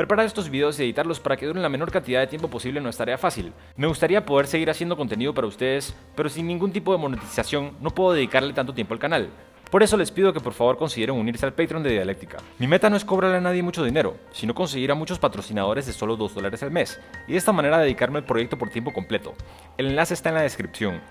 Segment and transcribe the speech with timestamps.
[0.00, 2.88] Preparar estos videos y editarlos para que duren la menor cantidad de tiempo posible no
[2.88, 3.52] es tarea fácil.
[3.76, 7.90] Me gustaría poder seguir haciendo contenido para ustedes, pero sin ningún tipo de monetización no
[7.90, 9.28] puedo dedicarle tanto tiempo al canal.
[9.70, 12.38] Por eso les pido que por favor consideren unirse al Patreon de Dialéctica.
[12.58, 15.92] Mi meta no es cobrarle a nadie mucho dinero, sino conseguir a muchos patrocinadores de
[15.92, 16.98] solo 2 dólares al mes,
[17.28, 19.34] y de esta manera dedicarme al proyecto por tiempo completo.
[19.76, 21.02] El enlace está en la descripción.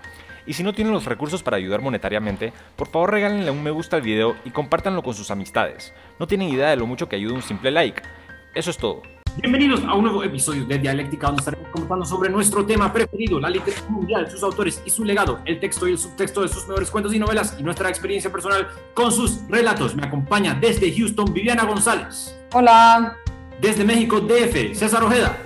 [0.46, 3.94] Y si no tienen los recursos para ayudar monetariamente, por favor regálenle un me gusta
[3.94, 5.94] al video y compártanlo con sus amistades.
[6.18, 8.02] No tienen idea de lo mucho que ayuda un simple like.
[8.54, 9.02] Eso es todo.
[9.36, 13.48] Bienvenidos a un nuevo episodio de Dialéctica, donde estaremos comentando sobre nuestro tema preferido, la
[13.48, 16.90] literatura mundial, sus autores y su legado, el texto y el subtexto de sus mejores
[16.90, 19.94] cuentos y novelas y nuestra experiencia personal con sus relatos.
[19.94, 22.36] Me acompaña desde Houston Viviana González.
[22.52, 23.16] Hola.
[23.60, 25.38] Desde México DF, César Ojeda.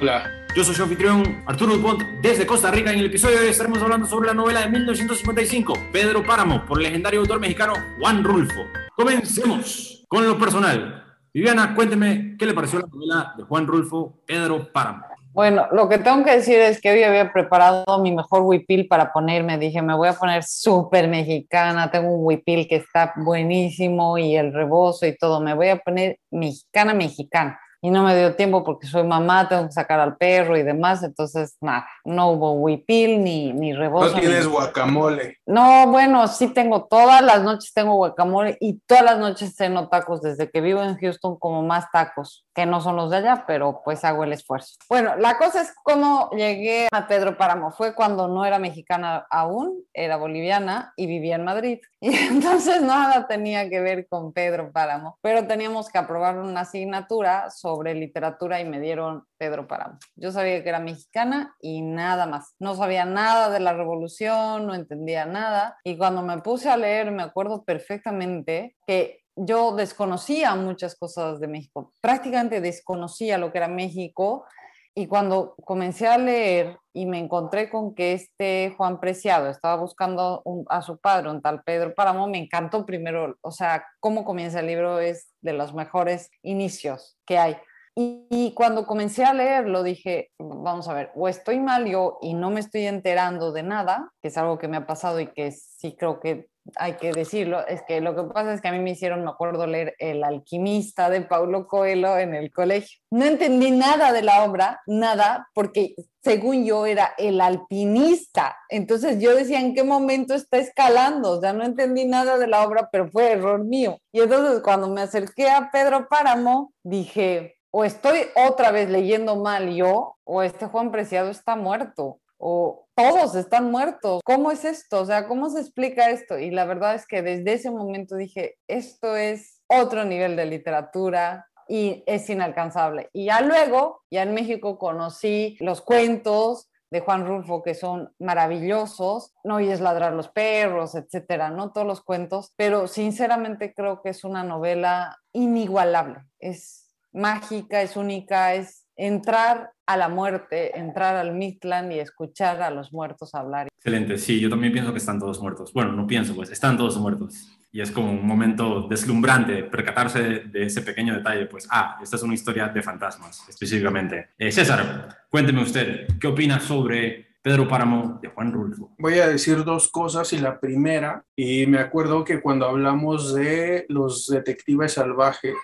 [0.00, 0.24] Hola.
[0.56, 2.90] Yo soy su anfitrión Arturo Dupont desde Costa Rica.
[2.90, 6.78] En el episodio de hoy estaremos hablando sobre la novela de 1955, Pedro Páramo, por
[6.78, 8.64] el legendario autor mexicano Juan Rulfo.
[8.96, 11.07] Comencemos con lo personal.
[11.38, 15.04] Viviana, cuénteme qué le pareció la novela de Juan Rulfo, Pedro Páramo.
[15.32, 19.12] Bueno, lo que tengo que decir es que hoy había preparado mi mejor huipil para
[19.12, 19.56] ponerme.
[19.56, 21.92] Dije, me voy a poner súper mexicana.
[21.92, 25.40] Tengo un huipil que está buenísimo y el rebozo y todo.
[25.40, 29.66] Me voy a poner mexicana, mexicana y no me dio tiempo porque soy mamá, tengo
[29.66, 34.14] que sacar al perro y demás, entonces nada, no hubo huipil ni, ni rebozo.
[34.14, 35.38] No tienes guacamole.
[35.46, 40.20] No, bueno, sí tengo, todas las noches tengo guacamole y todas las noches ceno tacos
[40.20, 43.82] desde que vivo en Houston como más tacos, que no son los de allá, pero
[43.84, 44.74] pues hago el esfuerzo.
[44.88, 49.84] Bueno, la cosa es cómo llegué a Pedro Páramo, fue cuando no era mexicana aún,
[49.92, 51.78] era boliviana y vivía en Madrid.
[52.00, 57.50] Y entonces nada tenía que ver con Pedro Páramo, pero teníamos que aprobar una asignatura
[57.50, 59.98] sobre literatura y me dieron Pedro Páramo.
[60.14, 62.54] Yo sabía que era mexicana y nada más.
[62.60, 65.76] No sabía nada de la revolución, no entendía nada.
[65.82, 71.48] Y cuando me puse a leer, me acuerdo perfectamente que yo desconocía muchas cosas de
[71.48, 71.92] México.
[72.00, 74.44] Prácticamente desconocía lo que era México
[74.94, 80.42] y cuando comencé a leer y me encontré con que este Juan Preciado estaba buscando
[80.68, 84.66] a su padre, un tal Pedro Páramo, me encantó primero, o sea, cómo comienza el
[84.66, 87.56] libro es de los mejores inicios que hay.
[87.94, 92.34] Y, y, cuando comencé a leerlo dije, vamos a ver, o estoy mal yo y
[92.34, 95.50] no me estoy enterando de nada, que es algo que me ha pasado y que
[95.50, 98.78] sí creo que hay que decirlo, es que lo que pasa es que a mí
[98.78, 103.00] me hicieron, me acuerdo, leer El alquimista de Paulo Coelho en el colegio.
[103.10, 108.56] No entendí nada de la obra, nada, porque según yo era el alpinista.
[108.68, 111.32] Entonces yo decía, ¿en qué momento está escalando?
[111.32, 113.98] O sea, no entendí nada de la obra, pero fue error mío.
[114.12, 119.74] Y entonces cuando me acerqué a Pedro Páramo, dije, o estoy otra vez leyendo mal
[119.74, 124.20] yo, o este Juan Preciado está muerto o todos están muertos.
[124.24, 125.02] ¿Cómo es esto?
[125.02, 126.36] O sea, ¿cómo se explica esto?
[126.36, 131.46] Y la verdad es que desde ese momento dije, esto es otro nivel de literatura
[131.68, 133.08] y es inalcanzable.
[133.12, 139.32] Y ya luego, ya en México conocí los cuentos de Juan Rulfo que son maravillosos,
[139.44, 144.08] no y es ladrar los perros, etcétera, no todos los cuentos, pero sinceramente creo que
[144.08, 146.24] es una novela inigualable.
[146.40, 152.70] Es mágica, es única, es entrar a la muerte, entrar al Mictlán y escuchar a
[152.70, 153.68] los muertos hablar.
[153.74, 155.72] Excelente, sí, yo también pienso que están todos muertos.
[155.72, 157.58] Bueno, no pienso, pues están todos muertos.
[157.72, 162.22] Y es como un momento deslumbrante percatarse de ese pequeño detalle, pues, ah, esta es
[162.22, 164.28] una historia de fantasmas, específicamente.
[164.36, 168.94] Eh, César, cuénteme usted, ¿qué opina sobre Pedro Páramo de Juan Rulfo.
[168.98, 173.86] Voy a decir dos cosas y la primera, y me acuerdo que cuando hablamos de
[173.88, 175.54] los detectives salvajes,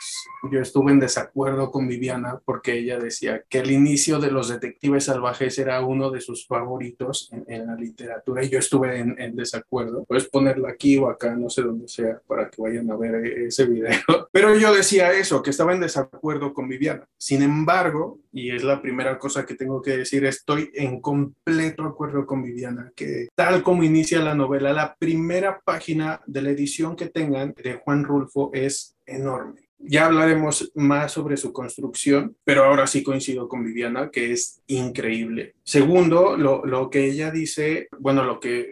[0.49, 5.07] yo estuve en desacuerdo con Viviana porque ella decía que el inicio de los detectives
[5.07, 9.35] salvajes era uno de sus favoritos en, en la literatura y yo estuve en, en,
[9.35, 10.05] desacuerdo.
[10.05, 13.67] Puedes ponerla aquí o acá, no sé dónde sea, para que vayan a ver ese
[13.67, 13.91] video.
[14.31, 17.05] Pero yo decía eso, que estaba en desacuerdo con Viviana.
[17.19, 22.27] Sin embargo, y es la primera cosa que tengo que decir, estoy en completo acuerdo
[22.27, 27.09] con Viviana, que tal como inicia la novela, la primera página de la edición que
[27.09, 29.69] tengan de Juan Rulfo es enorme.
[29.79, 35.57] Ya hablaremos más sobre su construcción, pero ahora sí coincido con Viviana, que es increíble.
[35.63, 38.67] Segundo, lo, lo que ella dice, bueno, lo que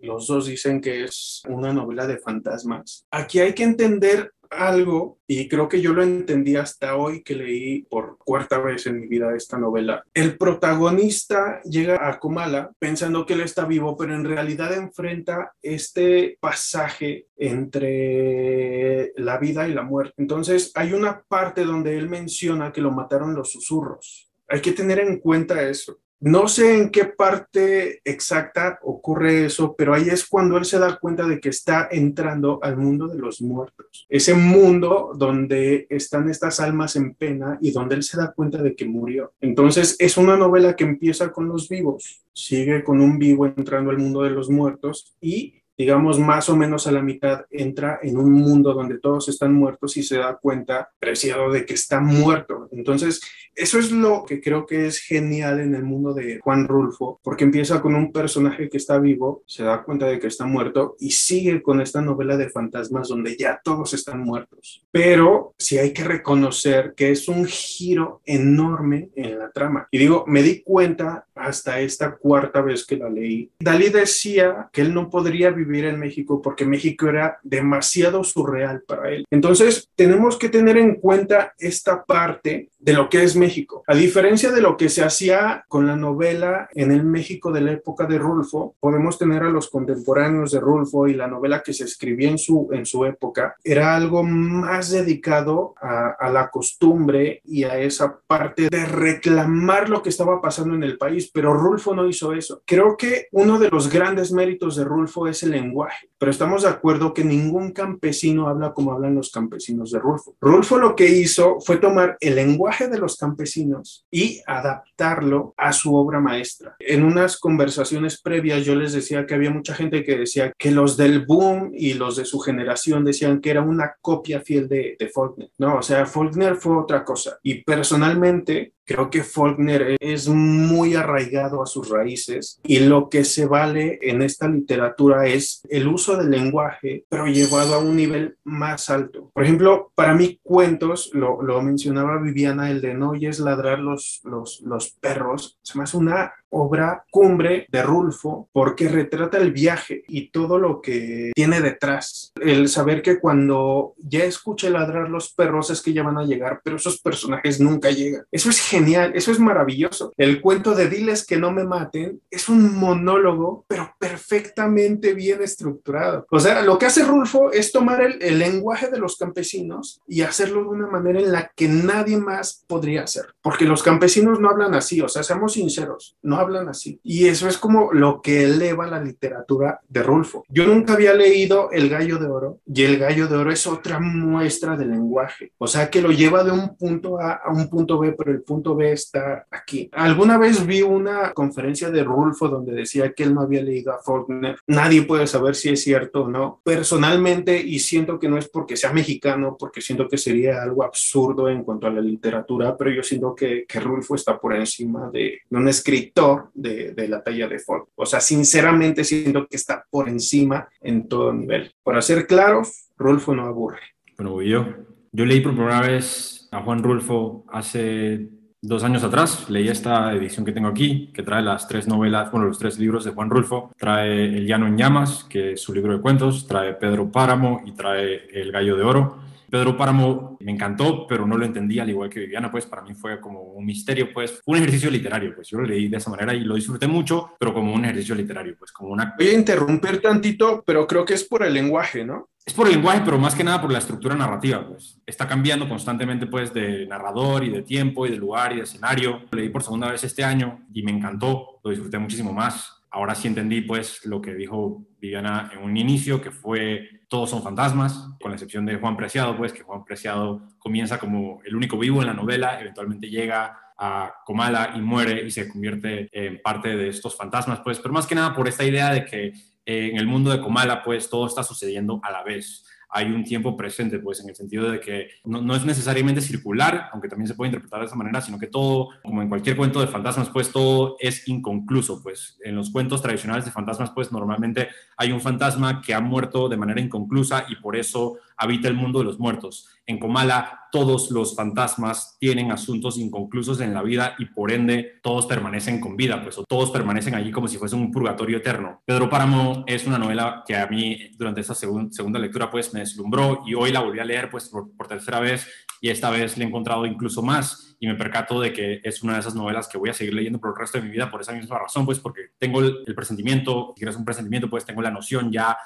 [0.00, 3.06] los dos dicen que es una novela de fantasmas.
[3.10, 7.82] Aquí hay que entender algo, y creo que yo lo entendí hasta hoy que leí
[7.82, 10.04] por cuarta vez en mi vida esta novela.
[10.14, 16.38] El protagonista llega a Komala pensando que él está vivo, pero en realidad enfrenta este
[16.40, 20.14] pasaje entre la vida y la muerte.
[20.16, 24.30] Entonces hay una parte donde él menciona que lo mataron los susurros.
[24.48, 25.98] Hay que tener en cuenta eso.
[26.20, 30.98] No sé en qué parte exacta ocurre eso, pero ahí es cuando él se da
[30.98, 34.06] cuenta de que está entrando al mundo de los muertos.
[34.08, 38.74] Ese mundo donde están estas almas en pena y donde él se da cuenta de
[38.74, 39.34] que murió.
[39.42, 43.98] Entonces es una novela que empieza con los vivos, sigue con un vivo entrando al
[43.98, 48.32] mundo de los muertos y digamos, más o menos a la mitad, entra en un
[48.32, 52.68] mundo donde todos están muertos y se da cuenta, preciado, de que está muerto.
[52.72, 53.20] Entonces,
[53.54, 57.44] eso es lo que creo que es genial en el mundo de Juan Rulfo, porque
[57.44, 61.10] empieza con un personaje que está vivo, se da cuenta de que está muerto y
[61.10, 64.84] sigue con esta novela de fantasmas donde ya todos están muertos.
[64.90, 69.88] Pero sí hay que reconocer que es un giro enorme en la trama.
[69.90, 73.50] Y digo, me di cuenta hasta esta cuarta vez que la leí.
[73.58, 78.82] Dalí decía que él no podría vivir vivir en México porque México era demasiado surreal
[78.86, 79.24] para él.
[79.30, 83.82] Entonces, tenemos que tener en cuenta esta parte de lo que es México.
[83.88, 87.72] A diferencia de lo que se hacía con la novela en el México de la
[87.72, 91.82] época de Rulfo, podemos tener a los contemporáneos de Rulfo y la novela que se
[91.82, 97.64] escribía en su, en su época, era algo más dedicado a, a la costumbre y
[97.64, 102.06] a esa parte de reclamar lo que estaba pasando en el país, pero Rulfo no
[102.06, 102.62] hizo eso.
[102.64, 106.68] Creo que uno de los grandes méritos de Rulfo es el lenguaje, pero estamos de
[106.68, 110.36] acuerdo que ningún campesino habla como hablan los campesinos de Rulfo.
[110.40, 115.94] Rulfo lo que hizo fue tomar el lenguaje de los campesinos y adaptarlo a su
[115.94, 116.76] obra maestra.
[116.78, 120.96] En unas conversaciones previas yo les decía que había mucha gente que decía que los
[120.96, 125.08] del boom y los de su generación decían que era una copia fiel de, de
[125.08, 125.50] Faulkner.
[125.58, 127.38] No, o sea, Faulkner fue otra cosa.
[127.42, 133.46] Y personalmente Creo que Faulkner es muy arraigado a sus raíces y lo que se
[133.46, 138.88] vale en esta literatura es el uso del lenguaje, pero llevado a un nivel más
[138.88, 139.30] alto.
[139.34, 144.20] Por ejemplo, para mí cuentos, lo, lo mencionaba Viviana, el de no oyes ladrar los,
[144.24, 150.02] los, los perros, se me hace una obra cumbre de Rulfo porque retrata el viaje
[150.08, 152.32] y todo lo que tiene detrás.
[152.40, 156.60] El saber que cuando ya escuche ladrar los perros es que ya van a llegar,
[156.62, 158.24] pero esos personajes nunca llegan.
[158.30, 160.12] Eso es genial, eso es maravilloso.
[160.16, 166.26] El cuento de Diles que no me maten es un monólogo, pero perfectamente bien estructurado.
[166.30, 170.22] O sea, lo que hace Rulfo es tomar el, el lenguaje de los campesinos y
[170.22, 173.26] hacerlo de una manera en la que nadie más podría hacer.
[173.42, 177.00] Porque los campesinos no hablan así, o sea, seamos sinceros, no hablan así.
[177.02, 180.44] Y eso es como lo que eleva la literatura de Rulfo.
[180.48, 183.98] Yo nunca había leído El Gallo de Oro y El Gallo de Oro es otra
[183.98, 185.52] muestra de lenguaje.
[185.58, 188.42] O sea, que lo lleva de un punto A a un punto B, pero el
[188.42, 189.88] punto B está aquí.
[189.92, 194.02] Alguna vez vi una conferencia de Rulfo donde decía que él no había leído a
[194.02, 194.58] Faulkner.
[194.66, 196.60] Nadie puede saber si es cierto o no.
[196.62, 201.48] Personalmente, y siento que no es porque sea mexicano, porque siento que sería algo absurdo
[201.48, 205.40] en cuanto a la literatura, pero yo siento que, que Rulfo está por encima de
[205.50, 207.84] un escritor de, la talla de Ford.
[207.94, 211.72] O sea, sinceramente siento que está por encima en todo nivel.
[211.82, 213.80] Para ser claros, Rulfo no aburre.
[214.16, 214.66] Bueno, yo.
[215.12, 218.28] Yo leí por primera vez a Juan Rulfo hace
[218.60, 219.48] dos años atrás.
[219.48, 223.04] Leí esta edición que tengo aquí, que trae las tres novelas, bueno, los tres libros
[223.04, 223.70] de Juan Rulfo.
[223.78, 227.72] Trae El Llano en Llamas, que es su libro de cuentos, trae Pedro Páramo y
[227.72, 229.18] trae El Gallo de Oro.
[229.50, 232.94] Pedro Páramo me encantó, pero no lo entendí al igual que Viviana, pues para mí
[232.94, 236.34] fue como un misterio, pues un ejercicio literario, pues yo lo leí de esa manera
[236.34, 239.14] y lo disfruté mucho, pero como un ejercicio literario, pues como una...
[239.18, 242.28] Voy a interrumpir tantito, pero creo que es por el lenguaje, ¿no?
[242.44, 245.68] Es por el lenguaje, pero más que nada por la estructura narrativa, pues está cambiando
[245.68, 249.22] constantemente, pues de narrador y de tiempo y de lugar y de escenario.
[249.30, 253.14] Lo leí por segunda vez este año y me encantó, lo disfruté muchísimo más ahora
[253.14, 258.08] sí entendí pues lo que dijo Viviana en un inicio, que fue todos son fantasmas,
[258.18, 262.00] con la excepción de Juan Preciado, pues que Juan Preciado comienza como el único vivo
[262.00, 266.88] en la novela, eventualmente llega a Comala y muere y se convierte en parte de
[266.88, 269.34] estos fantasmas, pues, pero más que nada por esta idea de que
[269.66, 273.56] en el mundo de Comala, pues todo está sucediendo a la vez hay un tiempo
[273.56, 277.48] presente, pues en el sentido de que no, es necesariamente circular, aunque también se puede
[277.48, 280.96] interpretar de esa manera, sino que todo, como en cualquier cuento de fantasmas, pues todo
[281.00, 285.94] es inconcluso, pues en los cuentos tradicionales de fantasmas, pues normalmente hay un fantasma que
[285.94, 289.68] ha muerto de manera inconclusa y por eso habita el mundo de los muertos.
[289.86, 295.26] En Comala todos los fantasmas tienen asuntos inconclusos en la vida y por ende todos
[295.26, 298.82] permanecen con vida, pues o todos permanecen allí como si fuese un purgatorio eterno.
[298.84, 303.42] Pedro Páramo es una novela que a mí durante esta segunda lectura pues me deslumbró
[303.46, 305.48] y hoy la volví a leer pues por, tercera vez
[305.80, 309.14] y esta vez le he encontrado incluso más y me percato de que es una
[309.14, 311.20] de esas novelas que voy a seguir leyendo por el resto de mi vida por
[311.20, 314.82] esa misma razón, pues porque tengo el, el presentimiento, si quieres un presentimiento, pues tengo
[314.82, 315.56] la noción ya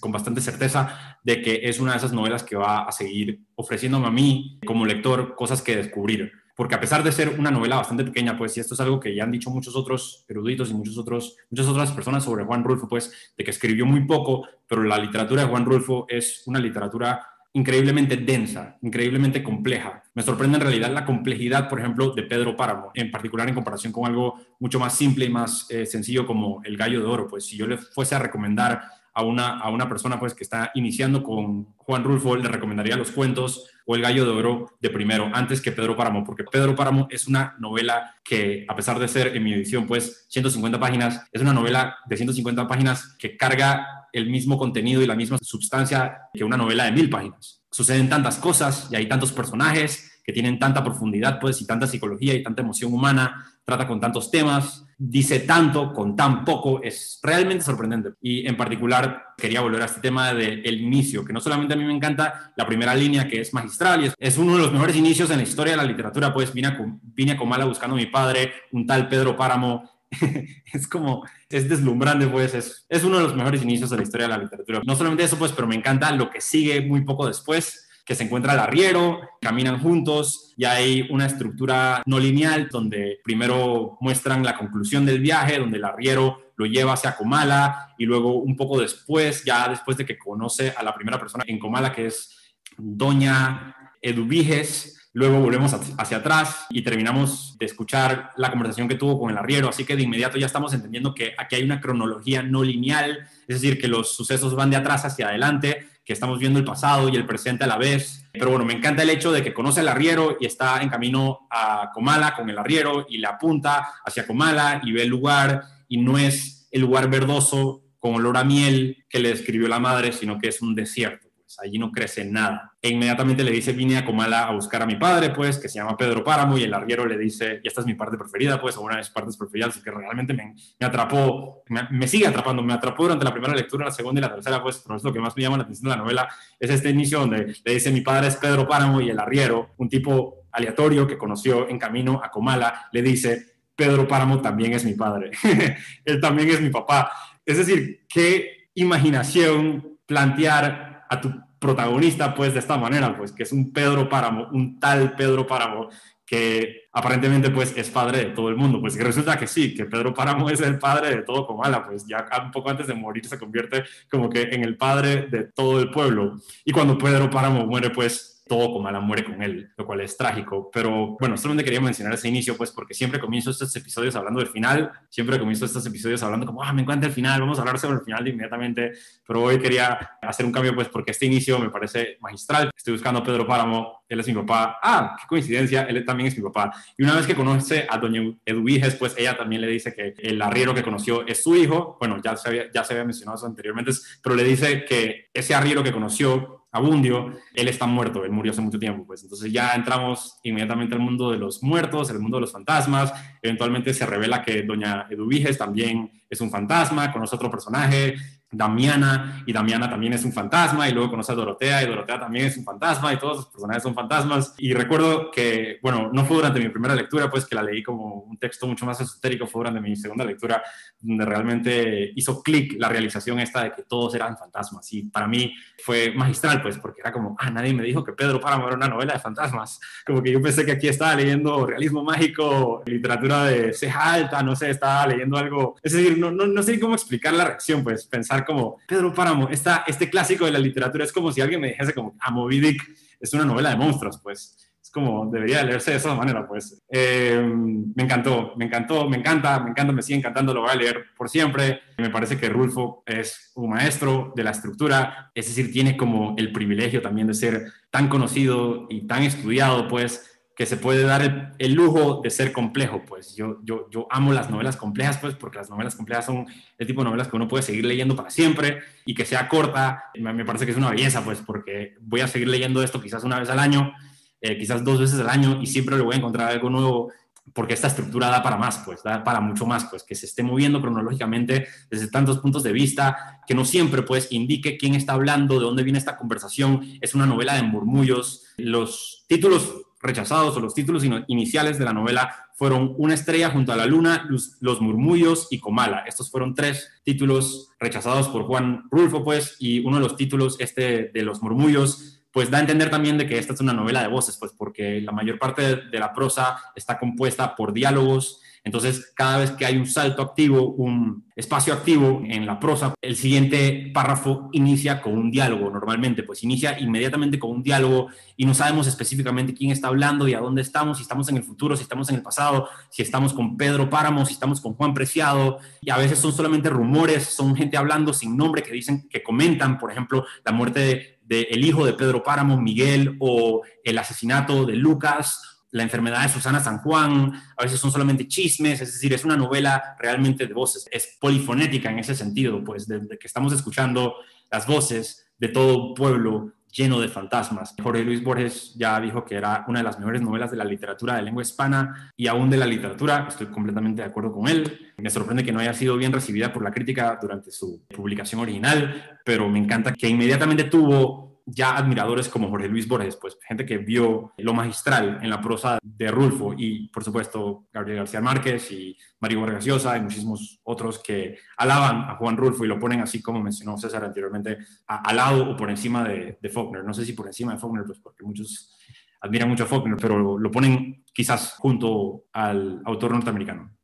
[0.00, 4.06] con bastante certeza de que es una de esas novelas que va a seguir ofreciéndome
[4.06, 6.32] a mí como lector cosas que descubrir.
[6.56, 9.14] porque a pesar de ser una novela bastante pequeña, pues, y esto es algo que
[9.14, 12.88] ya han dicho muchos otros eruditos y muchos otros, muchas otras personas sobre Juan Rulfo,
[12.88, 17.26] pues, de que escribió muy poco, pero la literatura de Juan Rulfo es una literatura
[17.56, 20.02] increíblemente densa, increíblemente compleja.
[20.14, 23.94] Me sorprende en realidad la complejidad, por ejemplo, de Pedro Páramo, en particular en comparación
[23.94, 27.28] con algo mucho más simple y más eh, sencillo como El Gallo de Oro.
[27.28, 28.82] Pues si yo le fuese a recomendar
[29.16, 33.10] a una, a una persona pues, que está iniciando con Juan Rulfo, le recomendaría los
[33.10, 37.08] cuentos o El Gallo de Oro de primero, antes que Pedro Páramo, porque Pedro Páramo
[37.10, 41.40] es una novela que, a pesar de ser en mi edición, pues 150 páginas, es
[41.40, 46.44] una novela de 150 páginas que carga el mismo contenido y la misma sustancia que
[46.44, 47.62] una novela de mil páginas.
[47.70, 52.34] Suceden tantas cosas y hay tantos personajes que tienen tanta profundidad, pues, y tanta psicología
[52.34, 57.64] y tanta emoción humana, trata con tantos temas, dice tanto con tan poco, es realmente
[57.64, 58.10] sorprendente.
[58.20, 61.84] Y en particular quería volver a este tema del inicio, que no solamente a mí
[61.84, 65.30] me encanta la primera línea, que es magistral, y es, uno de los mejores inicios
[65.30, 68.06] en la historia de la literatura, pues vine a, vine a Comala buscando a mi
[68.06, 69.90] padre, un tal Pedro Páramo,
[70.72, 74.28] es como, es deslumbrante, pues, es, es uno de los mejores inicios de la historia
[74.28, 74.80] de la literatura.
[74.86, 78.22] No solamente eso, pues, pero me encanta lo que sigue muy poco después, que se
[78.22, 84.56] encuentra el arriero, caminan juntos y hay una estructura no lineal donde primero muestran la
[84.56, 89.44] conclusión del viaje, donde el arriero lo lleva hacia Comala y luego un poco después,
[89.44, 94.96] ya después de que conoce a la primera persona en Comala, que es Doña Eduviges,
[95.16, 99.66] Luego volvemos hacia atrás y terminamos de escuchar la conversación que tuvo con el arriero,
[99.66, 103.62] así que de inmediato ya estamos entendiendo que aquí hay una cronología no lineal, es
[103.62, 107.16] decir, que los sucesos van de atrás hacia adelante, que estamos viendo el pasado y
[107.16, 108.24] el presente a la vez.
[108.32, 111.48] Pero bueno, me encanta el hecho de que conoce al arriero y está en camino
[111.50, 115.98] a Comala con el arriero y le apunta hacia Comala y ve el lugar y
[115.98, 120.38] no es el lugar verdoso con olor a miel que le describió la madre, sino
[120.38, 121.25] que es un desierto
[121.60, 122.72] allí no crece nada.
[122.80, 125.78] E inmediatamente le dice, vine a Comala a buscar a mi padre, pues, que se
[125.78, 128.76] llama Pedro Páramo, y el arriero le dice, y esta es mi parte preferida, pues,
[128.76, 133.04] o una de mis partes preferidas, que realmente me, atrapó, me, sigue atrapando, me atrapó
[133.04, 135.36] durante la primera lectura, la segunda y la tercera, pues, pero es lo que más
[135.36, 138.28] me llama la atención de la novela, es este inicio donde le dice, mi padre
[138.28, 142.88] es Pedro Páramo, y el arriero, un tipo aleatorio que conoció en camino a Comala,
[142.92, 145.30] le dice, Pedro Páramo también es mi padre,
[146.04, 147.12] él también es mi papá.
[147.44, 153.52] Es decir, qué imaginación plantear a tu protagonista, pues, de esta manera, pues, que es
[153.52, 155.88] un Pedro Páramo, un tal Pedro Páramo,
[156.24, 158.80] que aparentemente, pues, es padre de todo el mundo.
[158.80, 162.06] Pues, y resulta que sí, que Pedro Páramo es el padre de todo Comala, pues,
[162.06, 165.80] ya un poco antes de morir se convierte como que en el padre de todo
[165.80, 166.36] el pueblo.
[166.64, 170.70] Y cuando Pedro Páramo muere, pues, todo Comala muere con él, lo cual es trágico.
[170.72, 174.48] Pero bueno, solamente quería mencionar ese inicio, pues porque siempre comienzo estos episodios hablando del
[174.48, 177.78] final, siempre comienzo estos episodios hablando como, ah, me encanta el final, vamos a hablar
[177.78, 178.92] sobre el final de inmediatamente,
[179.26, 182.70] pero hoy quería hacer un cambio, pues porque este inicio me parece magistral.
[182.76, 184.78] Estoy buscando a Pedro Páramo, él es mi papá.
[184.82, 186.72] Ah, qué coincidencia, él también es mi papá.
[186.96, 190.40] Y una vez que conoce a doña Eduviges, pues ella también le dice que el
[190.40, 191.96] arriero que conoció es su hijo.
[191.98, 195.54] Bueno, ya se había, ya se había mencionado eso anteriormente, pero le dice que ese
[195.54, 199.22] arriero que conoció Abundio, él está muerto, él murió hace mucho tiempo, pues.
[199.22, 203.94] Entonces ya entramos inmediatamente al mundo de los muertos, el mundo de los fantasmas, eventualmente
[203.94, 208.16] se revela que doña Eduviges también es un fantasma, conoce otro personaje,
[208.56, 212.46] Damiana, y Damiana también es un fantasma, y luego conoce a Dorotea, y Dorotea también
[212.46, 214.54] es un fantasma, y todos los personajes son fantasmas.
[214.58, 218.20] Y recuerdo que, bueno, no fue durante mi primera lectura, pues que la leí como
[218.20, 220.62] un texto mucho más esotérico, fue durante mi segunda lectura,
[221.00, 224.92] donde realmente hizo clic la realización esta de que todos eran fantasmas.
[224.92, 228.40] Y para mí fue magistral, pues, porque era como, ah, nadie me dijo que Pedro
[228.40, 229.78] Páramo era una novela de fantasmas.
[230.06, 234.56] Como que yo pensé que aquí estaba leyendo realismo mágico, literatura de ceja alta, no
[234.56, 235.76] sé, estaba leyendo algo.
[235.82, 239.48] Es decir, no, no, no sé cómo explicar la reacción, pues, pensar como Pedro Páramo,
[239.50, 242.60] esta, este clásico de la literatura, es como si alguien me dijese como, a Moby
[242.60, 242.82] Dick
[243.20, 246.80] es una novela de monstruos, pues es como debería leerse de esa manera, pues.
[246.88, 250.76] Eh, me encantó, me encantó, me encanta, me encanta, me sigue encantando, lo voy a
[250.76, 251.80] leer por siempre.
[251.98, 256.52] Me parece que Rulfo es un maestro de la estructura, es decir, tiene como el
[256.52, 261.74] privilegio también de ser tan conocido y tan estudiado, pues, que se puede dar el,
[261.74, 265.68] lujo de ser complejo, pues yo, yo, yo amo las novelas complejas, pues porque las
[265.68, 266.46] novelas complejas son
[266.78, 270.04] el tipo de novelas que uno puede seguir leyendo para siempre y que sea corta,
[270.14, 273.38] me, parece que es una belleza, pues porque voy a seguir leyendo esto quizás una
[273.38, 273.92] vez al año,
[274.40, 277.12] eh, quizás dos veces al año y siempre le voy a encontrar algo nuevo
[277.52, 280.42] porque esta estructura da para más, pues, da para mucho más, pues, que se esté
[280.42, 285.58] moviendo cronológicamente desde tantos puntos de vista, que no siempre, pues, indique quién está hablando,
[285.58, 286.98] de dónde viene esta conversación.
[287.00, 288.44] Es una novela de murmullos.
[288.56, 293.76] Los títulos rechazados o los títulos iniciales de la novela fueron Una estrella junto a
[293.76, 294.26] la luna,
[294.60, 296.04] Los, murmullos y Comala.
[296.06, 301.10] Estos fueron tres títulos rechazados por Juan Rulfo, pues, y uno de los títulos, este
[301.12, 304.08] de Los murmullos, pues da a entender también de que esta es una novela de
[304.08, 309.38] voces, pues porque la mayor parte de la prosa está compuesta por diálogos entonces, cada
[309.38, 314.48] vez que hay un salto activo, un espacio activo en la prosa, el siguiente párrafo
[314.50, 319.54] inicia con un diálogo normalmente, pues inicia inmediatamente con un diálogo y no sabemos específicamente
[319.54, 322.16] quién está hablando y a dónde estamos, si estamos en el futuro, si estamos en
[322.16, 326.18] el pasado, si estamos con Pedro Páramo, si estamos con Juan Preciado, y a veces
[326.18, 330.50] son solamente rumores, son gente hablando sin nombre que dicen, que comentan, por ejemplo, la
[330.50, 336.22] muerte del el hijo de Pedro Páramo, Miguel, o el asesinato de Lucas, la enfermedad
[336.22, 340.46] de Susana San Juan, a veces son solamente chismes, es decir, es una novela realmente
[340.46, 344.14] de voces, es polifonética en ese sentido, pues desde que estamos escuchando
[344.50, 347.74] las voces de todo un pueblo lleno de fantasmas.
[347.82, 351.16] Jorge Luis Borges ya dijo que era una de las mejores novelas de la literatura
[351.16, 354.92] de lengua hispana y aún de la literatura, estoy completamente de acuerdo con él.
[354.96, 359.18] Me sorprende que no haya sido bien recibida por la crítica durante su publicación original,
[359.26, 363.78] pero me encanta que inmediatamente tuvo ya admiradores como Jorge Luis Borges, pues gente que
[363.78, 368.98] vio lo magistral en la prosa de Rulfo y por supuesto Gabriel García Márquez y
[369.20, 373.22] Mario Vargas Llosa y muchísimos otros que alaban a Juan Rulfo y lo ponen así
[373.22, 376.84] como mencionó César anteriormente, al lado o por encima de, de, Faulkner.
[376.84, 378.76] No sé si por encima de Faulkner, pues porque muchos
[379.20, 383.76] admiran mucho a Faulkner, pero lo ponen quizás junto al autor norteamericano.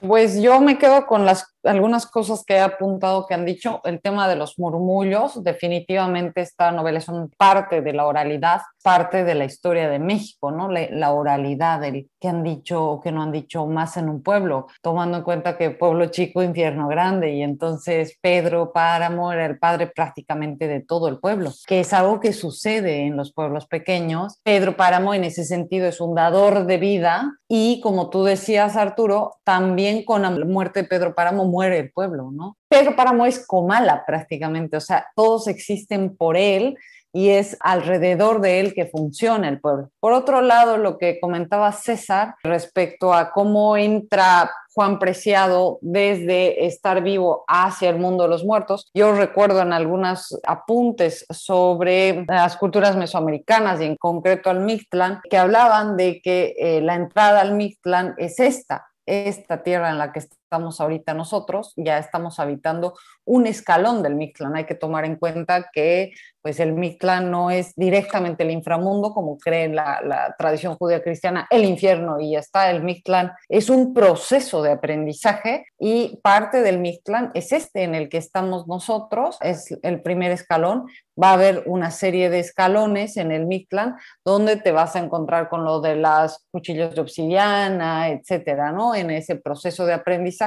[0.00, 3.80] Pues yo me quedo con las algunas cosas que he apuntado que han dicho.
[3.84, 9.34] El tema de los murmullos, definitivamente esta novela es parte de la oralidad, parte de
[9.34, 10.68] la historia de México, ¿no?
[10.68, 14.66] La, oralidad, del que han dicho o que no han dicho más en un pueblo,
[14.80, 19.88] tomando en cuenta que pueblo chico, infierno grande, y entonces Pedro Páramo era el padre
[19.88, 24.38] prácticamente de todo el pueblo, que es algo que sucede en los pueblos pequeños.
[24.42, 29.36] Pedro Páramo en ese sentido es un dador de vida y como tú decías, Arturo,
[29.44, 32.56] también con la muerte de Pedro Páramo muere el pueblo, ¿no?
[32.68, 36.78] Pedro Páramo es Comala prácticamente, o sea, todos existen por él
[37.12, 39.90] y es alrededor de él que funciona el pueblo.
[40.00, 47.02] Por otro lado, lo que comentaba César respecto a cómo entra Juan Preciado desde estar
[47.02, 48.90] vivo hacia el mundo de los muertos.
[48.94, 55.36] Yo recuerdo en algunos apuntes sobre las culturas mesoamericanas y en concreto al Mictlán, que
[55.36, 60.22] hablaban de que eh, la entrada al Mictlán es esta, esta tierra en la que
[60.52, 64.54] estamos ahorita nosotros, ya estamos habitando un escalón del Mictlán.
[64.54, 69.38] Hay que tomar en cuenta que pues el Mictlán no es directamente el inframundo, como
[69.38, 72.70] cree la, tradición judía cristiana, el infierno y ya está.
[72.70, 78.08] El Mictlán es un proceso de aprendizaje y parte del Mictlán es este en el
[78.08, 80.86] que estamos nosotros, es el primer escalón.
[81.22, 85.48] Va a haber una serie de escalones en el Mictlán donde te vas a encontrar
[85.48, 88.94] con lo de las cuchillos de obsidiana, etcétera, ¿no?
[88.94, 90.41] En ese proceso de aprendizaje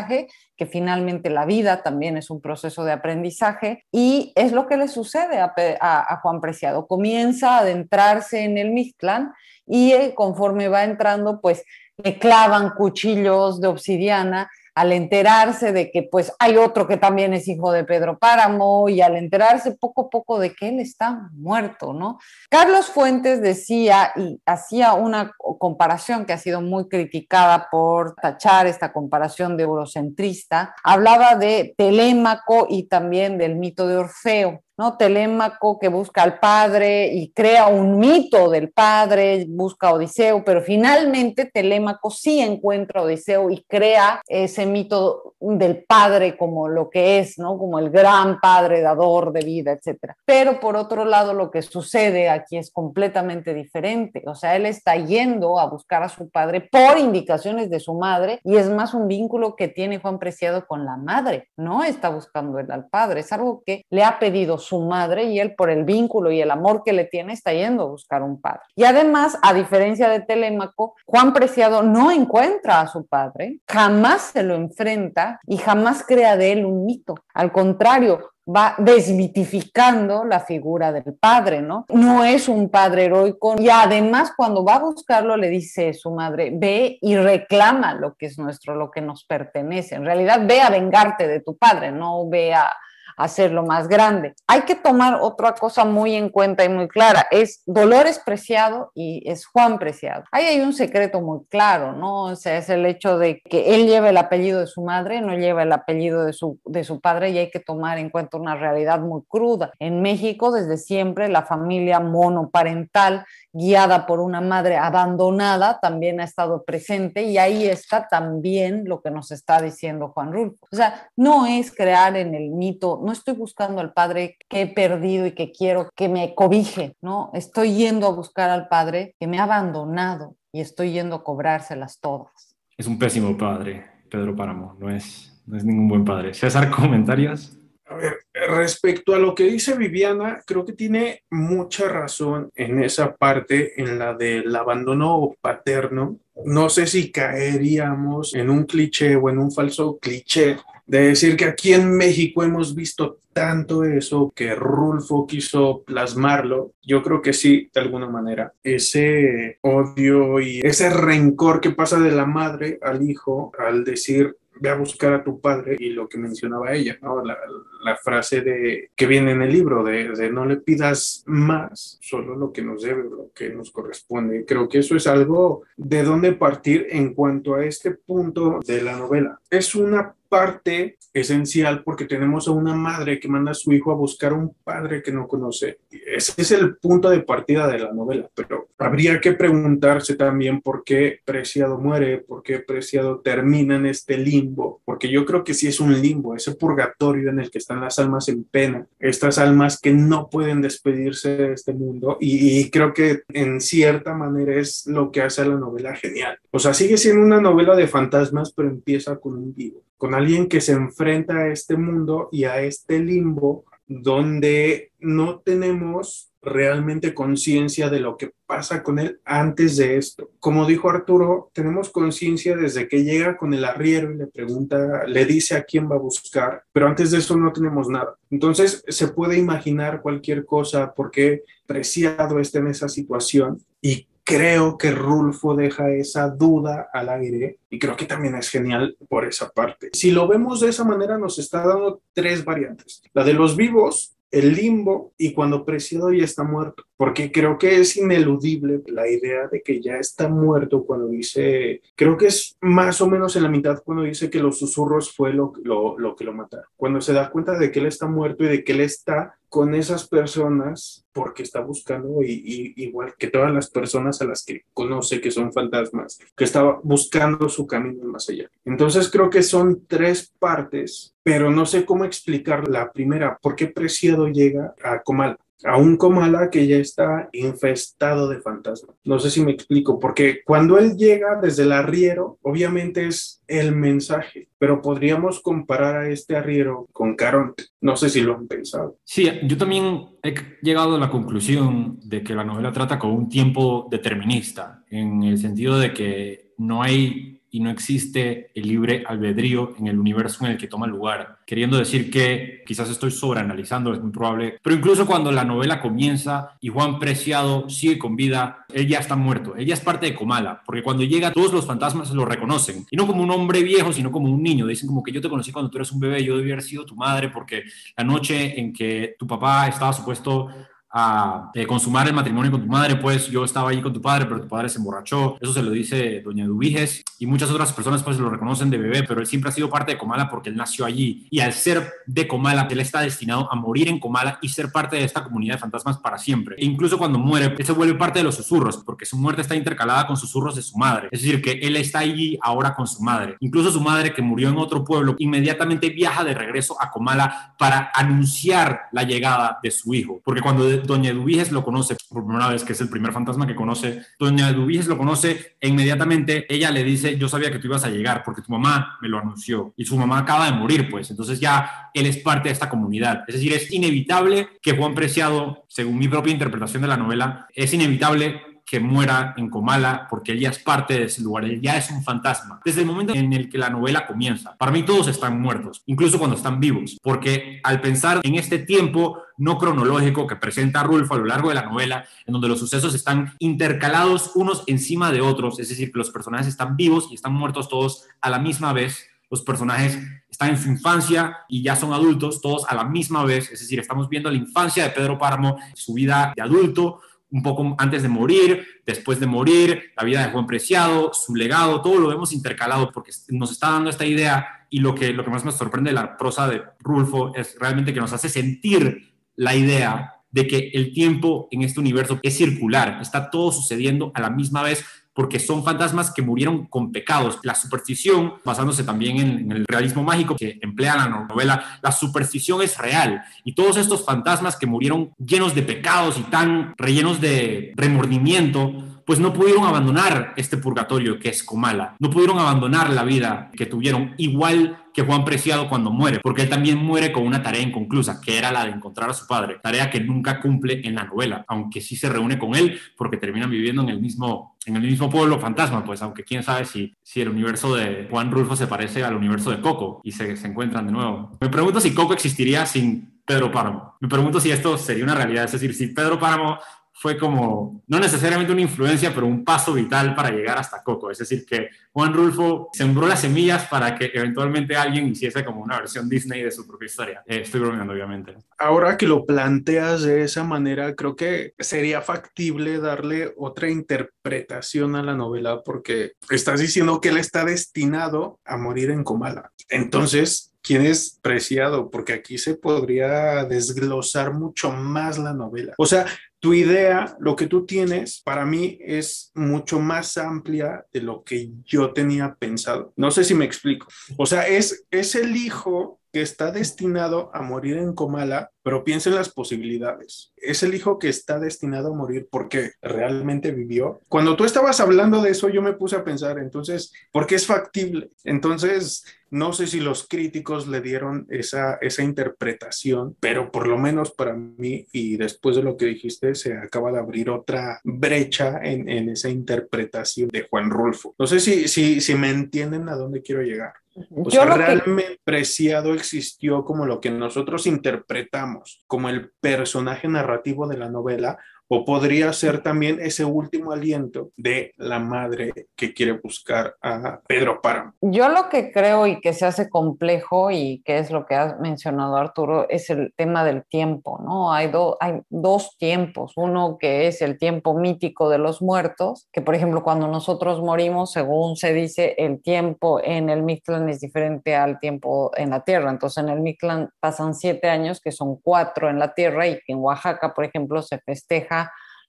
[0.58, 4.88] que finalmente la vida también es un proceso de aprendizaje y es lo que le
[4.88, 6.88] sucede a, Juan Preciado.
[6.88, 9.34] Comienza a adentrarse en el Mictlán
[9.65, 11.63] y eh, conforme va entrando, pues
[11.97, 17.47] le clavan cuchillos de obsidiana al enterarse de que pues hay otro que también es
[17.47, 21.93] hijo de Pedro Páramo y al enterarse poco a poco de que él está muerto,
[21.93, 22.19] ¿no?
[22.49, 28.91] Carlos Fuentes decía y hacía una comparación que ha sido muy criticada por tachar esta
[28.91, 34.64] comparación de eurocentrista, hablaba de Telémaco y también del mito de Orfeo.
[34.77, 34.97] ¿No?
[34.97, 40.61] Telémaco que busca al padre y crea un mito del padre, busca a Odiseo, pero
[40.61, 47.19] finalmente Telémaco sí encuentra a Odiseo y crea ese mito del padre como lo que
[47.19, 47.57] es, ¿no?
[47.57, 50.13] Como el gran padre dador de vida, etc.
[50.25, 54.23] Pero por otro lado, lo que sucede aquí es completamente diferente.
[54.25, 58.39] O sea, él está yendo a buscar a su padre por indicaciones de su madre
[58.43, 61.49] y es más un vínculo que tiene Juan Preciado con la madre.
[61.57, 65.39] No está buscando él al padre, es algo que le ha pedido su madre y
[65.39, 68.41] él por el vínculo y el amor que le tiene está yendo a buscar un
[68.41, 68.62] padre.
[68.75, 74.43] Y además, a diferencia de Telémaco, Juan Preciado no encuentra a su padre, jamás se
[74.43, 77.15] lo enfrenta y jamás crea de él un mito.
[77.34, 81.86] Al contrario, va desmitificando la figura del padre, ¿no?
[81.89, 86.51] No es un padre heroico y además cuando va a buscarlo le dice su madre,
[86.54, 89.95] ve y reclama lo que es nuestro, lo que nos pertenece.
[89.95, 92.71] En realidad, ve a vengarte de tu padre, no ve a,
[93.17, 94.34] hacerlo más grande.
[94.47, 99.23] Hay que tomar otra cosa muy en cuenta y muy clara, es Dolores Preciado y
[99.30, 100.23] es Juan Preciado.
[100.32, 102.23] Ahí hay un secreto muy claro, ¿no?
[102.23, 105.36] O sea, es el hecho de que él lleva el apellido de su madre, no
[105.36, 108.56] lleva el apellido de su, de su padre y hay que tomar en cuenta una
[108.56, 109.71] realidad muy cruda.
[109.80, 116.63] En México, desde siempre, la familia monoparental guiada por una madre abandonada también ha estado
[116.63, 120.67] presente y ahí está también lo que nos está diciendo Juan Rulfo.
[120.71, 124.67] O sea, no es crear en el mito no estoy buscando al padre que he
[124.67, 127.29] perdido y que quiero que me cobije, ¿no?
[127.33, 131.99] Estoy yendo a buscar al padre que me ha abandonado y estoy yendo a cobrárselas
[131.99, 132.55] todas.
[132.75, 136.33] Es un pésimo padre, Pedro Páramo, no es, no es ningún buen padre.
[136.33, 137.57] César, comentarios.
[137.87, 138.17] A ver,
[138.49, 143.99] respecto a lo que dice Viviana, creo que tiene mucha razón en esa parte, en
[143.99, 146.17] la del abandono paterno.
[146.43, 151.45] No sé si caeríamos en un cliché o en un falso cliché de decir que
[151.45, 156.74] aquí en México hemos visto tanto eso que Rulfo quiso plasmarlo.
[156.82, 158.54] Yo creo que sí, de alguna manera.
[158.63, 164.69] Ese odio y ese rencor que pasa de la madre al hijo al decir ve
[164.69, 167.24] a buscar a tu padre y lo que mencionaba ella, ¿no?
[167.24, 167.38] la,
[167.86, 172.36] la frase de, que viene en el libro de, de, no le pidas más, solo
[172.36, 174.43] lo que nos debe, lo que nos corresponde.
[174.45, 178.98] Creo que eso es algo de dónde partir en cuanto a este punto de la
[178.98, 179.39] novela.
[179.50, 183.95] Es una parte esencial porque tenemos a una madre que manda a su hijo a
[183.95, 185.78] buscar a un padre que no conoce.
[185.89, 190.84] Ese es el punto de partida de la novela, pero habría que preguntarse también por
[190.84, 195.67] qué Preciado muere, por qué Preciado termina en este limbo, porque yo creo que sí
[195.67, 199.93] es un limbo, ese purgatorio en el que las almas en pena, estas almas que
[199.93, 205.11] no pueden despedirse de este mundo y, y creo que en cierta manera es lo
[205.11, 206.38] que hace a la novela genial.
[206.51, 210.47] O sea, sigue siendo una novela de fantasmas, pero empieza con un vivo con alguien
[210.47, 217.89] que se enfrenta a este mundo y a este limbo donde no tenemos realmente conciencia
[217.89, 220.29] de lo que pasa con él antes de esto.
[220.39, 225.25] Como dijo Arturo, tenemos conciencia desde que llega con el arriero y le pregunta, le
[225.25, 228.15] dice a quién va a buscar, pero antes de eso no tenemos nada.
[228.29, 234.91] Entonces se puede imaginar cualquier cosa porque Preciado está en esa situación y creo que
[234.91, 239.91] Rulfo deja esa duda al aire y creo que también es genial por esa parte.
[239.93, 243.03] Si lo vemos de esa manera, nos está dando tres variantes.
[243.13, 247.79] La de los vivos, el limbo y cuando Preciado ya está muerto, porque creo que
[247.79, 253.01] es ineludible la idea de que ya está muerto cuando dice, creo que es más
[253.01, 256.23] o menos en la mitad cuando dice que los susurros fue lo, lo, lo que
[256.23, 258.81] lo mataron, cuando se da cuenta de que él está muerto y de que él
[258.81, 264.43] está con esas personas porque está buscando y, igual que todas las personas a las
[264.43, 268.49] que conoce que son fantasmas, que estaba buscando su camino más allá.
[268.65, 273.67] Entonces creo que son tres partes, pero no sé cómo explicar la primera, por qué
[273.67, 278.95] Preciado llega a Comala a un Comala que ya está infestado de fantasmas.
[279.03, 283.75] No sé si me explico, porque cuando él llega desde el arriero, obviamente es el
[283.75, 287.65] mensaje, pero podríamos comparar a este arriero con Caronte.
[287.81, 288.97] No sé si lo han pensado.
[289.03, 293.29] Sí, yo también he llegado a la conclusión de que la novela trata con un
[293.29, 299.75] tiempo determinista, en el sentido de que no hay y no existe el libre albedrío
[299.79, 301.37] en el universo en el que toma lugar.
[301.45, 306.57] Queriendo decir que quizás estoy sobreanalizando, es muy probable, pero incluso cuando la novela comienza
[306.59, 310.63] y Juan Preciado sigue con vida, él ya está muerto, ella es parte de Comala,
[310.65, 314.11] porque cuando llega todos los fantasmas lo reconocen, y no como un hombre viejo, sino
[314.11, 316.35] como un niño, dicen como que yo te conocí cuando tú eres un bebé, yo
[316.35, 317.63] debí haber sido tu madre, porque
[317.95, 320.49] la noche en que tu papá estaba supuesto
[320.97, 324.25] a eh, consumar el matrimonio con tu madre, pues yo estaba ahí con tu padre,
[324.25, 325.38] pero tu padre se emborrachó.
[325.41, 329.03] Eso se lo dice doña Dubiges y muchas otras personas pues lo reconocen de bebé,
[329.03, 331.91] pero él siempre ha sido parte de Comala porque él nació allí y al ser
[332.05, 335.55] de Comala, él está destinado a morir en Comala y ser parte de esta comunidad
[335.55, 336.55] de fantasmas para siempre.
[336.58, 339.55] E incluso cuando muere, él se vuelve parte de los susurros porque su muerte está
[339.55, 341.10] intercalada con susurros de su madre.
[341.12, 343.36] Es decir, que él está allí ahora con su madre.
[343.41, 347.91] Incluso su madre que murió en otro pueblo, inmediatamente viaja de regreso a Comala para
[347.93, 350.21] anunciar la llegada de su hijo.
[350.23, 353.56] Porque cuando Doña Eduviges lo conoce por primera vez, que es el primer fantasma que
[353.56, 354.02] conoce.
[354.19, 357.89] Doña Eduviges lo conoce e inmediatamente ella le dice, yo sabía que tú ibas a
[357.89, 361.39] llegar porque tu mamá me lo anunció y su mamá acaba de morir, pues entonces
[361.39, 363.24] ya él es parte de esta comunidad.
[363.28, 367.74] Es decir, es inevitable que Juan Preciado, según mi propia interpretación de la novela, es
[367.74, 371.78] inevitable que muera en Comala porque él ya es parte de ese lugar, él ya
[371.78, 372.60] es un fantasma.
[372.65, 376.17] Desde el momento en el que la novela comienza, para mí todos están muertos, incluso
[376.17, 381.17] cuando están vivos, porque al pensar en este tiempo no cronológico que presenta Rulfo a
[381.17, 385.60] lo largo de la novela, en donde los sucesos están intercalados unos encima de otros,
[385.60, 389.08] es decir, que los personajes están vivos y están muertos todos a la misma vez,
[389.30, 389.99] los personajes
[390.30, 393.80] están en su infancia y ya son adultos, todos a la misma vez, es decir,
[393.80, 398.09] estamos viendo la infancia de Pedro Páramo, su vida de adulto, un poco antes de
[398.09, 402.91] morir, después de morir, la vida de Juan Preciado, su legado, todo lo vemos intercalado
[402.91, 405.95] porque nos está dando esta idea y lo que, lo que más me sorprende de
[405.95, 410.93] la prosa de Rulfo es realmente que nos hace sentir la idea de que el
[410.93, 414.85] tiempo en este universo es circular, está todo sucediendo a la misma vez,
[415.15, 417.39] porque son fantasmas que murieron con pecados.
[417.41, 422.78] La superstición, basándose también en, el realismo mágico que emplea la novela, la superstición es
[422.78, 423.23] real.
[423.45, 428.73] Y todos estos fantasmas que murieron llenos de pecados y tan rellenos de remordimiento,
[429.06, 433.67] pues no pudieron abandonar este purgatorio que es Comala, no pudieron abandonar la vida que
[433.67, 438.21] tuvieron, igual que Juan Preciado cuando muere, porque él también muere con una tarea inconclusa,
[438.21, 441.43] que era la de encontrar a su padre, tarea que nunca cumple en la novela,
[441.49, 445.10] aunque sí se reúne con él, porque terminan viviendo en el mismo, en el mismo
[445.10, 449.03] pueblo fantasma, pues aunque quién sabe si, si el universo de Juan Rulfo se parece
[449.03, 451.38] al universo de Coco y se, se encuentran de nuevo.
[451.41, 453.95] Me pregunto si Coco existiría sin Pedro Páramo.
[453.99, 456.58] Me pregunto si esto sería una realidad, es decir, si Pedro Páramo
[456.97, 461.12] fue como, no necesariamente una influencia, pero un paso vital para llegar hasta Coco.
[461.12, 465.77] Es decir, que Juan Rulfo sembró las semillas para que eventualmente alguien hiciese como una
[465.77, 467.23] versión Disney de su propia historia.
[467.25, 468.38] Eh, estoy bromeando, obviamente.
[468.58, 475.03] Ahora que lo planteas de esa manera, creo que sería factible darle otra interpretación a
[475.03, 479.51] la novela porque estás diciendo que él está destinado a morir en Comala.
[479.67, 485.73] Entonces, quién es preciado, porque aquí se podría desglosar mucho más la novela.
[485.77, 486.05] O sea,
[486.45, 491.49] tu idea, lo que tú tienes, para mí es mucho más amplia de lo que
[491.65, 492.93] yo tenía pensado.
[492.95, 493.88] No sé si me explico.
[494.15, 499.10] O sea, es, es el hijo que está destinado a morir en Comala, pero piensa
[499.10, 500.32] en las posibilidades.
[500.38, 503.99] Es el hijo que está destinado a morir porque realmente vivió.
[504.08, 507.45] Cuando tú estabas hablando de eso, yo me puse a pensar, entonces, ¿por qué es
[507.45, 508.12] factible?
[508.23, 514.13] Entonces, no sé si los críticos le dieron esa, esa interpretación, pero por lo menos
[514.13, 518.88] para mí, y después de lo que dijiste, se acaba de abrir otra brecha en,
[518.88, 521.13] en esa interpretación de Juan Rulfo.
[521.19, 523.73] No sé si, si, si me entienden a dónde quiero llegar.
[523.95, 530.08] O Yo sea, que- realmente Preciado existió como lo que nosotros interpretamos, como el personaje
[530.08, 535.93] narrativo de la novela, o podría ser también ese último aliento de la madre que
[535.93, 537.93] quiere buscar a Pedro Páramo.
[538.01, 541.60] Yo lo que creo y que se hace complejo y que es lo que has
[541.60, 544.54] mencionado Arturo es el tema del tiempo, ¿no?
[544.54, 549.41] Hay, do- hay dos tiempos, uno que es el tiempo mítico de los muertos, que
[549.41, 554.56] por ejemplo cuando nosotros morimos, según se dice, el tiempo en el Mictlán es diferente
[554.56, 558.89] al tiempo en la Tierra, entonces en el Mictlán pasan siete años, que son cuatro
[558.89, 561.64] en la Tierra y en Oaxaca, por ejemplo, se festeja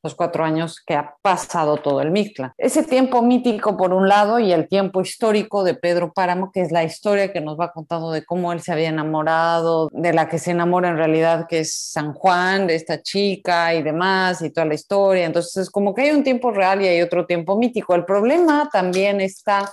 [0.06, 2.52] los cuatro años que ha pasado todo el Mictlán.
[2.56, 6.70] Ese tiempo mítico por un lado y el tiempo histórico de Pedro Páramo, que es
[6.70, 10.38] la historia que nos va contando de cómo él se había enamorado, de la que
[10.38, 14.66] se enamora en realidad, que es San Juan, de esta chica y demás, y toda
[14.66, 15.26] la historia.
[15.26, 17.96] Entonces es como que hay un tiempo real y hay otro tiempo mítico.
[17.96, 19.72] El problema también está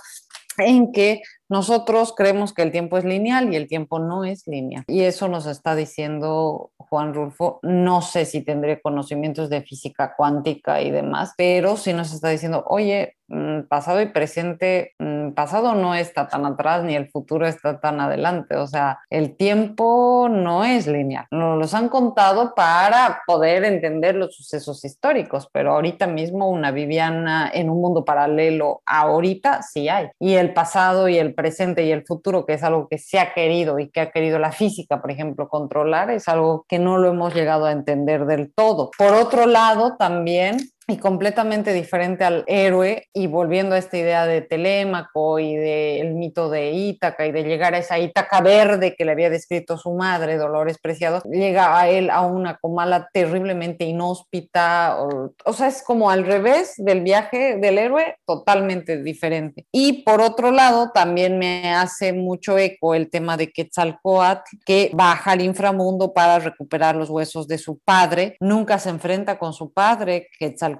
[0.58, 1.22] en que
[1.54, 4.82] nosotros creemos que el tiempo es lineal y el tiempo no es lineal.
[4.88, 7.60] Y eso nos está diciendo Juan Rulfo.
[7.62, 12.64] No sé si tendré conocimientos de física cuántica y demás, pero sí nos está diciendo,
[12.66, 13.18] oye,
[13.68, 18.56] pasado y presente, mm, pasado no está tan atrás ni el futuro está tan adelante.
[18.56, 21.26] O sea, el tiempo no es lineal.
[21.30, 27.50] Nos los han contado para poder entender los sucesos históricos, pero ahorita mismo una Viviana
[27.52, 30.08] en un mundo paralelo, ahorita sí hay.
[30.18, 33.32] Y el pasado y el presente y el futuro, que es algo que se ha
[33.32, 37.08] querido y que ha querido la física, por ejemplo, controlar, es algo que no lo
[37.08, 38.90] hemos llegado a entender del todo.
[38.96, 44.42] Por otro lado, también y completamente diferente al héroe y volviendo a esta idea de
[44.42, 49.12] Telémaco y del mito de Ítaca y de llegar a esa Ítaca verde que le
[49.12, 55.32] había descrito su madre, Dolores Preciado, llega a él a una comala terriblemente inhóspita, o,
[55.44, 59.66] o sea, es como al revés del viaje del héroe, totalmente diferente.
[59.72, 65.32] Y por otro lado, también me hace mucho eco el tema de Quetzalcoatl, que baja
[65.32, 70.28] al inframundo para recuperar los huesos de su padre, nunca se enfrenta con su padre,
[70.38, 70.73] Quetzalcoatl,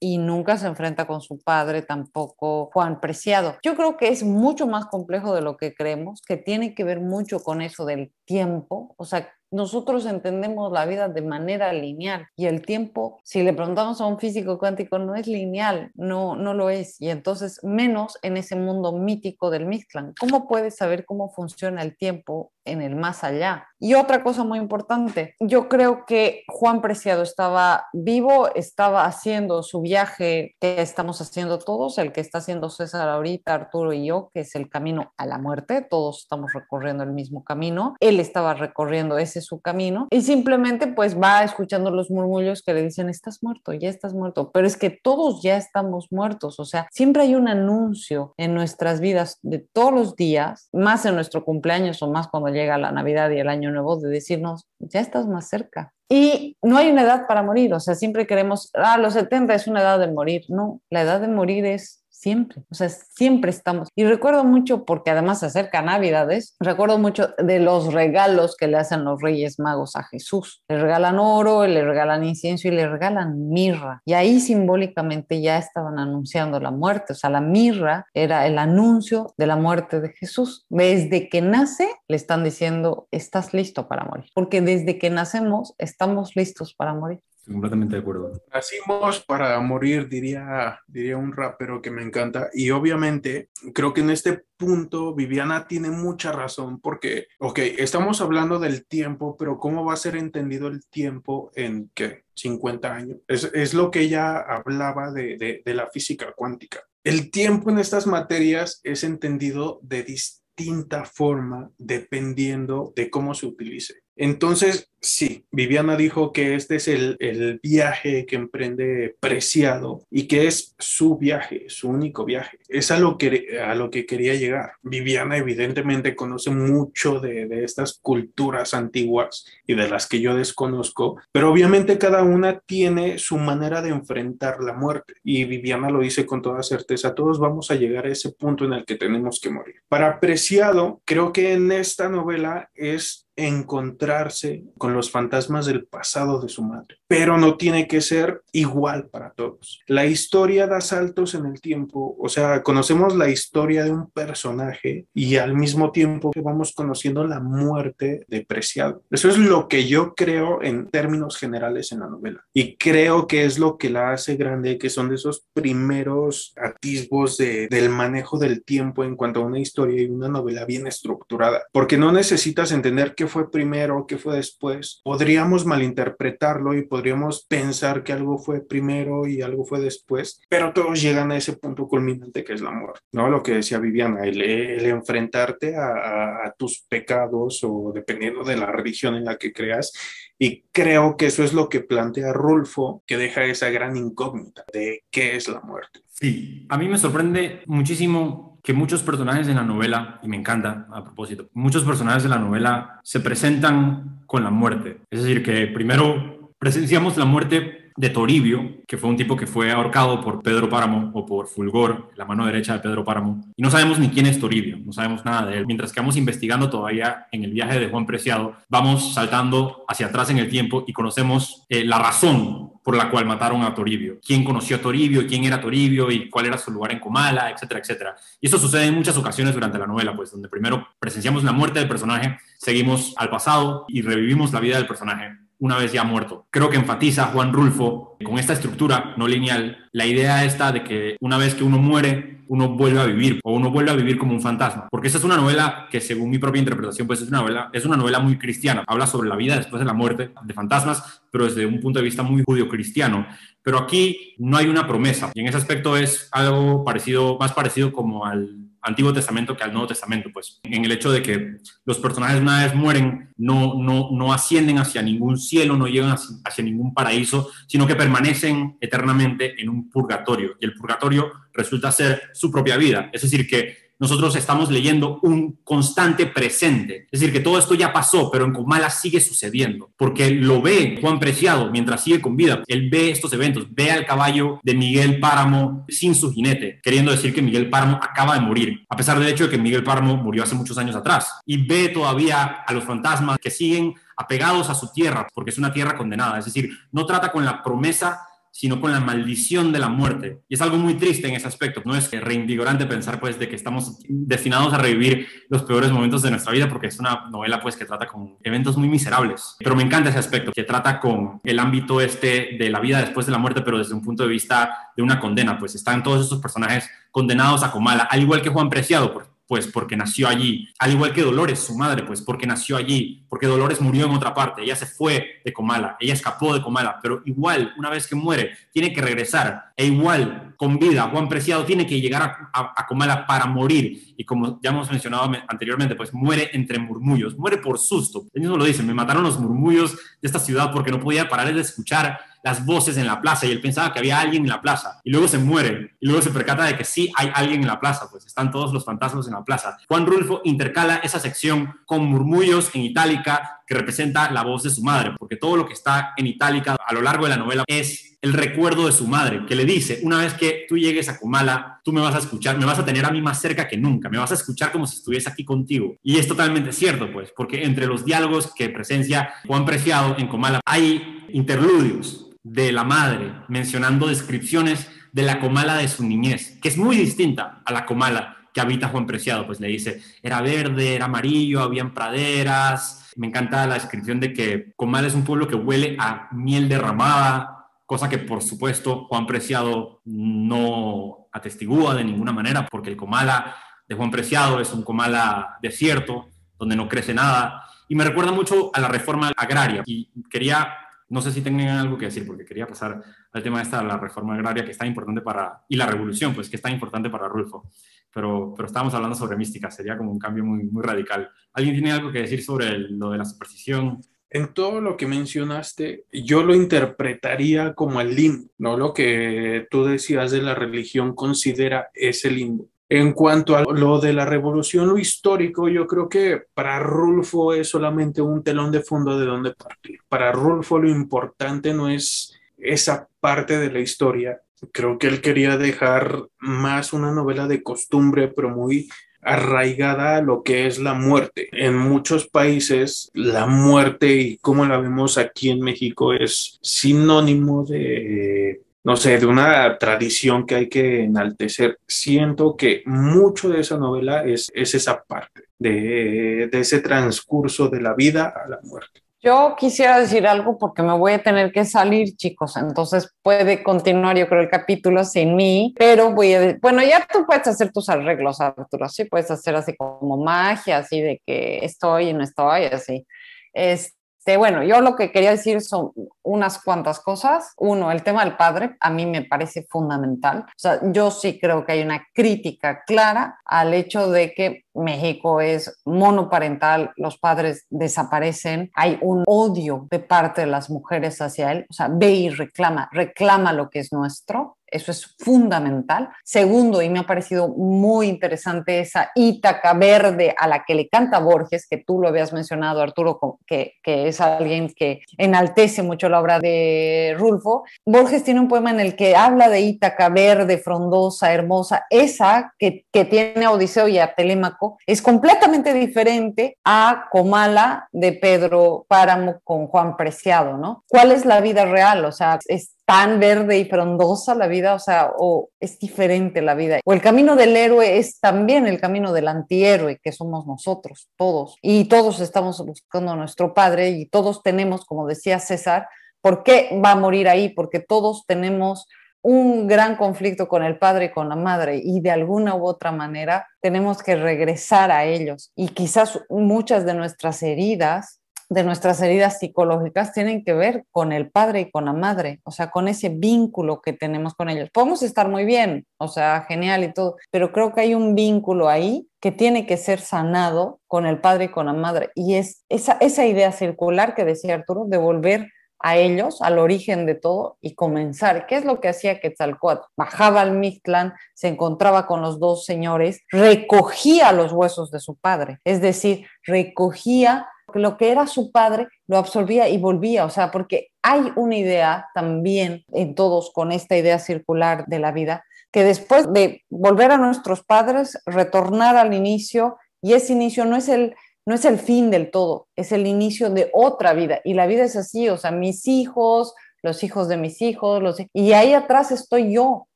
[0.00, 3.56] y nunca se enfrenta con su padre tampoco Juan Preciado.
[3.62, 7.00] Yo creo que es mucho más complejo de lo que creemos, que tiene que ver
[7.00, 12.44] mucho con eso del tiempo, o sea, nosotros entendemos la vida de manera lineal y
[12.44, 16.68] el tiempo, si le preguntamos a un físico cuántico, no es lineal, no, no lo
[16.68, 17.00] es.
[17.00, 20.12] Y entonces, menos en ese mundo mítico del Mictlán.
[20.20, 23.66] ¿Cómo puedes saber cómo funciona el tiempo en el más allá?
[23.78, 29.80] Y otra cosa muy importante, yo creo que Juan Preciado estaba vivo, estaba haciendo su
[29.80, 34.40] viaje que estamos haciendo todos, el que está haciendo César ahorita, Arturo y yo, que
[34.40, 37.96] es el camino a la muerte, todos estamos recorriendo el mismo camino.
[38.00, 42.82] Él estaba recorriendo ese su camino y simplemente pues va escuchando los murmullos que le
[42.82, 46.88] dicen, estás muerto, ya estás muerto, pero es que todos ya estamos muertos, o sea,
[46.90, 52.02] siempre hay un anuncio en nuestras vidas de todos los días, más en nuestro cumpleaños
[52.02, 55.48] o más cuando llega la Navidad y el Año Nuevo, de decirnos, ya estás más
[55.48, 55.92] cerca.
[56.08, 59.66] Y no hay una edad para morir, o sea, siempre queremos, ah, los 70 es
[59.66, 60.44] una edad de morir.
[60.48, 63.88] No, la edad de morir es siempre, o sea, siempre estamos.
[63.94, 68.78] Y recuerdo mucho, porque además se acerca Navidades, recuerdo mucho de los regalos que le
[68.78, 70.64] hacen los Reyes Magos a Jesús.
[70.68, 74.02] Le regalan oro, le regalan incienso y le regalan mirra.
[74.04, 79.32] Y ahí simbólicamente ya estaban anunciando la muerte, o sea, la mirra era el anuncio
[79.36, 80.66] de la muerte de Jesús.
[80.68, 86.34] Desde que nace, le están diciendo, estás listo para morir, porque desde que nacemos estamos
[86.34, 88.32] listos para morir completamente de acuerdo.
[88.52, 92.50] Nacimos para morir, diría, diría un rapero que me encanta.
[92.52, 98.58] Y obviamente creo que en este punto Viviana tiene mucha razón porque, ok, estamos hablando
[98.58, 102.24] del tiempo, pero ¿cómo va a ser entendido el tiempo en qué?
[102.34, 103.18] 50 años.
[103.26, 106.80] Es, es lo que ella hablaba de, de, de la física cuántica.
[107.02, 114.05] El tiempo en estas materias es entendido de distinta forma dependiendo de cómo se utilice.
[114.16, 120.46] Entonces, sí, Viviana dijo que este es el, el, viaje que emprende Preciado y que
[120.46, 122.58] es su viaje, su único viaje.
[122.68, 124.72] Es a lo que, a lo que quería llegar.
[124.82, 131.20] Viviana evidentemente conoce mucho de, de estas culturas antiguas y de las que yo desconozco,
[131.30, 135.14] pero obviamente cada una tiene su manera de enfrentar la muerte.
[135.22, 138.72] Y Viviana lo dice con toda certeza, todos vamos a llegar a ese punto en
[138.72, 139.76] el que tenemos que morir.
[139.88, 146.48] Para Preciado, creo que en esta novela es encontrarse con los fantasmas del pasado de
[146.48, 149.80] su madre, pero no tiene que ser igual para todos.
[149.86, 155.06] La historia da saltos en el tiempo, o sea, conocemos la historia de un personaje
[155.14, 159.02] y al mismo tiempo que vamos conociendo la muerte de Preciado.
[159.10, 163.44] Eso es lo que yo creo en términos generales en la novela y creo que
[163.44, 168.38] es lo que la hace grande, que son de esos primeros atisbos de, del manejo
[168.38, 172.72] del tiempo en cuanto a una historia y una novela bien estructurada, porque no necesitas
[172.72, 175.00] entender que fue primero, qué fue después.
[175.04, 181.00] Podríamos malinterpretarlo y podríamos pensar que algo fue primero y algo fue después, pero todos
[181.00, 183.28] llegan a ese punto culminante que es la muerte, ¿no?
[183.28, 184.40] Lo que decía Viviana, el,
[184.86, 189.92] enfrentarte a tus pecados o dependiendo de la religión en la que creas,
[190.38, 195.04] y creo que eso es lo que plantea Rulfo, que deja esa gran incógnita de
[195.10, 196.00] qué es la muerte.
[196.08, 200.88] Sí, a mí me sorprende muchísimo que muchos personajes en la novela, y me encanta
[200.90, 205.02] a propósito, muchos personajes de la novela se presentan con la muerte.
[205.08, 209.72] Es decir, que primero presenciamos la muerte de Toribio, que fue un tipo que fue
[209.72, 213.70] ahorcado por Pedro Páramo o por Fulgor, la mano derecha de Pedro Páramo, y no
[213.70, 215.66] sabemos ni quién es Toribio, no sabemos nada de él.
[215.66, 220.30] Mientras que vamos investigando todavía en el viaje de Juan Preciado, vamos saltando hacia atrás
[220.30, 224.44] en el tiempo y conocemos eh, la razón por la cual mataron a Toribio, quién
[224.44, 228.16] conoció a Toribio, quién era Toribio y cuál era su lugar en Comala, etcétera, etcétera.
[228.40, 231.80] Y esto sucede en muchas ocasiones durante la novela, pues donde primero presenciamos la muerte
[231.80, 236.46] del personaje, seguimos al pasado y revivimos la vida del personaje una vez ya muerto.
[236.50, 241.16] Creo que enfatiza Juan Rulfo con esta estructura no lineal la idea esta de que
[241.20, 244.32] una vez que uno muere, uno vuelve a vivir o uno vuelve a vivir como
[244.32, 244.88] un fantasma.
[244.90, 247.84] Porque esta es una novela que según mi propia interpretación pues es una novela, es
[247.84, 248.84] una novela muy cristiana.
[248.86, 252.04] Habla sobre la vida después de la muerte, de fantasmas, pero desde un punto de
[252.04, 253.26] vista muy judío-cristiano.
[253.66, 257.92] Pero aquí no hay una promesa y en ese aspecto es algo parecido, más parecido
[257.92, 261.98] como al Antiguo Testamento que al Nuevo Testamento, pues en el hecho de que los
[261.98, 266.62] personajes una vez mueren, no, no, no ascienden hacia ningún cielo, no llegan hacia, hacia
[266.62, 270.54] ningún paraíso, sino que permanecen eternamente en un purgatorio.
[270.60, 273.10] Y el purgatorio resulta ser su propia vida.
[273.12, 277.06] Es decir, que nosotros estamos leyendo un constante presente.
[277.10, 280.98] Es decir, que todo esto ya pasó, pero en Comala sigue sucediendo, porque lo ve
[281.00, 282.62] Juan Preciado mientras sigue con vida.
[282.66, 287.34] Él ve estos eventos, ve al caballo de Miguel Páramo sin su jinete, queriendo decir
[287.34, 290.42] que Miguel Páramo acaba de morir, a pesar del hecho de que Miguel Páramo murió
[290.42, 291.40] hace muchos años atrás.
[291.46, 295.72] Y ve todavía a los fantasmas que siguen apegados a su tierra, porque es una
[295.72, 296.38] tierra condenada.
[296.38, 298.25] Es decir, no trata con la promesa
[298.56, 300.40] sino con la maldición de la muerte.
[300.48, 301.82] Y es algo muy triste en ese aspecto.
[301.84, 306.30] No es reinvigorante pensar pues de que estamos destinados a revivir los peores momentos de
[306.30, 309.56] nuestra vida porque es una novela pues que trata con eventos muy miserables.
[309.58, 313.26] Pero me encanta ese aspecto, que trata con el ámbito este de la vida después
[313.26, 315.58] de la muerte, pero desde un punto de vista de una condena.
[315.58, 319.12] Pues están todos estos personajes condenados a Comala, al igual que Juan Preciado,
[319.46, 320.68] pues porque nació allí.
[320.78, 324.34] Al igual que Dolores, su madre, pues porque nació allí, porque Dolores murió en otra
[324.34, 328.16] parte, ella se fue de Comala, ella escapó de Comala, pero igual, una vez que
[328.16, 333.26] muere, tiene que regresar, e igual, con vida, Juan Preciado tiene que llegar a, Comala
[333.26, 338.26] para morir, y como ya hemos mencionado anteriormente, pues muere entre murmullos, muere por susto.
[338.32, 341.52] Él mismo lo dice, me mataron los murmullos de esta ciudad porque no podía parar
[341.52, 344.62] de escuchar las voces en la plaza y él pensaba que había alguien en la
[344.62, 347.66] plaza y luego se muere y luego se percata de que sí hay alguien en
[347.66, 349.76] la plaza, pues están todos los fantasmas en la plaza.
[349.88, 354.80] Juan Rulfo intercala esa sección con murmullos en itálica que representa la voz de su
[354.84, 358.16] madre, porque todo lo que está en itálica a lo largo de la novela es
[358.22, 361.80] el recuerdo de su madre, que le dice, una vez que tú llegues a Kumala,
[361.82, 364.08] tú me vas a escuchar, me vas a tener a mí más cerca que nunca,
[364.08, 365.96] me vas a escuchar como si estuviese aquí contigo.
[366.00, 370.60] Y es totalmente cierto, pues, porque entre los diálogos que presencia Juan Preciado en Comala
[370.64, 376.78] hay interludios de la madre, mencionando descripciones de la comala de su niñez, que es
[376.78, 381.06] muy distinta a la comala que habita Juan Preciado, pues le dice, era verde, era
[381.06, 385.96] amarillo, habían praderas, me encanta la descripción de que Comala es un pueblo que huele
[385.98, 392.90] a miel derramada, cosa que por supuesto Juan Preciado no atestigúa de ninguna manera, porque
[392.90, 393.56] el Comala
[393.88, 398.70] de Juan Preciado es un Comala desierto, donde no crece nada, y me recuerda mucho
[398.72, 402.66] a la reforma agraria, y quería no sé si tengan algo que decir, porque quería
[402.66, 403.02] pasar
[403.32, 406.48] al tema de esta, la reforma agraria, que está importante para, y la revolución, pues
[406.48, 407.70] que está importante para Rulfo.
[408.12, 411.30] Pero, pero estábamos hablando sobre mística, sería como un cambio muy, muy radical.
[411.52, 414.00] ¿Alguien tiene algo que decir sobre lo de la superstición?
[414.28, 419.84] En todo lo que mencionaste, yo lo interpretaría como el limbo, no lo que tú
[419.84, 422.68] decías de la religión considera ese limbo.
[422.88, 427.68] En cuanto a lo de la revolución, lo histórico, yo creo que para Rulfo es
[427.68, 429.98] solamente un telón de fondo de donde partir.
[430.08, 434.40] Para Rulfo lo importante no es esa parte de la historia.
[434.72, 438.88] Creo que él quería dejar más una novela de costumbre, pero muy
[439.20, 441.48] arraigada a lo que es la muerte.
[441.50, 448.62] En muchos países la muerte y como la vemos aquí en México es sinónimo de
[448.86, 451.76] no sé, de una tradición que hay que enaltecer.
[451.88, 457.80] Siento que mucho de esa novela es, es esa parte, de, de ese transcurso de
[457.80, 459.00] la vida a la muerte.
[459.20, 462.56] Yo quisiera decir algo porque me voy a tener que salir, chicos.
[462.56, 466.56] Entonces puede continuar, yo creo, el capítulo sin mí, pero voy a.
[466.62, 468.88] Bueno, ya tú puedes hacer tus arreglos, Arturo.
[468.88, 473.04] Sí, puedes hacer así como magia, así de que estoy y no estoy, así.
[473.52, 473.96] Este,
[474.26, 475.92] este, bueno, yo lo que quería decir son
[476.24, 477.52] unas cuantas cosas.
[477.58, 480.46] Uno, el tema del padre, a mí me parece fundamental.
[480.48, 485.40] O sea, yo sí creo que hay una crítica clara al hecho de que México
[485.40, 491.66] es monoparental, los padres desaparecen, hay un odio de parte de las mujeres hacia él,
[491.68, 496.08] o sea, ve y reclama, reclama lo que es nuestro, eso es fundamental.
[496.24, 501.20] Segundo, y me ha parecido muy interesante esa Ítaca verde a la que le canta
[501.20, 506.40] Borges, que tú lo habías mencionado, Arturo, que, es alguien que enaltece mucho la obra
[506.40, 507.64] de Rulfo.
[507.84, 512.84] Borges tiene un poema en el que habla de Ítaca verde, frondosa, hermosa, esa que,
[512.92, 519.40] que tiene a Odiseo y a Telémaco, es completamente diferente a Comala de Pedro Páramo
[519.44, 520.84] con Juan Preciado, ¿no?
[520.88, 522.04] ¿Cuál es la vida real?
[522.04, 526.54] O sea, es tan verde y frondosa la vida, o sea, o es diferente la
[526.54, 526.80] vida.
[526.84, 531.56] O el camino del héroe es también el camino del antihéroe, que somos nosotros, todos.
[531.62, 535.88] Y todos estamos buscando a nuestro Padre y todos tenemos, como decía César,
[536.20, 537.48] ¿por qué va a morir ahí?
[537.48, 538.86] Porque todos tenemos
[539.28, 542.92] un gran conflicto con el padre y con la madre y de alguna u otra
[542.92, 545.50] manera tenemos que regresar a ellos.
[545.56, 551.28] Y quizás muchas de nuestras heridas de nuestras heridas psicológicas tienen que ver con el
[551.32, 554.70] padre y con la madre, o sea, con ese vínculo que tenemos con ellos.
[554.72, 558.68] Podemos estar muy bien, o sea, genial y todo, pero creo que hay un vínculo
[558.68, 562.10] ahí que tiene que ser sanado con el padre y con la madre.
[562.14, 565.48] Y es esa, esa idea circular que decía Arturo, de volver
[565.78, 568.46] a ellos, al origen de todo y comenzar.
[568.46, 569.86] ¿Qué es lo que hacía Quetzalcoatl?
[569.96, 575.58] Bajaba al Mictlán, se encontraba con los dos señores, recogía los huesos de su padre,
[575.64, 580.88] es decir, recogía lo que era su padre lo absorbía y volvía, o sea, porque
[581.02, 586.32] hay una idea también en todos con esta idea circular de la vida, que después
[586.32, 591.16] de volver a nuestros padres, retornar al inicio, y ese inicio no es el,
[591.46, 594.84] no es el fin del todo, es el inicio de otra vida, y la vida
[594.84, 599.12] es así, o sea, mis hijos, los hijos de mis hijos, los, y ahí atrás
[599.12, 599.88] estoy yo,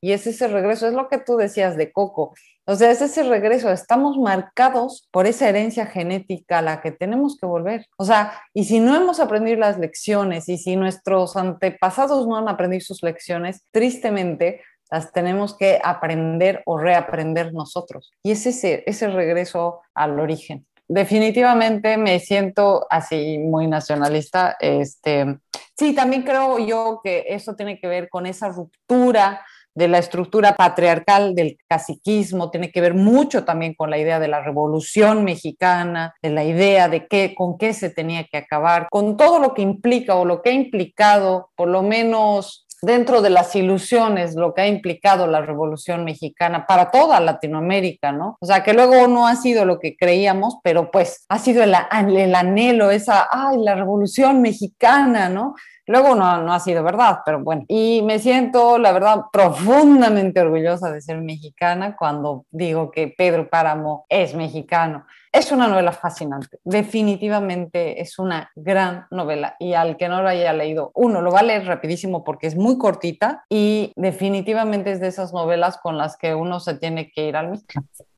[0.00, 2.32] y es ese regreso, es lo que tú decías de Coco,
[2.70, 7.36] o sea, es ese regreso, estamos marcados por esa herencia genética a la que tenemos
[7.36, 7.86] que volver.
[7.96, 12.48] O sea, y si no hemos aprendido las lecciones y si nuestros antepasados no han
[12.48, 18.12] aprendido sus lecciones, tristemente las tenemos que aprender o reaprender nosotros.
[18.22, 20.64] Y es ese, ese regreso al origen.
[20.92, 24.56] Definitivamente me siento así muy nacionalista.
[24.58, 25.38] Este,
[25.78, 30.56] sí, también creo yo que eso tiene que ver con esa ruptura de la estructura
[30.56, 36.12] patriarcal del caciquismo, tiene que ver mucho también con la idea de la revolución mexicana,
[36.22, 39.62] de la idea de qué, con qué se tenía que acabar, con todo lo que
[39.62, 44.62] implica o lo que ha implicado, por lo menos dentro de las ilusiones, lo que
[44.62, 48.36] ha implicado la Revolución Mexicana para toda Latinoamérica, ¿no?
[48.40, 51.74] O sea, que luego no ha sido lo que creíamos, pero pues ha sido el,
[52.16, 55.54] el anhelo, esa, ay, la Revolución Mexicana, ¿no?
[55.90, 57.64] Luego no, no ha sido verdad, pero bueno.
[57.66, 64.06] Y me siento, la verdad, profundamente orgullosa de ser mexicana cuando digo que Pedro Páramo
[64.08, 65.04] es mexicano.
[65.32, 70.52] Es una novela fascinante, definitivamente es una gran novela y al que no lo haya
[70.52, 75.06] leído, uno lo va a leer rapidísimo porque es muy cortita y definitivamente es de
[75.06, 77.68] esas novelas con las que uno se tiene que ir al mismo.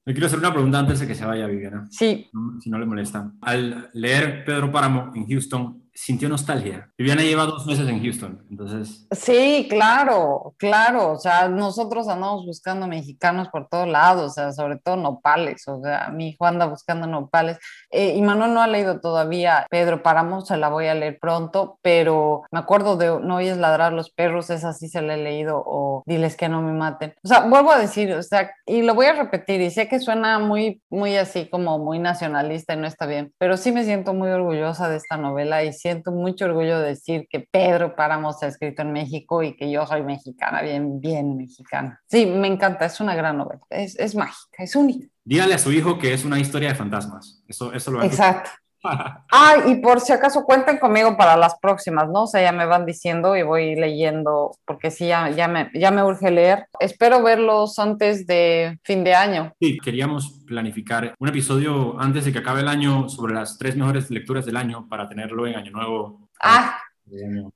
[0.07, 1.87] Me quiero hacer una pregunta antes de que se vaya Viviana.
[1.91, 2.31] Sí.
[2.61, 3.31] Si no le molesta.
[3.41, 6.91] Al leer Pedro Páramo en Houston, sintió nostalgia.
[6.97, 9.07] Viviana lleva dos meses en Houston, entonces...
[9.11, 11.13] Sí, claro, claro.
[11.13, 15.67] O sea, nosotros andamos buscando mexicanos por todos lados, o sea, sobre todo nopales.
[15.69, 17.59] O sea, mi hijo anda buscando nopales.
[17.91, 21.79] Eh, y Manuel no ha leído todavía Pedro Páramo, se la voy a leer pronto,
[21.83, 25.63] pero me acuerdo de No oyes ladrar los perros, esa sí se la he leído,
[25.65, 27.15] o Diles que no me maten.
[27.23, 30.01] O sea, vuelvo a decir, o sea, y lo voy a repetir, y sé que
[30.01, 34.15] suena muy, muy así como muy nacionalista y no está bien, pero sí me siento
[34.15, 38.47] muy orgullosa de esta novela y siento mucho orgullo de decir que Pedro Páramo se
[38.47, 42.01] ha escrito en México y que yo soy mexicana, bien, bien mexicana.
[42.07, 45.09] Sí, me encanta, es una gran novela, es, es mágica, es única.
[45.25, 47.43] Dígale a su hijo que es una historia de fantasmas.
[47.49, 48.51] Eso, eso lo Exacto.
[49.35, 52.25] Ah, y por si acaso cuenten conmigo para las próximas, ¿no?
[52.25, 55.91] O sea, ya me van diciendo y voy leyendo, porque sí, ya, ya, me, ya
[55.91, 56.67] me urge leer.
[56.81, 59.53] Espero verlos antes de fin de año.
[59.61, 64.11] Sí, queríamos planificar un episodio antes de que acabe el año sobre las tres mejores
[64.11, 66.29] lecturas del año para tenerlo en Año Nuevo.
[66.41, 66.79] Ah.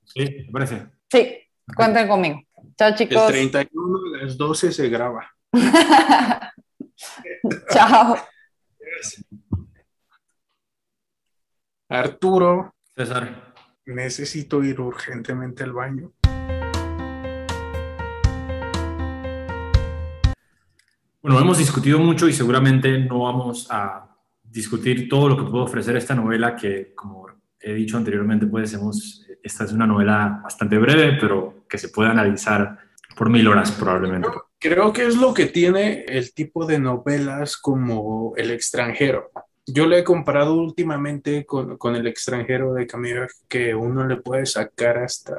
[0.05, 0.87] Sí, ¿te parece?
[1.09, 1.37] Sí,
[1.75, 2.41] cuenten conmigo.
[2.77, 3.23] Chao, chicos.
[3.29, 5.29] El 31 de las 12 se graba.
[7.71, 8.17] Chao.
[11.89, 12.75] Arturo.
[12.95, 13.53] César.
[13.85, 16.11] Necesito ir urgentemente al baño.
[21.21, 25.95] Bueno, hemos discutido mucho y seguramente no vamos a discutir todo lo que puede ofrecer
[25.95, 27.27] esta novela que, como
[27.59, 32.09] he dicho anteriormente, pues hemos, esta es una novela bastante breve, pero que se puede
[32.09, 32.77] analizar
[33.15, 34.27] por mil horas probablemente.
[34.59, 39.31] Creo que es lo que tiene el tipo de novelas como El extranjero.
[39.67, 44.45] Yo le he comparado últimamente con, con El extranjero de Camila, que uno le puede
[44.45, 45.35] sacar hasta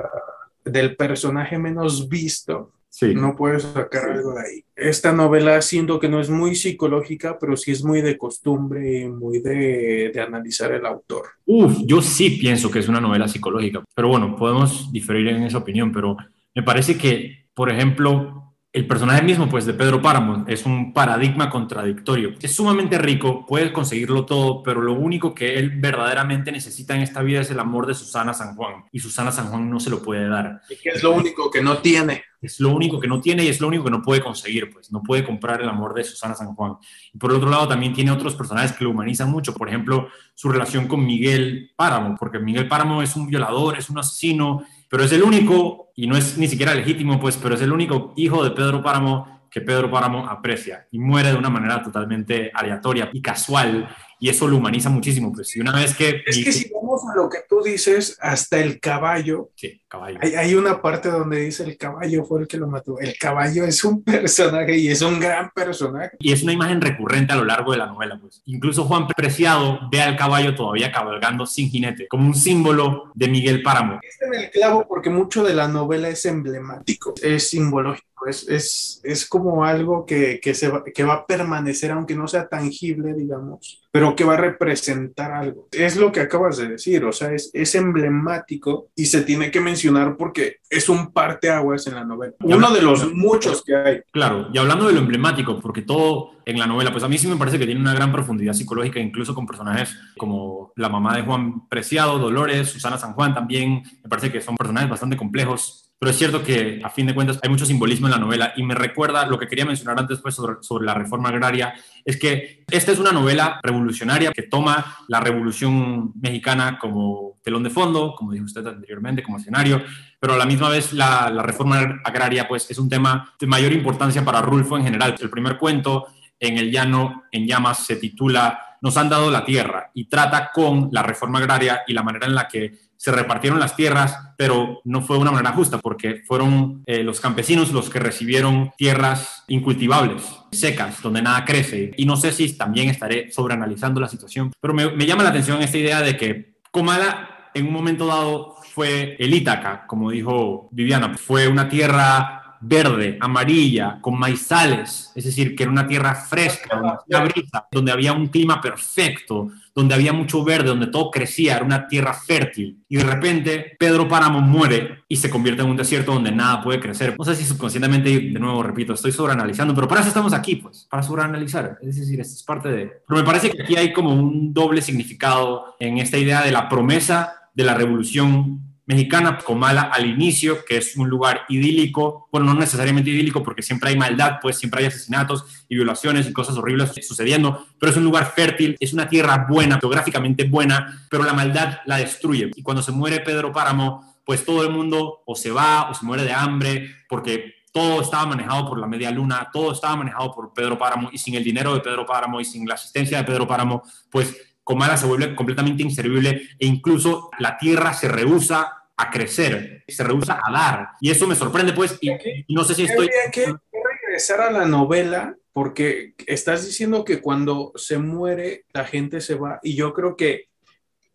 [0.65, 3.15] del personaje menos visto, Sí.
[3.15, 4.65] no puedes sacar algo de ahí.
[4.75, 9.09] Esta novela siento que no es muy psicológica, pero sí es muy de costumbre y
[9.09, 11.27] muy de, de analizar el autor.
[11.45, 15.59] Uf, yo sí pienso que es una novela psicológica, pero bueno, podemos diferir en esa
[15.59, 16.17] opinión, pero
[16.55, 21.49] me parece que, por ejemplo, el personaje mismo, pues, de Pedro Páramo es un paradigma
[21.49, 22.35] contradictorio.
[22.41, 27.23] Es sumamente rico, puede conseguirlo todo, pero lo único que él verdaderamente necesita en esta
[27.23, 30.03] vida es el amor de Susana San Juan, y Susana San Juan no se lo
[30.03, 30.61] puede dar.
[30.69, 32.25] Y es lo único que no tiene.
[32.41, 34.93] Es lo único que no tiene y es lo único que no puede conseguir, pues
[34.93, 36.75] no puede comprar el amor de Susana San Juan.
[37.13, 40.49] Y por otro lado también tiene otros personajes que lo humanizan mucho, por ejemplo, su
[40.49, 45.13] relación con Miguel Páramo, porque Miguel Páramo es un violador, es un asesino, pero es
[45.13, 48.51] el único, y no es ni siquiera legítimo, pues, pero es el único hijo de
[48.51, 53.89] Pedro Páramo que Pedro Páramo aprecia y muere de una manera totalmente aleatoria y casual,
[54.21, 56.23] y eso lo humaniza muchísimo, pues, y una vez que...
[56.27, 60.19] Es que si vamos a lo que tú dices, hasta el caballo, Sí, caballo.
[60.21, 62.99] hay, hay una parte donde dice el caballo fue el que lo mató.
[62.99, 66.17] El caballo es un personaje y es un gran personaje.
[66.21, 68.43] Y es una imagen recurrente a lo largo de la novela, pues.
[68.47, 73.63] Incluso Juan Preciado ve al caballo todavía cabalgando sin jinete, como un símbolo de Miguel
[73.63, 73.99] Páramo.
[74.03, 79.01] Está en el clavo porque mucho de la novela es emblemático, es simbológico, es, es,
[79.05, 83.15] es como algo que, que, se va, que va a permanecer, aunque no sea tangible,
[83.15, 85.69] digamos, pero que va a representar algo.
[85.73, 89.61] Es lo que acabas de decir, o sea, es, es emblemático y se tiene que
[89.79, 92.35] mencionar porque es un parteaguas en la novela.
[92.41, 94.01] Uno de los muchos que hay.
[94.11, 97.29] Claro, y hablando de lo emblemático, porque todo en la novela, pues a mí sí
[97.29, 101.23] me parece que tiene una gran profundidad psicológica, incluso con personajes como la mamá de
[101.23, 106.11] Juan Preciado, Dolores, Susana San Juan también, me parece que son personajes bastante complejos pero
[106.11, 108.75] es cierto que a fin de cuentas hay mucho simbolismo en la novela y me
[108.75, 111.75] recuerda lo que quería mencionar antes pues, sobre, sobre la reforma agraria,
[112.05, 117.71] es que esta es una novela revolucionaria que toma la revolución mexicana como telón de
[117.71, 119.83] fondo, como dijo usted anteriormente, como escenario,
[120.21, 123.73] pero a la misma vez la, la reforma agraria pues es un tema de mayor
[123.73, 125.17] importancia para Rulfo en general.
[125.19, 126.07] El primer cuento
[126.41, 130.89] en el llano en llamas se titula Nos han dado la tierra y trata con
[130.93, 135.03] la reforma agraria y la manera en la que se repartieron las tierras, pero no
[135.03, 140.25] fue de una manera justa porque fueron eh, los campesinos los que recibieron tierras incultivables,
[140.51, 141.93] secas, donde nada crece.
[141.97, 145.79] Y no sé si también estaré sobreanalizando la situación, pero me, llama la atención esta
[145.79, 151.47] idea de que Comala en un momento dado fue el Ítaca, como dijo Viviana, fue
[151.49, 157.29] una tierra verde, amarilla, con maizales, es decir, que era una tierra fresca, donde había
[157.29, 159.49] brisa, donde había un clima perfecto,
[159.79, 162.83] donde había mucho verde, donde todo crecía, era una tierra fértil.
[162.89, 166.81] Y de repente Pedro Páramo muere y se convierte en un desierto donde nada puede
[166.81, 167.15] crecer.
[167.17, 170.89] No sé si subconscientemente, de nuevo, repito, estoy sobreanalizando, pero para eso estamos aquí, pues,
[170.91, 171.79] para sobreanalizar.
[171.81, 172.91] Es decir, esto es parte de...
[173.07, 176.69] Pero me parece que aquí hay como un doble significado en esta idea de la
[176.69, 182.59] promesa de la revolución mexicana, Comala al inicio, que es un lugar idílico, bueno, no
[182.59, 186.93] necesariamente idílico porque siempre hay maldad, pues siempre hay asesinatos y violaciones y cosas horribles
[187.07, 191.81] sucediendo, pero es un lugar fértil, es una tierra buena, geográficamente buena, pero la maldad
[191.85, 192.51] la destruye.
[192.57, 196.07] Y cuando se muere Pedro Páramo, pues todo el mundo o se va o se
[196.07, 200.55] muere de hambre porque todo estaba manejado por la media luna, todo estaba manejado por
[200.55, 203.47] Pedro Páramo y sin el dinero de Pedro Páramo y sin la asistencia de Pedro
[203.47, 204.35] Páramo, pues
[204.65, 210.41] Comala se vuelve completamente inservible e incluso la tierra se rehúsa a crecer, se rehúsa
[210.45, 210.89] a dar.
[211.01, 212.11] Y eso me sorprende, pues, y,
[212.53, 213.07] no sé si estoy...
[213.07, 213.55] Habría que,
[214.03, 219.61] regresar a la novela, porque estás diciendo que cuando se muere, la gente se va,
[219.63, 220.49] y yo creo que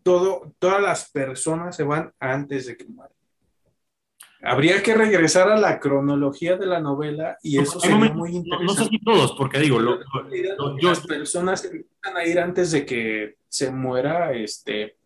[0.02, 3.12] todo, todas las personas se van antes de que mueran.
[4.42, 8.64] Habría que regresar a la cronología de la novela y eso sería muy interesante.
[8.64, 9.98] No, sé si todos, porque digo, lo,
[10.82, 14.98] las personas empiezan a ir antes de que se muera este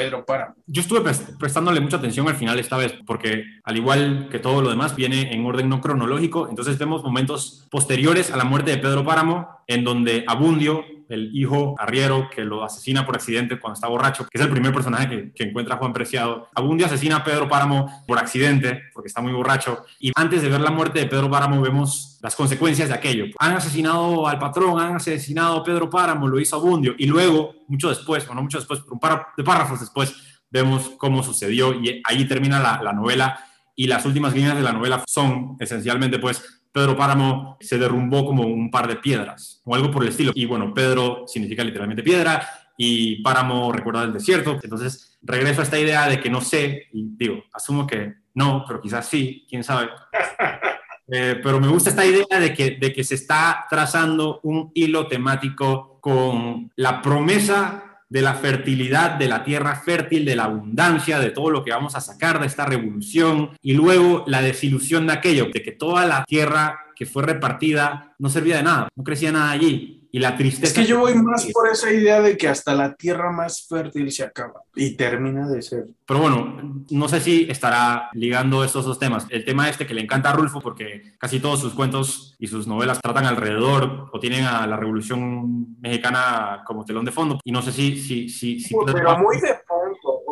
[0.00, 0.54] Pedro para.
[0.66, 1.02] Yo estuve
[1.38, 5.32] prestándole mucha atención al final esta vez, porque al igual que todo lo demás, viene
[5.32, 6.48] en orden no cronológico.
[6.48, 11.74] Entonces vemos momentos posteriores a la muerte de Pedro Páramo, en donde Abundio el hijo
[11.78, 15.44] arriero que lo asesina por accidente cuando está borracho, que es el primer personaje que,
[15.44, 16.48] encuentra Juan Preciado.
[16.54, 19.84] Abundio asesina a Pedro Páramo por accidente, porque está muy borracho.
[19.98, 23.26] Y antes de ver la muerte de Pedro Páramo, vemos las consecuencias de aquello.
[23.38, 26.94] Han asesinado al patrón, han asesinado a Pedro Páramo, lo hizo Abundio.
[26.96, 30.14] Y luego, mucho después, o no mucho después, pero un par de párrafos después,
[30.50, 33.44] vemos cómo sucedió y ahí termina la novela.
[33.74, 38.44] Y las últimas líneas de la novela son esencialmente, pues, Pedro Páramo se derrumbó como
[38.44, 40.32] un par de piedras o algo por el estilo.
[40.34, 42.46] Y bueno, Pedro significa literalmente piedra
[42.76, 44.58] y Páramo recuerda el desierto.
[44.62, 48.80] Entonces regreso a esta idea de que no sé, y digo, asumo que no, pero
[48.80, 49.90] quizás sí, quién sabe.
[51.12, 55.08] Eh, pero me gusta esta idea de que, de que se está trazando un hilo
[55.08, 61.30] temático con la promesa de la fertilidad, de la tierra fértil, de la abundancia, de
[61.30, 65.46] todo lo que vamos a sacar de esta revolución y luego la desilusión de aquello,
[65.52, 69.52] de que toda la tierra que fue repartida no servía de nada, no crecía nada
[69.52, 70.66] allí y la tristeza.
[70.66, 74.10] Es que yo voy más por esa idea de que hasta la tierra más fértil
[74.10, 75.86] se acaba y termina de ser.
[76.06, 79.26] Pero bueno, no sé si estará ligando estos dos temas.
[79.30, 82.66] El tema este que le encanta a Rulfo porque casi todos sus cuentos y sus
[82.66, 87.38] novelas tratan alrededor o tienen a la Revolución Mexicana como telón de fondo.
[87.44, 87.96] Y no sé si...
[87.96, 89.60] si, si, si pero muy de.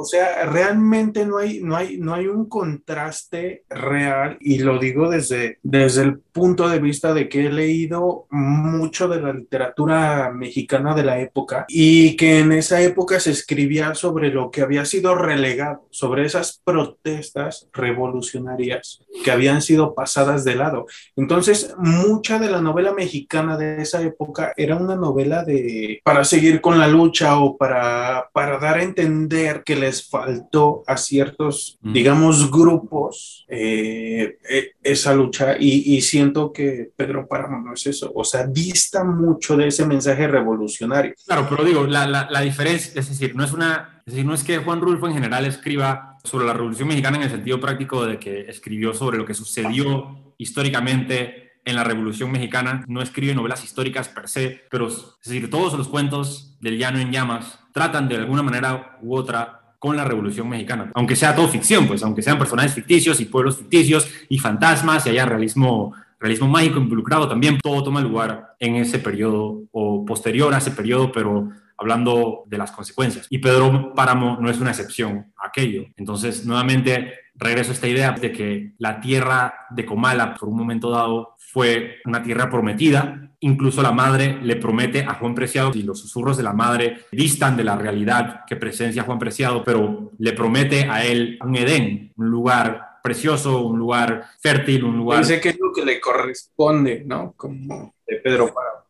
[0.01, 5.11] O sea, realmente no hay, no hay, no hay un contraste real y lo digo
[5.11, 10.95] desde, desde el punto de vista de que he leído mucho de la literatura mexicana
[10.95, 15.17] de la época y que en esa época se escribía sobre lo que había sido
[15.17, 20.87] relegado, sobre esas protestas revolucionarias que habían sido pasadas de lado.
[21.17, 26.61] Entonces, mucha de la novela mexicana de esa época era una novela de para seguir
[26.61, 32.51] con la lucha o para, para dar a entender que les faltó a ciertos, digamos,
[32.51, 35.57] grupos eh, eh, esa lucha.
[35.59, 39.87] Y, y siento que Pedro Páramo no es eso, o sea, dista mucho de ese
[39.87, 41.15] mensaje revolucionario.
[41.27, 44.35] Claro, pero digo, la, la, la diferencia, es decir, no es una, es decir, no
[44.35, 48.05] es que Juan Rulfo en general escriba sobre la Revolución Mexicana en el sentido práctico
[48.07, 53.63] de que escribió sobre lo que sucedió históricamente en la Revolución Mexicana, no escribe novelas
[53.63, 58.17] históricas per se, pero es decir, todos los cuentos del Llano en Llamas tratan de
[58.17, 62.39] alguna manera u otra con la Revolución Mexicana, aunque sea todo ficción, pues aunque sean
[62.39, 67.85] personajes ficticios y pueblos ficticios y fantasmas y haya realismo, realismo mágico involucrado también, todo
[67.85, 73.27] toma lugar en ese periodo o posterior a ese periodo, pero hablando de las consecuencias.
[73.31, 75.85] Y Pedro Páramo no es una excepción a aquello.
[75.97, 80.91] Entonces, nuevamente, regreso a esta idea de que la tierra de Comala, por un momento
[80.91, 83.31] dado, fue una tierra prometida.
[83.41, 87.57] Incluso la madre le promete a Juan Preciado, y los susurros de la madre distan
[87.57, 92.29] de la realidad que presencia Juan Preciado, pero le promete a él un Edén, un
[92.29, 95.21] lugar precioso, un lugar fértil, un lugar...
[95.21, 97.33] Dice que es lo que le corresponde, ¿no?
[97.37, 98.85] Como de Pedro Páramo.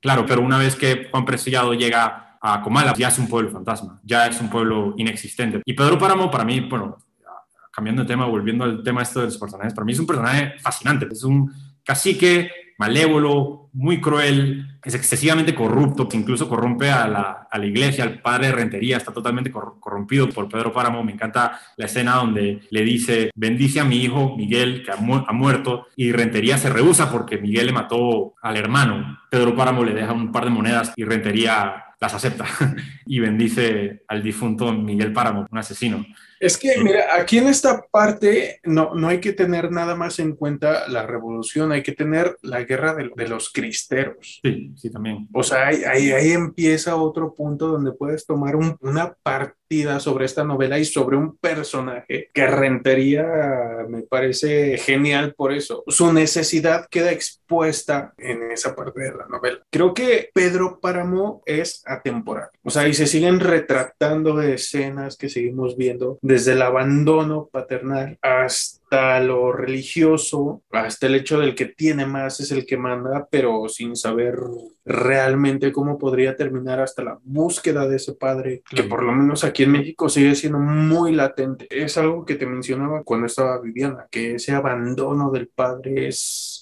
[0.00, 4.00] Claro, pero una vez que Juan Preciado llega a Comala, ya es un pueblo fantasma,
[4.04, 5.62] ya es un pueblo inexistente.
[5.64, 6.98] Y Pedro Páramo, para mí, bueno,
[7.74, 10.54] cambiando de tema, volviendo al tema esto de los personajes, para mí es un personaje
[10.60, 11.52] fascinante, es un
[11.84, 18.04] cacique malévolo, muy cruel, es excesivamente corrupto, que incluso corrompe a la, a la iglesia,
[18.04, 21.02] al padre de Rentería, está totalmente corrompido por Pedro Páramo.
[21.02, 25.32] Me encanta la escena donde le dice, bendice a mi hijo Miguel, que ha, ha
[25.32, 29.18] muerto, y Rentería se rehúsa porque Miguel le mató al hermano.
[29.30, 32.44] Pedro Páramo le deja un par de monedas y Rentería las acepta
[33.06, 36.04] y bendice al difunto Miguel Páramo, un asesino.
[36.44, 40.36] Es que, mira, aquí en esta parte no, no hay que tener nada más en
[40.36, 44.40] cuenta la revolución, hay que tener la guerra de, de los cristeros.
[44.42, 45.26] Sí, sí, también.
[45.32, 49.14] O sea, ahí, ahí, ahí empieza otro punto donde puedes tomar un, una
[50.00, 53.26] sobre esta novela y sobre un personaje que Rentería
[53.88, 55.82] me parece genial por eso.
[55.88, 59.60] Su necesidad queda expuesta en esa parte de la novela.
[59.70, 62.48] Creo que Pedro Páramo es atemporal.
[62.62, 68.83] O sea, y se siguen retratando escenas que seguimos viendo desde el abandono paternal hasta
[68.90, 73.96] lo religioso, hasta el hecho del que tiene más es el que manda, pero sin
[73.96, 74.36] saber
[74.84, 79.64] realmente cómo podría terminar hasta la búsqueda de ese padre, que por lo menos aquí
[79.64, 81.66] en México sigue siendo muy latente.
[81.70, 86.60] Es algo que te mencionaba cuando estaba Viviana, que ese abandono del padre es,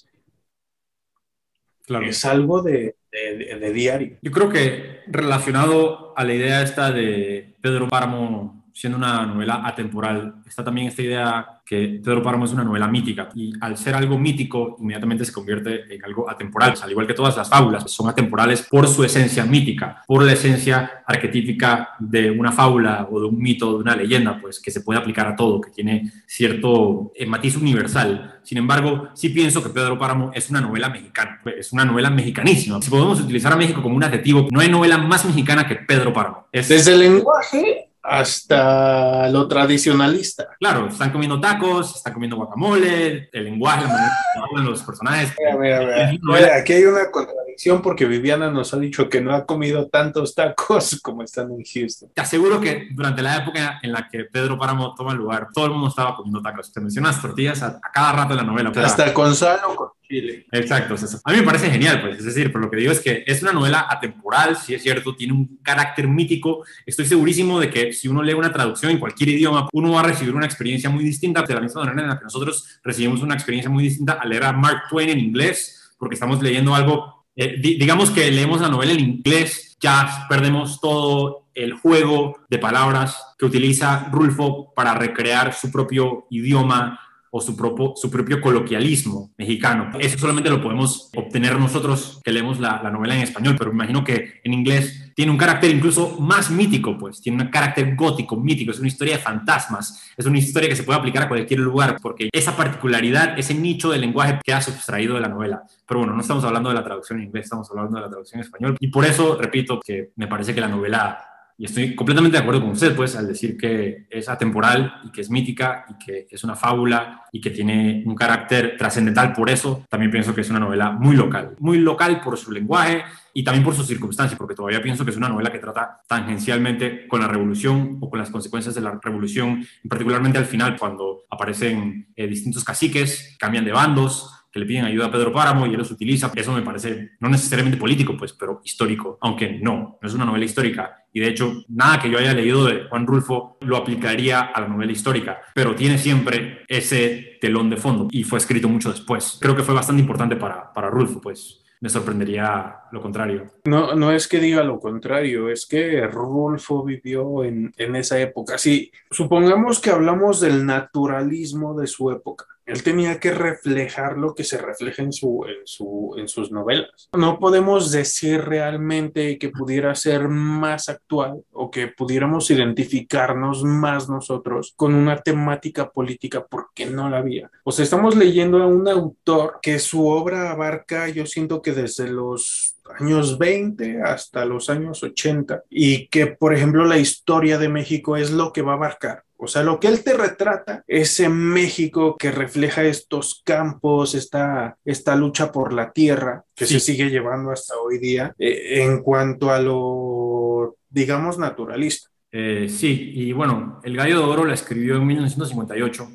[1.85, 2.05] Claro.
[2.05, 4.17] es algo de, de, de diario.
[4.21, 10.35] Yo creo que relacionado a la idea esta de Pedro Páramo siendo una novela atemporal,
[10.47, 14.17] está también esta idea que Pedro Páramo es una novela mítica y al ser algo
[14.17, 18.67] mítico inmediatamente se convierte en algo atemporal, al igual que todas las fábulas son atemporales
[18.69, 23.73] por su esencia mítica, por la esencia arquetípica de una fábula o de un mito,
[23.73, 27.55] de una leyenda, pues que se puede aplicar a todo, que tiene cierto eh, matiz
[27.55, 28.39] universal.
[28.43, 32.81] Sin embargo, sí pienso que Pedro Páramo es una novela mexicana, es una novela mexicanísima.
[32.81, 36.11] Si podemos utilizar a México como un adjetivo, no hay novela más mexicana que Pedro
[36.11, 36.47] Páramo.
[36.51, 40.49] Es, el lenguaje hasta lo tradicionalista.
[40.59, 44.81] Claro, están comiendo tacos, están comiendo guacamole, el lenguaje, la manera en que hablan los
[44.83, 45.33] personajes.
[45.39, 46.19] Mira, mira, mira.
[46.21, 50.35] Mira, aquí hay una contradicción porque Viviana nos ha dicho que no ha comido tantos
[50.35, 52.09] tacos como están en Houston.
[52.13, 55.65] Te aseguro que durante la época en la que Pedro Páramo toma el lugar, todo
[55.65, 56.71] el mundo estaba comiendo tacos.
[56.71, 58.69] Te mencionas tortillas a, a cada rato en la novela.
[58.69, 60.45] O sea, Hasta con sal o con chile.
[60.51, 60.95] Exacto.
[61.23, 63.41] A mí me parece genial, pues, es decir, pero lo que digo es que es
[63.41, 66.63] una novela atemporal, sí es cierto, tiene un carácter mítico.
[66.85, 70.03] Estoy segurísimo de que si uno lee una traducción en cualquier idioma, uno va a
[70.03, 73.33] recibir una experiencia muy distinta, de la misma manera en la que nosotros recibimos una
[73.33, 77.55] experiencia muy distinta al leer a Mark Twain en inglés, porque estamos leyendo algo, eh,
[77.61, 83.15] di- digamos que leemos la novela en inglés, ya perdemos todo el juego de palabras
[83.37, 86.99] que utiliza Rulfo para recrear su propio idioma
[87.35, 89.89] o su, propio, coloquialismo mexicano.
[89.99, 93.77] Eso solamente lo podemos obtener nosotros que leemos la, la, novela en español, pero me
[93.77, 98.35] imagino que en inglés tiene un carácter incluso más mítico, pues tiene un carácter gótico,
[98.37, 101.59] mítico, es una historia de fantasmas, es una historia que se puede aplicar a cualquier
[101.59, 105.63] lugar, porque esa particularidad, ese nicho del lenguaje queda sustraído de la novela.
[105.87, 108.41] Pero bueno, no estamos hablando de la traducción en inglés, estamos hablando de la traducción
[108.41, 108.77] en español.
[108.79, 112.61] Y por eso, repito, que me parece que la novela y estoy completamente de acuerdo
[112.61, 116.43] con usted, pues, al decir que es atemporal y que es mítica y que es
[116.43, 119.33] una fábula y que tiene un carácter trascendental.
[119.33, 121.55] Por eso también pienso que es una novela muy local.
[121.59, 125.17] Muy local por su lenguaje y también por sus circunstancias, porque todavía pienso que es
[125.17, 129.65] una novela que trata tangencialmente con la revolución o con las consecuencias de la revolución,
[129.87, 135.07] particularmente al final, cuando aparecen eh, distintos caciques, cambian de bandos, que le piden ayuda
[135.07, 136.31] a Pedro Páramo y él los utiliza.
[136.35, 140.45] Eso me parece no necesariamente político, pues, pero histórico, aunque no, no es una novela
[140.45, 141.02] histórica.
[141.13, 144.67] Y de hecho, nada que yo haya leído de Juan Rulfo lo aplicaría a la
[144.67, 149.37] novela histórica, pero tiene siempre ese telón de fondo y fue escrito mucho después.
[149.39, 153.45] Creo que fue bastante importante para, para Rulfo, pues me sorprendería lo contrario.
[153.65, 158.57] No, no es que diga lo contrario, es que Rulfo vivió en, en esa época.
[158.57, 164.43] Si supongamos que hablamos del naturalismo de su época, él tenía que reflejar lo que
[164.43, 167.09] se refleja en, su, en, su, en sus novelas.
[167.13, 174.73] No podemos decir realmente que pudiera ser más actual o que pudiéramos identificarnos más nosotros
[174.75, 177.51] con una temática política porque no la había.
[177.63, 182.07] O sea, estamos leyendo a un autor que su obra abarca, yo siento que desde
[182.07, 188.17] los años 20 hasta los años 80 y que, por ejemplo, la historia de México
[188.17, 189.23] es lo que va a abarcar.
[189.37, 195.15] O sea, lo que él te retrata, ese México que refleja estos campos, esta, esta
[195.17, 196.75] lucha por la tierra que Sí.
[196.75, 202.09] se sigue llevando hasta hoy día, eh, en cuanto a lo, digamos, naturalista.
[202.31, 206.07] Eh, sí, y bueno, El Gallo de Oro la escribió en 1958,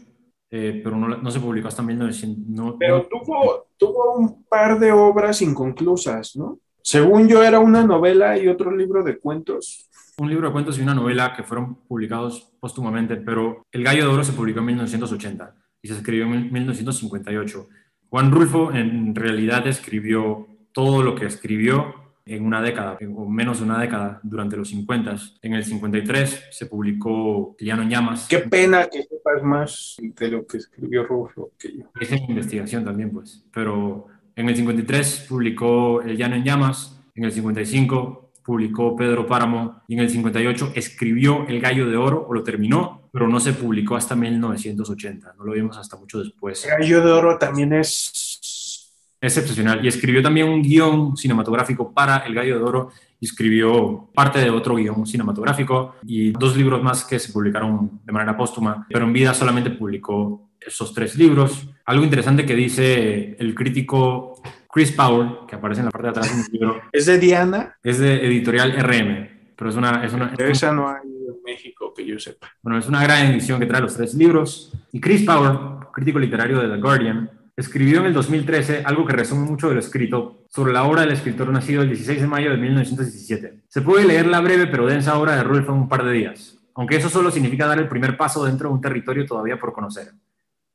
[0.50, 2.46] eh, pero no, no se publicó hasta 1900.
[2.48, 6.58] no- Pero tuvo, tuvo un par de obras inconclusas, ¿no?
[6.82, 9.84] Según yo era una novela y otro libro de cuentos.
[10.18, 14.12] un libro de cuentos y una novela que fueron publicados póstumamente, pero El Gallo de
[14.14, 17.66] Oro se publicó en 1980 y se escribió en 1958.
[18.10, 21.94] Juan Rulfo en realidad escribió todo lo que escribió
[22.28, 25.16] en una década, o menos de una década, durante los 50.
[25.42, 28.26] En el 53 se publicó El Llano en Llamas.
[28.28, 31.84] Qué pena que sepas más de lo que escribió Rufo que yo.
[32.00, 33.44] Es en investigación también, pues.
[33.52, 34.06] Pero
[34.36, 39.92] en el 53 publicó El Llano en Llamas, en el 55 publicó Pedro Páramo y
[39.92, 43.94] en el 58 escribió El Gallo de Oro, o lo terminó, pero no se publicó
[43.94, 45.34] hasta 1980.
[45.36, 46.66] No lo vimos hasta mucho después.
[46.66, 48.37] Gallo de Oro también es...
[49.20, 49.84] Es excepcional.
[49.84, 52.90] Y escribió también un guion cinematográfico para El Gallo de Oro
[53.20, 58.12] y escribió parte de otro guion cinematográfico y dos libros más que se publicaron de
[58.12, 61.68] manera póstuma, pero en vida solamente publicó esos tres libros.
[61.84, 64.40] Algo interesante que dice el crítico
[64.70, 67.76] Chris Powell, que aparece en la parte de atrás del libro, ¿Es de Diana?
[67.82, 71.92] es de editorial RM, pero es una, es una, Pero esa no hay en México
[71.96, 72.48] que yo sepa.
[72.62, 74.72] bueno, es una gran edición que trae los tres libros.
[74.92, 75.58] Y Chris Powell,
[75.92, 79.80] crítico literario de The Guardian, escribió en el 2013 algo que resume mucho de lo
[79.80, 83.62] escrito sobre la obra del escritor nacido el 16 de mayo de 1917.
[83.66, 86.56] Se puede leer la breve pero densa obra de Rulfo en un par de días,
[86.76, 90.12] aunque eso solo significa dar el primer paso dentro de un territorio todavía por conocer.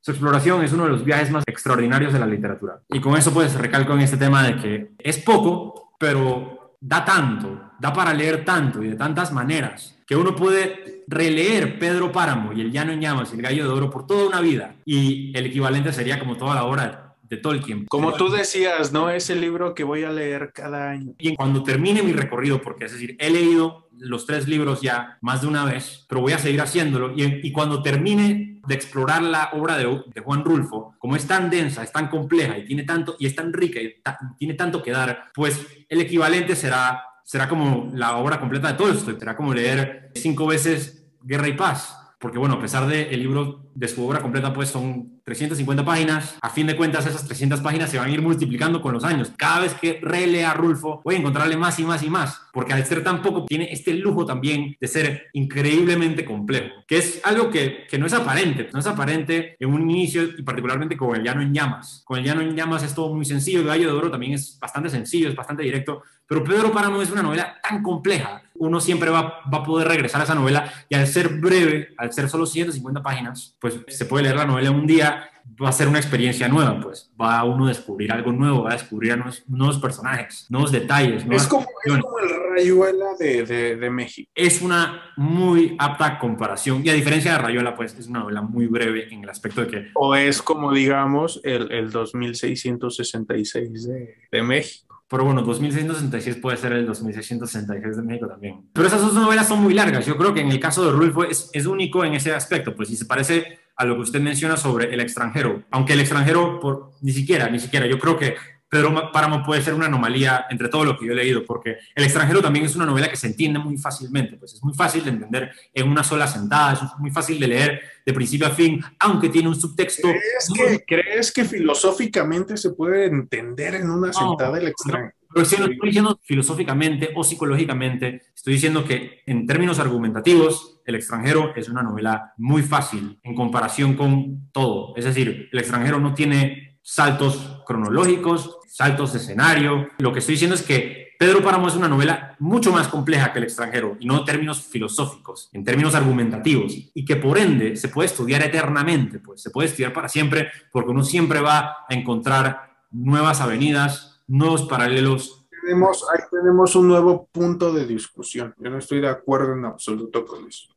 [0.01, 2.81] Su exploración es uno de los viajes más extraordinarios de la literatura.
[2.89, 7.71] Y con eso pues recalco en este tema de que es poco, pero da tanto,
[7.79, 12.61] da para leer tanto y de tantas maneras, que uno puede releer Pedro Páramo y
[12.61, 14.75] El Llano en Llamas y El Gallo de Oro por toda una vida.
[14.85, 17.87] Y el equivalente sería como toda la obra de Tolkien.
[17.87, 19.09] Como tú decías, ¿no?
[19.09, 21.15] Es el libro que voy a leer cada año.
[21.17, 25.41] Y cuando termine mi recorrido, porque es decir, he leído los tres libros ya más
[25.41, 27.11] de una vez, pero voy a seguir haciéndolo.
[27.15, 31.49] Y, y cuando termine de explorar la obra de, de, Juan Rulfo, como es tan
[31.49, 34.83] densa, es tan compleja y tiene tanto, y es tan rica y ta, tiene tanto
[34.83, 37.03] que dar, pues el equivalente será,
[37.33, 41.97] será como la obra completa de Tolstoy, será como leer cinco veces Guerra y Paz.
[42.19, 46.37] Porque bueno, a pesar del de libro de su obra completa, pues son 350 páginas.
[46.41, 49.33] A fin de cuentas, esas 300 páginas se van a ir multiplicando con los años.
[49.35, 52.39] Cada vez que relea Rulfo, voy a encontrarle más y más y más.
[52.53, 56.69] Porque al ser tan poco, tiene este lujo también de ser increíblemente complejo.
[56.87, 58.69] Que es algo que, que no es aparente.
[58.71, 62.03] No es aparente en un inicio y particularmente con El Llano en Llamas.
[62.05, 63.61] Con El Llano en Llamas es todo muy sencillo.
[63.61, 66.03] El Gallo de Oro también es bastante sencillo, es bastante directo.
[66.27, 68.41] Pero Pedro Páramo es una novela tan compleja.
[68.55, 72.13] Uno siempre va, va a poder regresar a esa novela y al ser breve, al
[72.13, 75.29] ser solo 150 páginas, pues se puede leer la novela un día,
[75.61, 78.73] va a ser una experiencia nueva, pues va a uno descubrir algo nuevo, va a
[78.73, 81.25] descubrir nuevos, nuevos personajes, nuevos detalles.
[81.29, 84.29] Es como, es como, el Rayuela de, de, de, México.
[84.33, 88.67] Es una muy apta comparación y a diferencia de Rayuela, pues es una novela muy
[88.67, 89.91] breve en el aspecto de que...
[89.95, 94.92] O es como, digamos, el, el 2666 de, de México.
[95.09, 98.69] Pero bueno, 2666 puede ser el 2666 de México también.
[98.73, 100.05] Pero esas dos novelas son muy largas.
[100.05, 102.89] Yo creo que en el caso de Rulfo es, es único en ese aspecto, pues
[102.89, 105.63] si se parece a lo que usted menciona sobre el extranjero.
[105.71, 108.35] Aunque el extranjero, por, ni siquiera, ni siquiera, yo creo que
[108.73, 112.03] Pedro Páramo puede ser una anomalía entre todo lo que yo he leído, porque El
[112.03, 115.11] extranjero también es una novela que se entiende muy fácilmente, pues es muy fácil de
[115.11, 119.29] entender en una sola sentada, es muy fácil de leer de principio a fin, aunque
[119.29, 120.07] tiene un subtexto.
[120.07, 125.13] ¿Crees, que, ¿crees que filosóficamente se puede entender en una sentada no, el extranjero?
[125.33, 130.95] Pero si no estoy diciendo filosóficamente o psicológicamente, estoy diciendo que en términos argumentativos, El
[130.95, 134.93] extranjero es una novela muy fácil en comparación con todo.
[134.97, 139.87] Es decir, El extranjero no tiene saltos cronológicos, saltos de escenario.
[139.97, 143.39] Lo que estoy diciendo es que Pedro Páramo es una novela mucho más compleja que
[143.39, 147.87] El extranjero, y no en términos filosóficos, en términos argumentativos, y que por ende se
[147.87, 152.75] puede estudiar eternamente, pues se puede estudiar para siempre, porque uno siempre va a encontrar
[152.91, 155.47] nuevas avenidas, nuevos paralelos.
[155.61, 158.53] Tenemos, ahí tenemos un nuevo punto de discusión.
[158.57, 160.75] Yo no estoy de acuerdo en absoluto con eso.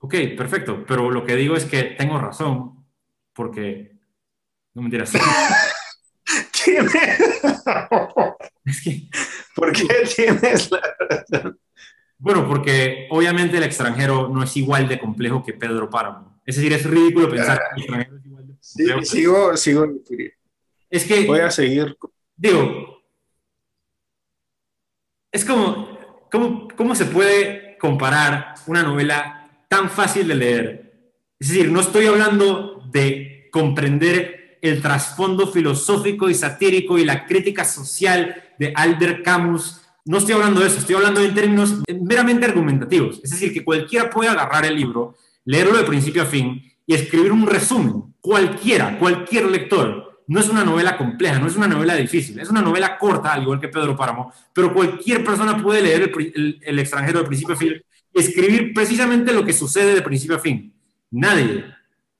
[0.00, 2.84] Ok, perfecto, pero lo que digo es que tengo razón,
[3.32, 3.95] porque...
[4.76, 5.10] No mentiras.
[6.52, 6.86] ¿Quién
[8.66, 9.08] es que...
[9.54, 11.58] ¿Por qué tienes la razón?
[12.18, 16.42] Bueno, porque obviamente el extranjero no es igual de complejo que Pedro Páramo.
[16.44, 19.00] Es decir, es ridículo pensar que el extranjero es igual de complejo.
[19.00, 19.86] Sí, sigo, sigo.
[20.90, 21.24] Es que...
[21.24, 21.96] Voy a seguir.
[22.36, 23.02] Digo,
[25.32, 25.98] es como,
[26.30, 30.92] ¿cómo, ¿cómo se puede comparar una novela tan fácil de leer,
[31.38, 37.64] Es decir, no estoy hablando de comprender el trasfondo filosófico y satírico y la crítica
[37.64, 39.80] social de Albert Camus.
[40.04, 43.20] No estoy hablando de eso, estoy hablando en términos meramente argumentativos.
[43.22, 47.32] Es decir, que cualquiera puede agarrar el libro, leerlo de principio a fin y escribir
[47.32, 48.14] un resumen.
[48.20, 50.22] Cualquiera, cualquier lector.
[50.28, 53.42] No es una novela compleja, no es una novela difícil, es una novela corta, al
[53.42, 57.80] igual que Pedro Páramo, pero cualquier persona puede leer el, extranjero de principio a fin
[58.12, 60.74] y escribir precisamente lo que sucede de principio a fin.
[61.12, 61.64] Nadie,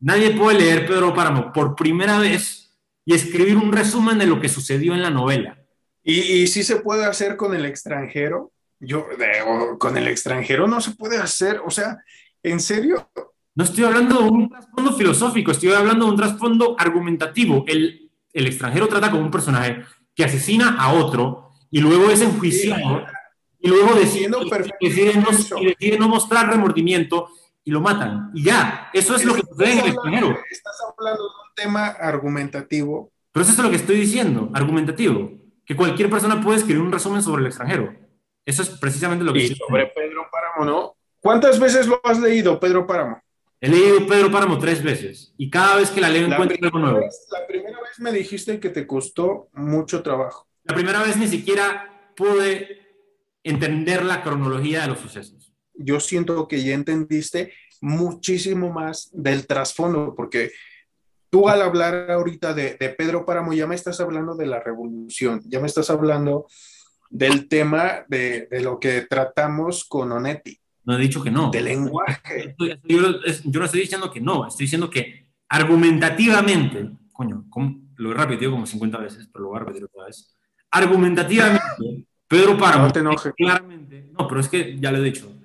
[0.01, 4.49] nadie puede leer Pedro Páramo por primera vez y escribir un resumen de lo que
[4.49, 5.59] sucedió en la novela.
[6.03, 8.53] ¿Y, y sí se puede hacer con el extranjero?
[8.79, 9.07] Yo,
[9.79, 11.99] con el extranjero no se puede hacer, o sea,
[12.43, 13.11] ¿en serio?
[13.55, 17.65] No estoy hablando de un trasfondo filosófico, estoy hablando de un trasfondo argumentativo.
[17.67, 19.83] El, el extranjero trata como un personaje
[20.15, 23.07] que asesina a otro y luego es enjuiciado
[23.59, 24.29] y luego decide,
[24.79, 27.31] decide no mostrar remordimiento
[27.67, 28.31] y lo matan.
[28.33, 30.39] Y ya, eso es lo que sucede en el extranjero.
[30.51, 33.11] Estás hablando de un tema argumentativo.
[33.33, 35.33] Pero eso es lo que estoy diciendo, argumentativo.
[35.65, 37.93] Que cualquier persona puede escribir un resumen sobre el extranjero.
[38.47, 39.41] Eso es precisamente lo que...
[39.41, 40.97] Y sobre Pedro Páramo, ¿no?
[41.21, 43.21] ¿Cuántas veces lo has leído, Pedro Páramo?
[43.61, 47.01] He leído Pedro Páramo tres veces y cada vez que la leo encuentro algo nuevo.
[47.01, 50.47] la primera vez me dijiste que te costó mucho trabajo.
[50.63, 52.87] La primera vez ni siquiera pude
[53.43, 55.46] entender la cronología de los sucesos
[55.79, 60.51] yo siento que ya entendiste muchísimo más del trasfondo, porque
[61.31, 65.61] tú al hablar ahorita de, Pedro Páramo ya me estás hablando de la revolución, ya
[65.61, 66.47] me estás hablando
[67.11, 70.59] del tema de, lo que tratamos con Onetti.
[70.85, 71.51] No he dicho que no.
[71.51, 72.55] De lenguaje.
[72.85, 77.45] Yo, no estoy diciendo que no, estoy diciendo que argumentativamente, coño,
[77.97, 80.37] lo he repetido como 50 veces, pero lo voy a repetir otra vez.
[80.71, 82.87] Argumentativamente, Pedro Páramo.
[82.87, 83.33] No te enojes.
[83.37, 85.36] Claramente, no, pero es que ya lo he dicho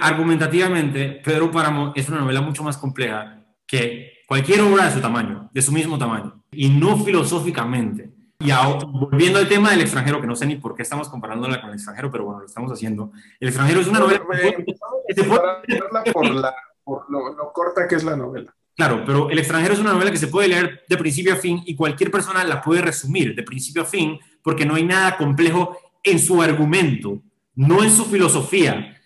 [0.00, 5.48] argumentativamente, Pedro Páramo es una novela mucho más compleja que cualquier obra de su tamaño,
[5.52, 8.10] de su mismo tamaño, y no filosóficamente.
[8.38, 8.50] Y
[8.86, 11.76] volviendo al tema del extranjero, que no sé ni por qué estamos comparándola con el
[11.76, 13.12] extranjero, pero bueno, lo estamos haciendo.
[13.38, 14.22] El extranjero es una novela...
[16.12, 18.54] por, la, por lo, lo corta que es la novela.
[18.76, 21.62] Claro, pero El extranjero es una novela que se puede leer de principio a fin
[21.66, 25.76] y cualquier persona la puede resumir de principio a fin porque no hay nada complejo
[26.02, 27.20] en su argumento,
[27.56, 28.96] no en su filosofía,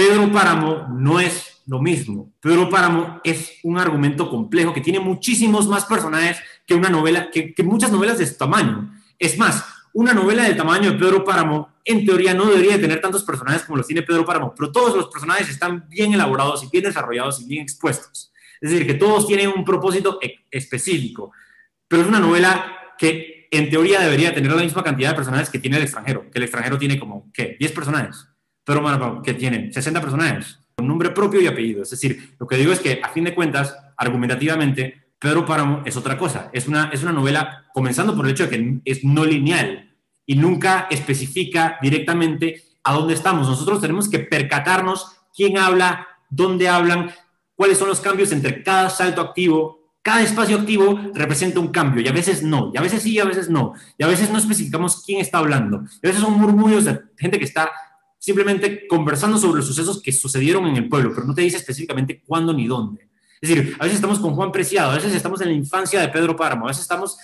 [0.00, 2.32] Pedro Páramo no es lo mismo.
[2.40, 7.52] Pedro Páramo es un argumento complejo que tiene muchísimos más personajes que una novela, que,
[7.62, 8.98] muchas novelas de su tamaño.
[9.18, 13.24] Es más, una novela del tamaño de Pedro Páramo, en teoría, no debería tener tantos
[13.24, 16.84] personajes como los tiene Pedro Páramo, pero todos los personajes están bien elaborados y bien
[16.84, 18.32] desarrollados y bien expuestos.
[18.58, 21.32] Es decir, que todos tienen un propósito e, específico.
[21.86, 25.58] Pero es una novela que, en teoría, debería tener la misma cantidad de personajes que
[25.58, 27.58] tiene el extranjero, que el extranjero tiene como, ¿qué?
[27.60, 28.29] 10 personajes.
[28.70, 31.82] Pedro Páramo, que tiene 60 personajes, con nombre propio y apellido.
[31.82, 35.96] Es decir, lo que digo es que, a fin de cuentas, argumentativamente, Pedro Páramo es
[35.96, 36.50] otra cosa.
[36.52, 39.92] Es una, es una novela, comenzando por el hecho de que es no lineal
[40.24, 43.48] y nunca especifica directamente a dónde estamos.
[43.48, 47.10] Nosotros tenemos que percatarnos quién habla, dónde hablan,
[47.56, 49.80] cuáles son los cambios entre cada salto activo.
[50.00, 53.18] Cada espacio activo representa un cambio y a veces no, y a veces sí, y
[53.18, 55.82] a veces no, y a veces no especificamos quién está hablando.
[56.00, 57.68] Y a veces son murmullos de gente que está
[58.20, 62.22] simplemente conversando sobre los sucesos que sucedieron en el pueblo, pero no te dice específicamente
[62.24, 63.08] cuándo ni dónde.
[63.40, 66.08] Es decir, a veces estamos con Juan Preciado, a veces estamos en la infancia de
[66.08, 67.16] Pedro Páramo, a veces estamos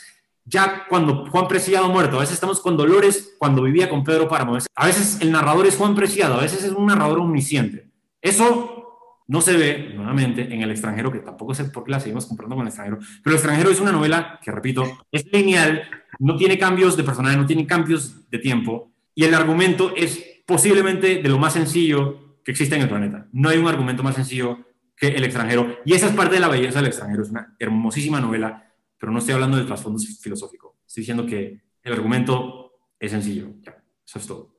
[0.45, 4.57] ya cuando Juan Preciado muerto, a veces estamos con Dolores cuando vivía con Pedro Páramo,
[4.75, 7.91] a veces el narrador es Juan Preciado, a veces es un narrador omnisciente.
[8.23, 12.25] Eso no se ve, nuevamente, en el extranjero, que tampoco sé por qué la seguimos
[12.25, 15.83] comprando con el extranjero, pero el extranjero es una novela que, repito, es lineal,
[16.21, 21.21] no tiene cambios de personaje, no tiene cambios de tiempo, y el argumento es posiblemente
[21.23, 23.29] de lo más sencillo que existe en el planeta.
[23.33, 24.65] No hay un argumento más sencillo
[24.97, 25.79] que El extranjero.
[25.85, 27.23] Y esa es parte de la belleza del extranjero.
[27.23, 30.79] Es una hermosísima novela, pero no estoy hablando del trasfondo filosófico.
[30.87, 33.49] Estoy diciendo que el argumento es sencillo.
[33.61, 33.77] Ya,
[34.07, 34.57] eso es todo.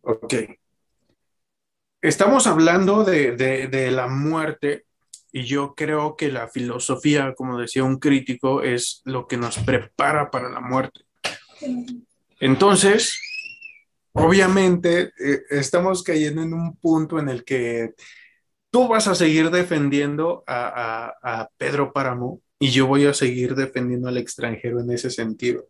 [0.00, 0.34] Ok.
[2.00, 4.86] Estamos hablando de, de la muerte
[5.32, 10.30] y yo creo que la filosofía, como decía un crítico, es lo que nos prepara
[10.30, 11.00] para la muerte.
[12.40, 13.20] Entonces,
[14.18, 17.94] obviamente eh, estamos cayendo en un punto en el que
[18.70, 24.18] tú vas a seguir defendiendo a, Pedro Páramo y yo voy a seguir defendiendo al
[24.18, 25.66] extranjero en ese sentido.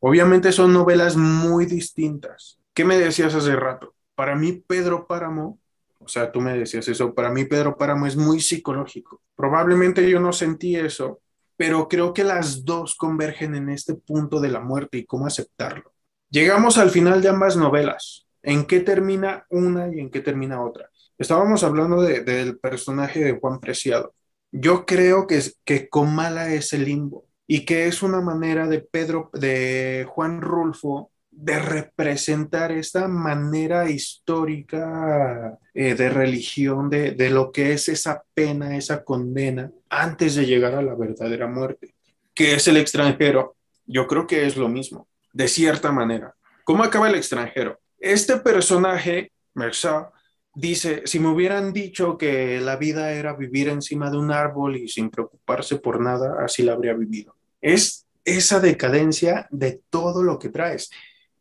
[0.00, 2.58] Obviamente son novelas muy distintas.
[2.72, 3.94] ¿Qué me decías hace rato?
[4.14, 5.58] Para mí Pedro Páramo,
[5.98, 9.20] o sea, tú me decías eso, para mí Pedro Páramo es muy psicológico.
[9.36, 11.20] Probablemente yo no sentí eso,
[11.56, 15.92] pero creo que las dos convergen en este punto de la muerte y cómo aceptarlo.
[16.30, 18.26] Llegamos al final de ambas novelas.
[18.42, 20.88] ¿En qué termina una y en qué termina otra?
[21.18, 24.14] Estábamos hablando del personaje de Juan Preciado.
[24.52, 29.30] Yo creo que, que Comala es el limbo y que es una manera de Pedro,
[29.32, 37.72] de Juan Rulfo, de representar esta manera histórica eh, de religión, de, de lo que
[37.72, 41.94] es esa pena, esa condena, antes de llegar a la verdadera muerte.
[42.34, 43.56] que es el extranjero?
[43.86, 46.34] Yo creo que es lo mismo, de cierta manera.
[46.64, 47.80] ¿Cómo acaba el extranjero?
[47.98, 50.10] Este personaje, Merceau,
[50.54, 54.88] dice, si me hubieran dicho que la vida era vivir encima de un árbol y
[54.88, 57.34] sin preocuparse por nada, así la habría vivido.
[57.60, 60.90] Es esa decadencia de todo lo que traes.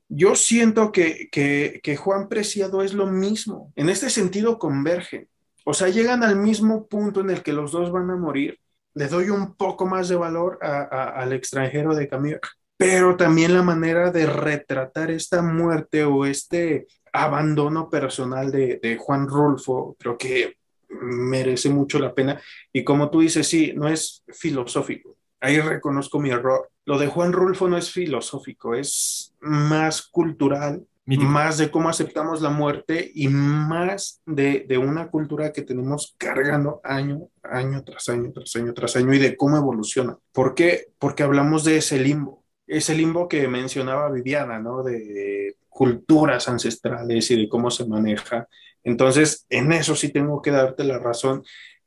[0.08, 3.72] Yo siento que, que, Juan Preciado es lo mismo.
[3.76, 5.28] En este sentido convergen.
[5.66, 8.60] O sea, llegan al mismo punto en el que los dos van a morir.
[8.96, 12.40] Le doy un poco más de valor al extranjero de Camille,
[12.80, 19.28] pero también la manera de retratar esta muerte o este abandono personal de, de Juan
[19.28, 20.56] Rulfo, creo que
[20.88, 22.42] merece mucho la pena.
[22.72, 25.18] Y como tú dices, sí, no es filosófico.
[25.42, 26.70] Ahí reconozco mi error.
[26.86, 32.50] Lo de Juan Rulfo no es filosófico, es más cultural, más de cómo aceptamos la
[32.50, 38.56] muerte y más de, de, una cultura que tenemos cargando año, año tras año, tras
[38.56, 40.18] año, tras año y de cómo evoluciona.
[40.32, 40.94] ¿Por qué?
[40.98, 42.39] Porque hablamos de ese limbo,
[42.70, 44.84] ese limbo que mencionaba Viviana, ¿no?
[44.84, 48.48] De culturas ancestrales y de cómo se maneja.
[48.84, 51.44] Entonces, en eso sí tengo que darte la razón,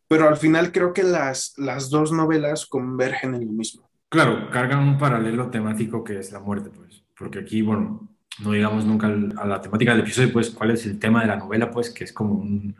[0.08, 3.88] pero al final creo que las, las dos novelas convergen en lo mismo.
[4.08, 8.08] Claro, cargan un paralelo temático que es la muerte, pues, porque aquí, bueno,
[8.40, 11.36] no digamos nunca a la temática del episodio, pues, cuál es el tema de la
[11.36, 12.76] novela, pues, que es como un,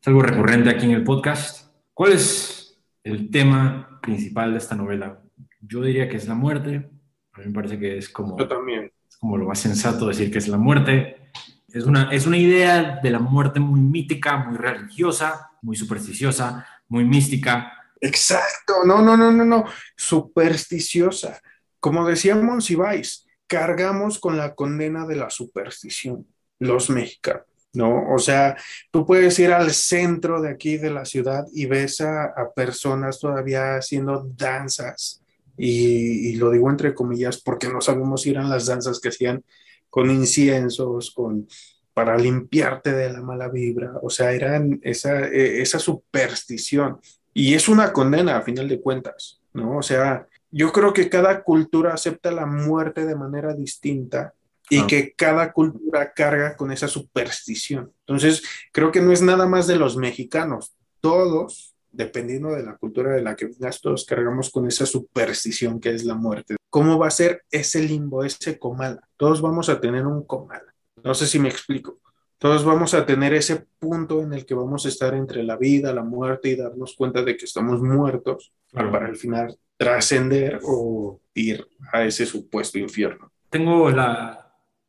[0.00, 1.72] es algo recurrente aquí en el podcast.
[1.94, 5.20] ¿Cuál es el tema principal de esta novela?
[5.60, 6.91] Yo diría que es la muerte.
[7.32, 8.38] A mí me parece que es como...
[8.38, 11.30] Yo también como lo más sensato decir que es la muerte.
[11.68, 17.04] Es una, es una idea de la muerte muy mítica, muy religiosa, muy supersticiosa, muy
[17.04, 17.72] mística.
[18.00, 19.64] Exacto, no, no, no, no, no,
[19.96, 21.40] supersticiosa.
[21.78, 26.26] Como decía Monsiváis, cargamos con la condena de la superstición,
[26.58, 27.46] los mexicanos.
[27.74, 28.12] ¿no?
[28.12, 28.56] O sea,
[28.90, 33.20] tú puedes ir al centro de aquí de la ciudad y ves a, a personas
[33.20, 35.21] todavía haciendo danzas
[35.56, 39.44] y, lo digo entre comillas porque no sabemos si eran las danzas que hacían
[39.90, 41.46] con inciensos, con,
[41.94, 46.98] para limpiarte de la mala vibra, o sea, eran esa, e, esa superstición.
[47.34, 49.78] Y es una condena a final de cuentas, ¿no?
[49.78, 54.34] O sea, yo creo que cada cultura acepta la muerte de manera distinta
[54.68, 54.86] y ah.
[54.86, 57.92] que cada cultura carga con esa superstición.
[58.00, 58.42] Entonces,
[58.72, 63.22] creo que no es nada más de los mexicanos, todos dependiendo de la cultura de
[63.22, 66.56] la que vengas, todos cargamos con esa superstición que es la muerte.
[66.70, 69.06] ¿Cómo va a ser ese limbo, ese comala?
[69.16, 70.74] Todos vamos a tener un comala.
[71.04, 72.00] No sé si me explico.
[72.38, 75.92] Todos vamos a tener ese punto en el que vamos a estar entre la vida,
[75.92, 81.66] la muerte y darnos cuenta de que estamos muertos para al final trascender o ir
[81.92, 83.30] a ese supuesto infierno.
[83.48, 84.41] Tengo la,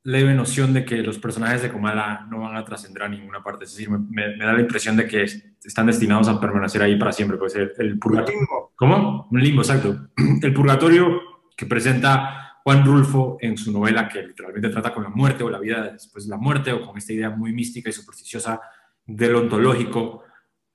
[0.04, 3.66] leve noción de que los personajes de Comala no van a trascender a ninguna parte.
[3.66, 7.38] Es decir, me, da la impresión de que están destinados a permanecer ahí para siempre.
[7.38, 8.42] Pues el, purgatorio.
[8.76, 9.28] ¿Cómo?
[9.32, 10.10] Un limbo, exacto.
[10.42, 11.22] El purgatorio
[11.56, 15.60] que presenta Juan Rulfo en su novela, que literalmente trata con la muerte o la
[15.60, 18.60] vida después de la muerte, o con esta idea muy mística y supersticiosa
[19.06, 20.24] del ontológico.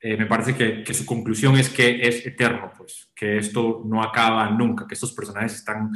[0.01, 4.03] Eh, me parece que, que, su conclusión es que es eterno, pues, que esto no
[4.03, 5.91] acaba nunca, que estos personajes están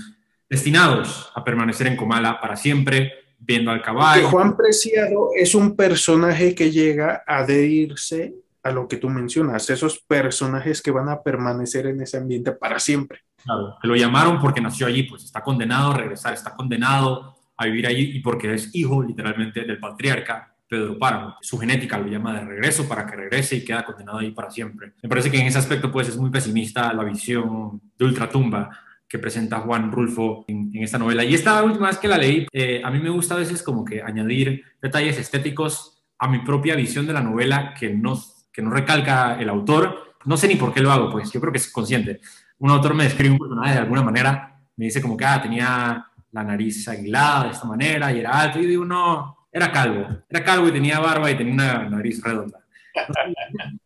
[0.50, 4.28] destinados a permanecer en Comala para siempre, viendo al caballo.
[4.28, 9.98] Juan Preciado es un personaje que llega a adherirse a lo que tú mencionas, esos
[10.06, 13.20] personajes que van a permanecer en ese ambiente para siempre.
[13.44, 17.66] Claro, que lo llamaron porque nació allí, pues está condenado a regresar, está condenado a
[17.66, 21.36] vivir allí y porque es hijo literalmente del patriarca Pedro Páramo.
[21.42, 24.92] Su genética lo llama de regreso para que regrese y queda condenado ahí para siempre.
[25.02, 28.70] Me parece que en ese aspecto pues es muy pesimista la visión de Ultratumba
[29.12, 31.22] que presenta Juan Rulfo en, esta novela.
[31.22, 33.84] Y esta última vez que la leí, eh, a mí me gusta a veces como
[33.84, 38.18] que añadir detalles estéticos a mi propia visión de la novela que no,
[38.50, 40.16] que no recalca el autor.
[40.24, 42.22] No sé ni por qué lo hago, pues yo creo que es consciente.
[42.56, 46.06] Un autor me describe un personaje de alguna manera, me dice como que ah, tenía
[46.30, 48.60] la nariz aguilada de esta manera y era alto.
[48.60, 50.06] Y digo, no, era calvo.
[50.26, 52.60] Era calvo y tenía barba y tenía una nariz redonda.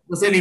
[0.07, 0.41] No sé, ni,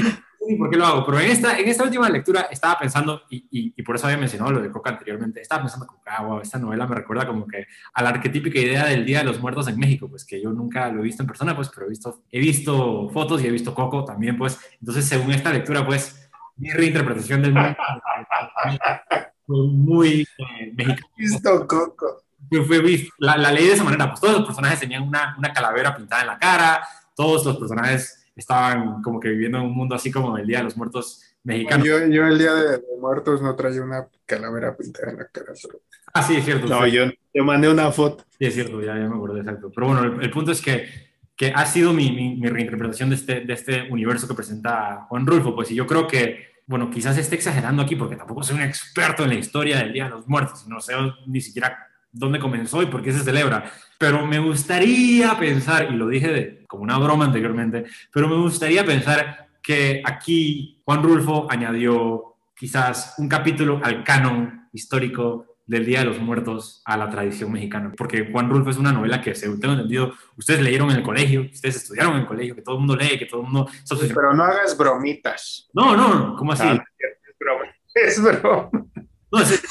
[0.58, 3.84] por qué lo hago, pero en esta, en esta última lectura estaba pensando, y, y,
[3.84, 6.96] por eso había mencionado lo de Coca anteriormente, estaba pensando como ah, esta novela me
[6.96, 10.24] recuerda como que a la arquetípica idea del Día de los Muertos en México, pues
[10.26, 13.42] que yo nunca lo he visto en persona, pues, pero he visto, he visto fotos
[13.44, 17.76] y he visto Coco también, pues, entonces según esta lectura, pues, mi reinterpretación del mundo
[19.46, 21.08] fue muy eh, mexicana.
[21.18, 22.22] Visto Coco.
[22.68, 25.96] Fue, la, la ley de esa manera, pues todos los personajes tenían una, una calavera
[25.96, 30.12] pintada en la cara, todos los personajes estaban como que viviendo en un mundo así
[30.12, 31.86] como el Día de los Muertos mexicano.
[31.86, 35.54] Yo, yo el día de, de muertos no traía una calavera pintada en la cara.
[36.14, 36.68] Ah, sí, es cierto.
[36.68, 36.92] No, sí.
[36.92, 38.26] yo te mandé una foto.
[38.38, 39.72] Sí, es cierto, ya, ya me acordé, exacto.
[39.74, 40.88] Pero bueno, el, el punto es que,
[41.36, 45.26] que ha sido mi, mi, mi reinterpretación de este, de este universo que presenta Juan
[45.28, 48.64] Rulfo, pues, y yo creo que, bueno, quizás esté exagerando aquí porque tampoco soy un
[48.64, 50.94] experto en la historia del Día de los Muertos, no sé
[51.28, 51.78] ni siquiera
[52.12, 56.65] dónde comenzó y por qué se celebra, pero me gustaría pensar, y lo dije de-
[56.76, 63.28] como una broma anteriormente, pero me gustaría pensar que aquí Juan Rulfo añadió quizás un
[63.28, 67.92] capítulo al canon histórico del Día de los Muertos a la tradición mexicana.
[67.98, 71.42] Porque Juan Rulfo es una novela que, según tengo entendido, ustedes leyeron en el colegio,
[71.52, 74.14] ustedes estudiaron en el colegio, que todo el mundo lee, que todo el mundo obsesionado.
[74.16, 75.68] Pero no hagas bromitas.
[75.74, 76.64] No, no, no, ¿cómo así?
[76.68, 77.64] Ah, es broma.
[77.96, 78.70] Es broma.
[79.32, 79.64] No, es-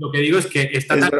[0.00, 1.10] lo que digo es que está Es tan,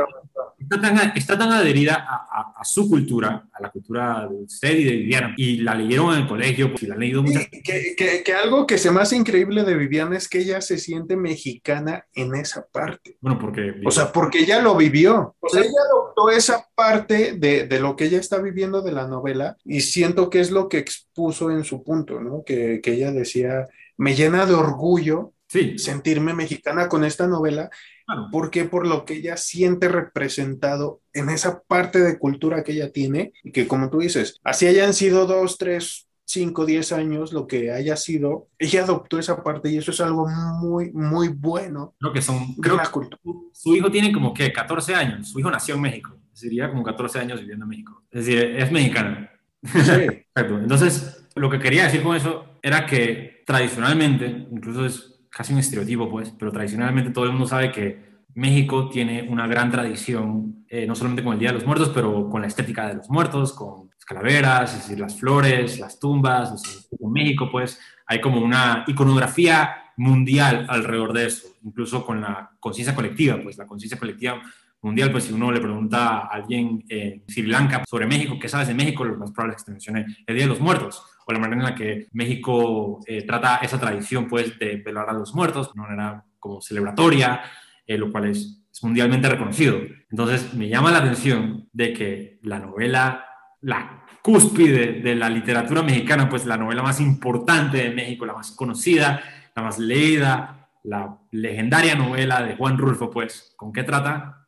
[0.58, 4.76] está tan, está tan adherida a, a- a su cultura, a la cultura de usted
[4.76, 7.94] y de Viviana, y la leyeron en el colegio, y la han leído muchas que,
[7.96, 11.16] que- que algo que se me hace increíble de Viviana es que ella se siente
[11.16, 13.16] mexicana en esa parte.
[13.20, 13.74] Bueno, porque...
[13.84, 15.34] O sea, porque ella lo vivió.
[15.40, 19.06] O sea, ella adoptó esa parte de, de lo que ella está viviendo de la
[19.06, 22.42] novela y siento que es lo que expuso en su punto, ¿no?
[22.44, 23.66] Que, que ella decía,
[23.96, 27.70] me llena de orgullo sí, sentirme mexicana con esta novela
[28.12, 28.28] claro.
[28.32, 33.32] porque por lo que ella siente representado en esa parte de cultura que ella tiene
[33.42, 37.72] y que como tú dices, así hayan sido dos, tres, cinco, diez años, lo que
[37.72, 42.22] haya sido, ella adoptó esa parte y eso es algo muy, muy bueno Creo que
[42.22, 42.54] son...
[42.56, 43.18] Creo la cultura.
[43.52, 47.18] su- hijo tiene como que 14 años, su hijo nació en México, sería como 14
[47.18, 48.04] años viviendo en México.
[48.10, 49.30] Es decir, es mexicana.
[49.64, 50.24] Sí.
[50.36, 56.10] Entonces, lo que quería decir con eso era que tradicionalmente, incluso es casi un estereotipo,
[56.10, 60.94] pues, pero tradicionalmente todo el mundo sabe que México tiene una gran tradición, eh, no
[60.94, 63.90] solamente con el Día de los Muertos, pero con la estética de los muertos, con
[63.92, 66.88] las calaveras, es decir, las flores, las tumbas.
[66.98, 72.94] en México, pues, hay como una iconografía mundial alrededor de eso, incluso con la conciencia
[72.94, 74.40] colectiva, pues, la conciencia colectiva
[74.82, 78.68] mundial, pues si uno le pregunta a alguien en Sri Lanka sobre México, ¿qué sabes
[78.68, 79.04] de México?
[79.04, 81.60] Lo más probable es que te mencione el Día de los Muertos, o la manera
[81.60, 85.80] en la que México eh, trata esa tradición, pues, de velar a los muertos, de
[85.80, 87.42] una manera como celebratoria,
[87.86, 89.78] eh, lo cual es, es mundialmente reconocido.
[90.10, 93.24] Entonces, me llama la atención de que la novela,
[93.60, 98.50] la cúspide de la literatura mexicana, pues la novela más importante de México, la más
[98.50, 99.22] conocida,
[99.54, 104.46] la más leída, la legendaria novela de Juan Rulfo, pues, ¿con qué trata?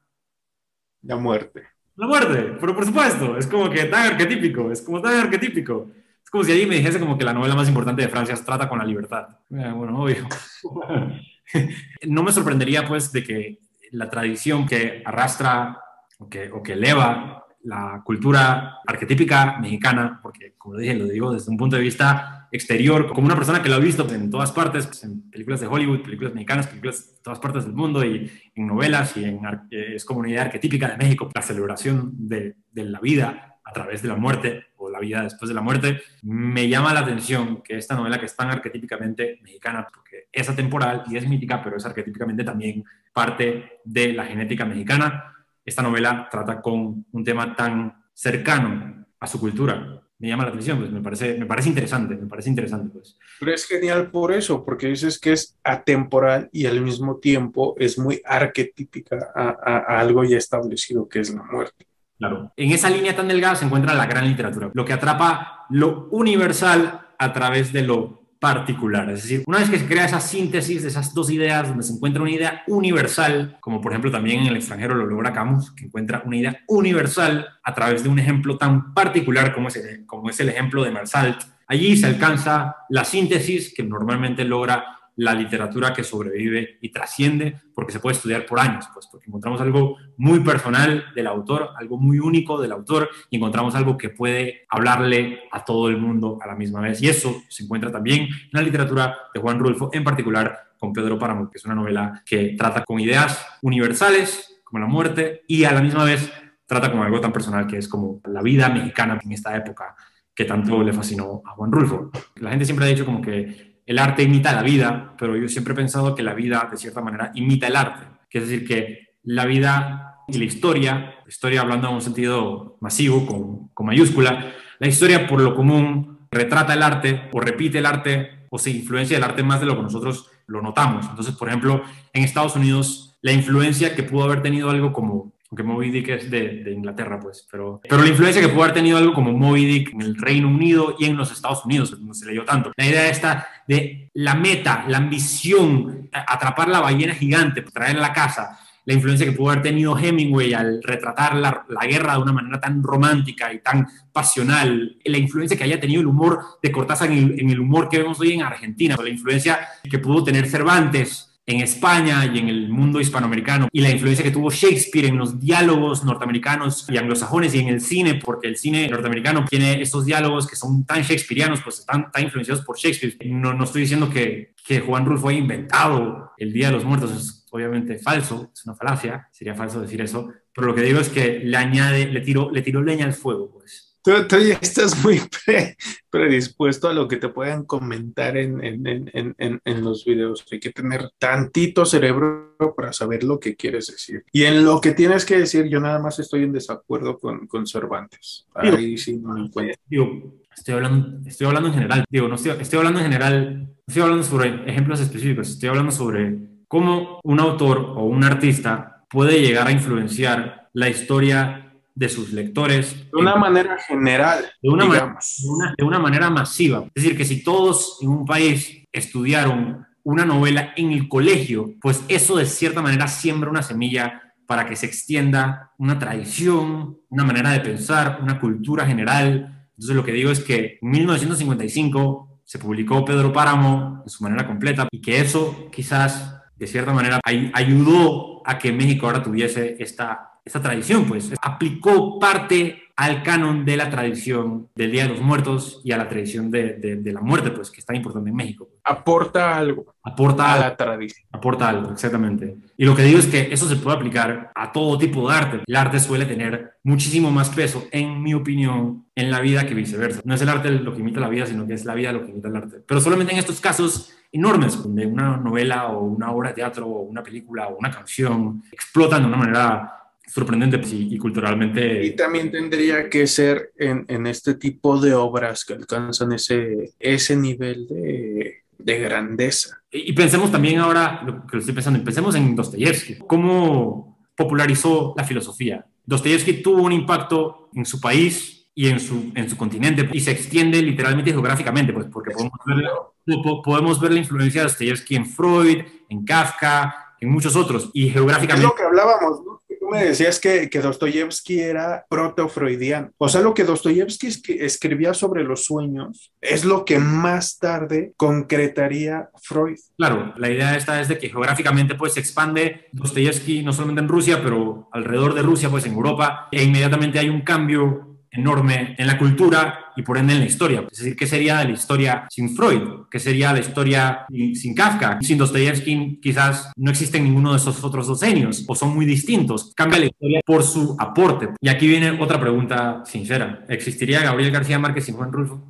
[1.02, 1.62] La muerte.
[1.96, 5.90] La muerte, pero por supuesto, es como que tan arquetípico, es como tan arquetípico.
[6.32, 8.78] Como si alguien me dijese como que la novela más importante de Francia trata con
[8.78, 9.28] la libertad.
[9.50, 10.26] Eh, bueno, obvio.
[12.08, 13.58] no me sorprendería pues de que
[13.90, 15.78] la tradición que arrastra
[16.18, 21.50] o que, o que eleva la cultura arquetípica mexicana, porque como dije, lo digo desde
[21.50, 24.86] un punto de vista exterior, como una persona que lo ha visto en todas partes,
[24.86, 28.66] pues, en películas de Hollywood, películas mexicanas, películas de todas partes del mundo y en
[28.66, 29.40] novelas y en,
[29.70, 34.16] eh, es idea arquetípica de México, la celebración de, la vida a través de la
[34.16, 34.64] muerte
[35.02, 38.50] vida después de la muerte, me llama la atención que esta novela que es tan
[38.50, 44.24] arquetípicamente mexicana, porque es atemporal y es mítica, pero es arquetípicamente también parte de la
[44.24, 49.98] genética mexicana, esta novela trata con un tema tan cercano a su cultura.
[50.18, 53.18] Me llama la atención, pues me parece, me parece interesante, me parece interesante, pues.
[53.40, 57.98] Pero es genial por eso, porque dices que es atemporal y al mismo tiempo es
[57.98, 61.86] muy arquetípica a, a- a algo ya establecido que es la muerte.
[62.22, 62.52] Claro.
[62.56, 67.00] En esa línea tan delgada se encuentra la gran literatura, lo que atrapa lo universal
[67.18, 69.10] a través de lo particular.
[69.10, 71.92] Es decir, una vez que se crea esa síntesis de esas dos ideas, donde se
[71.92, 75.86] encuentra una idea universal, como por ejemplo también en el extranjero lo logra Camus, que
[75.86, 80.30] encuentra una idea universal a través de un ejemplo tan particular como es el, como
[80.30, 84.84] es el ejemplo de Marsalt, allí se alcanza la síntesis que normalmente logra
[85.16, 89.60] la literatura que sobrevive y trasciende, porque se puede estudiar por años, pues porque encontramos
[89.60, 94.66] algo muy personal del autor, algo muy único del autor, y encontramos algo que puede
[94.68, 97.02] hablarle a todo el mundo a la misma vez.
[97.02, 101.18] Y eso se encuentra también en la literatura de Juan Rulfo, en particular con Pedro
[101.18, 105.72] Páramo, que es una novela que trata con ideas universales, como la muerte, y a
[105.72, 106.32] la misma vez
[106.66, 109.94] trata con algo tan personal que es como la vida mexicana en esta época
[110.34, 112.10] que tanto le fascinó a Juan Rulfo.
[112.36, 115.72] La gente siempre ha dicho como que el arte imita la vida, pero yo siempre
[115.72, 118.06] he pensado que la vida, de cierta manera, imita el arte.
[118.30, 123.68] Es decir, que la vida y la historia, historia hablando en un sentido masivo, con,
[123.68, 128.58] con mayúscula, la historia por lo común retrata el arte o repite el arte o
[128.58, 131.06] se influencia del arte más de lo que nosotros lo notamos.
[131.08, 131.82] Entonces, por ejemplo,
[132.12, 136.30] en Estados Unidos, la influencia que pudo haber tenido algo como aunque Moby Dick es
[136.30, 139.66] de, de, Inglaterra, pues, pero, pero la influencia que pudo haber tenido algo como Moby
[139.66, 142.72] Dick en el Reino Unido y en los Estados Unidos, no se leyó tanto.
[142.74, 148.14] La idea esta de la meta, la ambición, atrapar la ballena gigante, traerla a la
[148.14, 152.32] casa, la influencia que pudo haber tenido Hemingway al retratar la, la, guerra de una
[152.32, 157.12] manera tan romántica y tan pasional, la influencia que haya tenido el humor de Cortázar
[157.12, 160.48] en el, en el humor que vemos hoy en Argentina, la influencia que pudo tener
[160.48, 165.18] Cervantes en España y en el mundo hispanoamericano y la influencia que tuvo Shakespeare en
[165.18, 170.04] los diálogos norteamericanos y anglosajones y en el cine, porque el cine norteamericano tiene estos
[170.04, 173.16] diálogos que son tan shakespearianos, pues están tan influenciados por Shakespeare.
[173.26, 177.10] No, no estoy diciendo que, que Juan Rulfo haya inventado el Día de los Muertos,
[177.12, 181.08] es obviamente falso, es una falacia, sería falso decir eso, pero lo que digo es
[181.08, 183.91] que le añade, le tiró, le tiró leña al fuego, pues.
[184.02, 185.76] Tú, tú, ya estás muy pre,
[186.10, 190.44] predispuesto a lo que te puedan comentar en, en, en, en, los videos.
[190.50, 194.24] Hay que tener tantito cerebro para saber lo que quieres decir.
[194.32, 197.66] Y en lo que tienes que decir, yo nada más estoy en desacuerdo con, con
[197.66, 198.46] Cervantes.
[198.54, 199.80] Ahí sí no me encuentro.
[199.86, 202.04] Digo, estoy hablando, estoy hablando en general.
[202.10, 205.48] Digo, no estoy, estoy hablando en general, estoy hablando sobre ejemplos específicos.
[205.48, 211.61] Estoy hablando sobre cómo un autor o un artista puede llegar a influenciar la historia
[211.94, 213.10] de sus lectores.
[213.10, 215.36] De una manera general, de una, digamos.
[215.42, 216.84] de, una, de una manera masiva.
[216.94, 222.04] Es decir, que si todos en un país estudiaron una novela en el colegio, pues
[222.08, 227.52] eso de cierta manera siembra una semilla para que se extienda una tradición, una manera
[227.52, 229.66] de pensar, una cultura general.
[229.70, 234.46] Entonces lo que digo es que en 1955 se publicó Pedro Páramo en su manera
[234.46, 240.31] completa y que eso quizás de cierta manera ayudó a que México ahora tuviese esta
[240.44, 245.80] esta tradición, pues aplicó parte al canon de la tradición del Día de los Muertos
[245.82, 248.68] y a la tradición de, de, la muerte, pues que es tan importante en México.
[248.84, 249.94] Aporta algo.
[250.02, 251.26] Aporta a la tradición.
[251.32, 252.56] Aporta algo, exactamente.
[252.76, 255.60] Y lo que digo es que eso se puede aplicar a todo tipo de arte.
[255.66, 260.20] El arte suele tener muchísimo más peso, en mi opinión, en la vida que viceversa.
[260.24, 262.24] No es el arte lo que imita la vida, sino que es la vida lo
[262.24, 262.76] que imita el arte.
[262.86, 267.02] Pero solamente en estos casos enormes, donde una novela o una obra de teatro o
[267.02, 270.01] una película o una canción explotan de una manera
[270.32, 272.04] sorprendente pues, y, culturalmente.
[272.04, 277.36] Y también tendría que ser en, en, este tipo de obras que alcanzan ese, ese
[277.36, 279.82] nivel de, de grandeza.
[279.90, 285.14] Y, y, pensemos también ahora, lo que lo estoy pensando, pensemos en Dostoyevsky, cómo popularizó
[285.16, 285.84] la filosofía.
[286.06, 290.30] Dostoyevsky tuvo un impacto en su país y en su, en su continente y se
[290.30, 295.82] extiende literalmente geográficamente, pues porque podemos ver, podemos ver la influencia de Dostoyevsky en Freud,
[296.08, 298.66] en Kafka, en muchos otros, y geográficamente...
[298.66, 299.51] Es lo que hablábamos, ¿no?
[299.92, 303.10] Me decías que, que Dostoyevsky era proto-freudiano.
[303.18, 304.28] O sea, lo que Dostoyevsky
[304.60, 309.78] escribía sobre los sueños es lo que más tarde concretaría Freud.
[309.96, 314.08] Claro, la idea esta es de que geográficamente pues se expande Dostoyevsky no solamente en
[314.08, 319.06] Rusia, pero alrededor de Rusia, pues en Europa, e inmediatamente hay un cambio enorme en
[319.06, 320.86] la cultura y por ende en la historia.
[320.90, 323.06] Es decir, ¿qué sería la historia sin Freud?
[323.10, 325.18] ¿Qué sería la historia sin Kafka?
[325.20, 329.72] Sin Dostoyevsky quizás no existen ninguno de esos otros dos genios o son muy distintos.
[329.76, 331.50] Cambia la historia por su aporte.
[331.60, 333.64] Y aquí viene otra pregunta sincera.
[333.68, 335.62] ¿Existiría Gabriel García Márquez sin Juan Rulfo?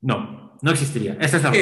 [0.00, 1.16] No, no existiría.
[1.20, 1.52] Esa es la...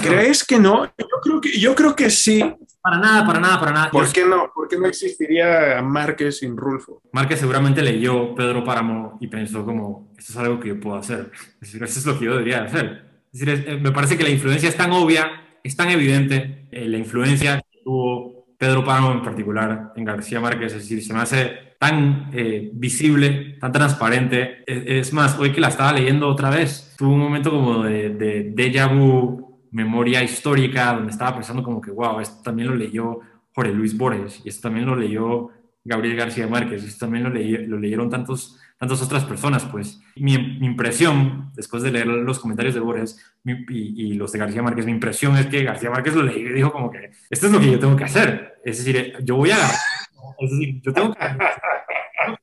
[0.00, 0.84] ¿Crees que no?
[0.86, 2.42] Yo creo que, yo creo que sí.
[2.82, 3.90] Para nada, para nada, para nada.
[3.90, 4.50] ¿Por qué no?
[4.54, 7.02] ¿Por qué no existiría Márquez sin Rulfo?
[7.12, 11.30] Márquez seguramente leyó Pedro Páramo y pensó como, esto es algo que yo puedo hacer.
[11.34, 13.04] Es decir, eso es lo que yo debería hacer.
[13.32, 15.30] Es decir, eh, me parece que la influencia es tan obvia,
[15.62, 20.72] es tan evidente, eh, la influencia que tuvo Pedro Páramo en particular en García Márquez,
[20.72, 24.64] es decir, se me hace tan eh, visible, tan transparente.
[24.66, 28.54] Es, más, hoy que la estaba leyendo otra vez, tuve un momento como de, de
[28.54, 33.20] déjà vu memoria histórica donde estaba pensando como que, wow, esto también lo leyó
[33.54, 35.50] Jorge Luis Borges y esto también lo leyó
[35.84, 40.00] Gabriel García Márquez, y esto también lo, lo leyeron tantos, tantas otras personas, pues.
[40.14, 44.62] Mi, mi, impresión, después de leer los comentarios de Borges y, y, los de García
[44.62, 47.52] Márquez, mi impresión es que García Márquez lo leyó y dijo como que, esto es
[47.52, 48.60] lo que yo tengo que hacer.
[48.64, 49.56] Es decir, yo voy a...
[50.38, 51.20] Es decir, yo tengo que...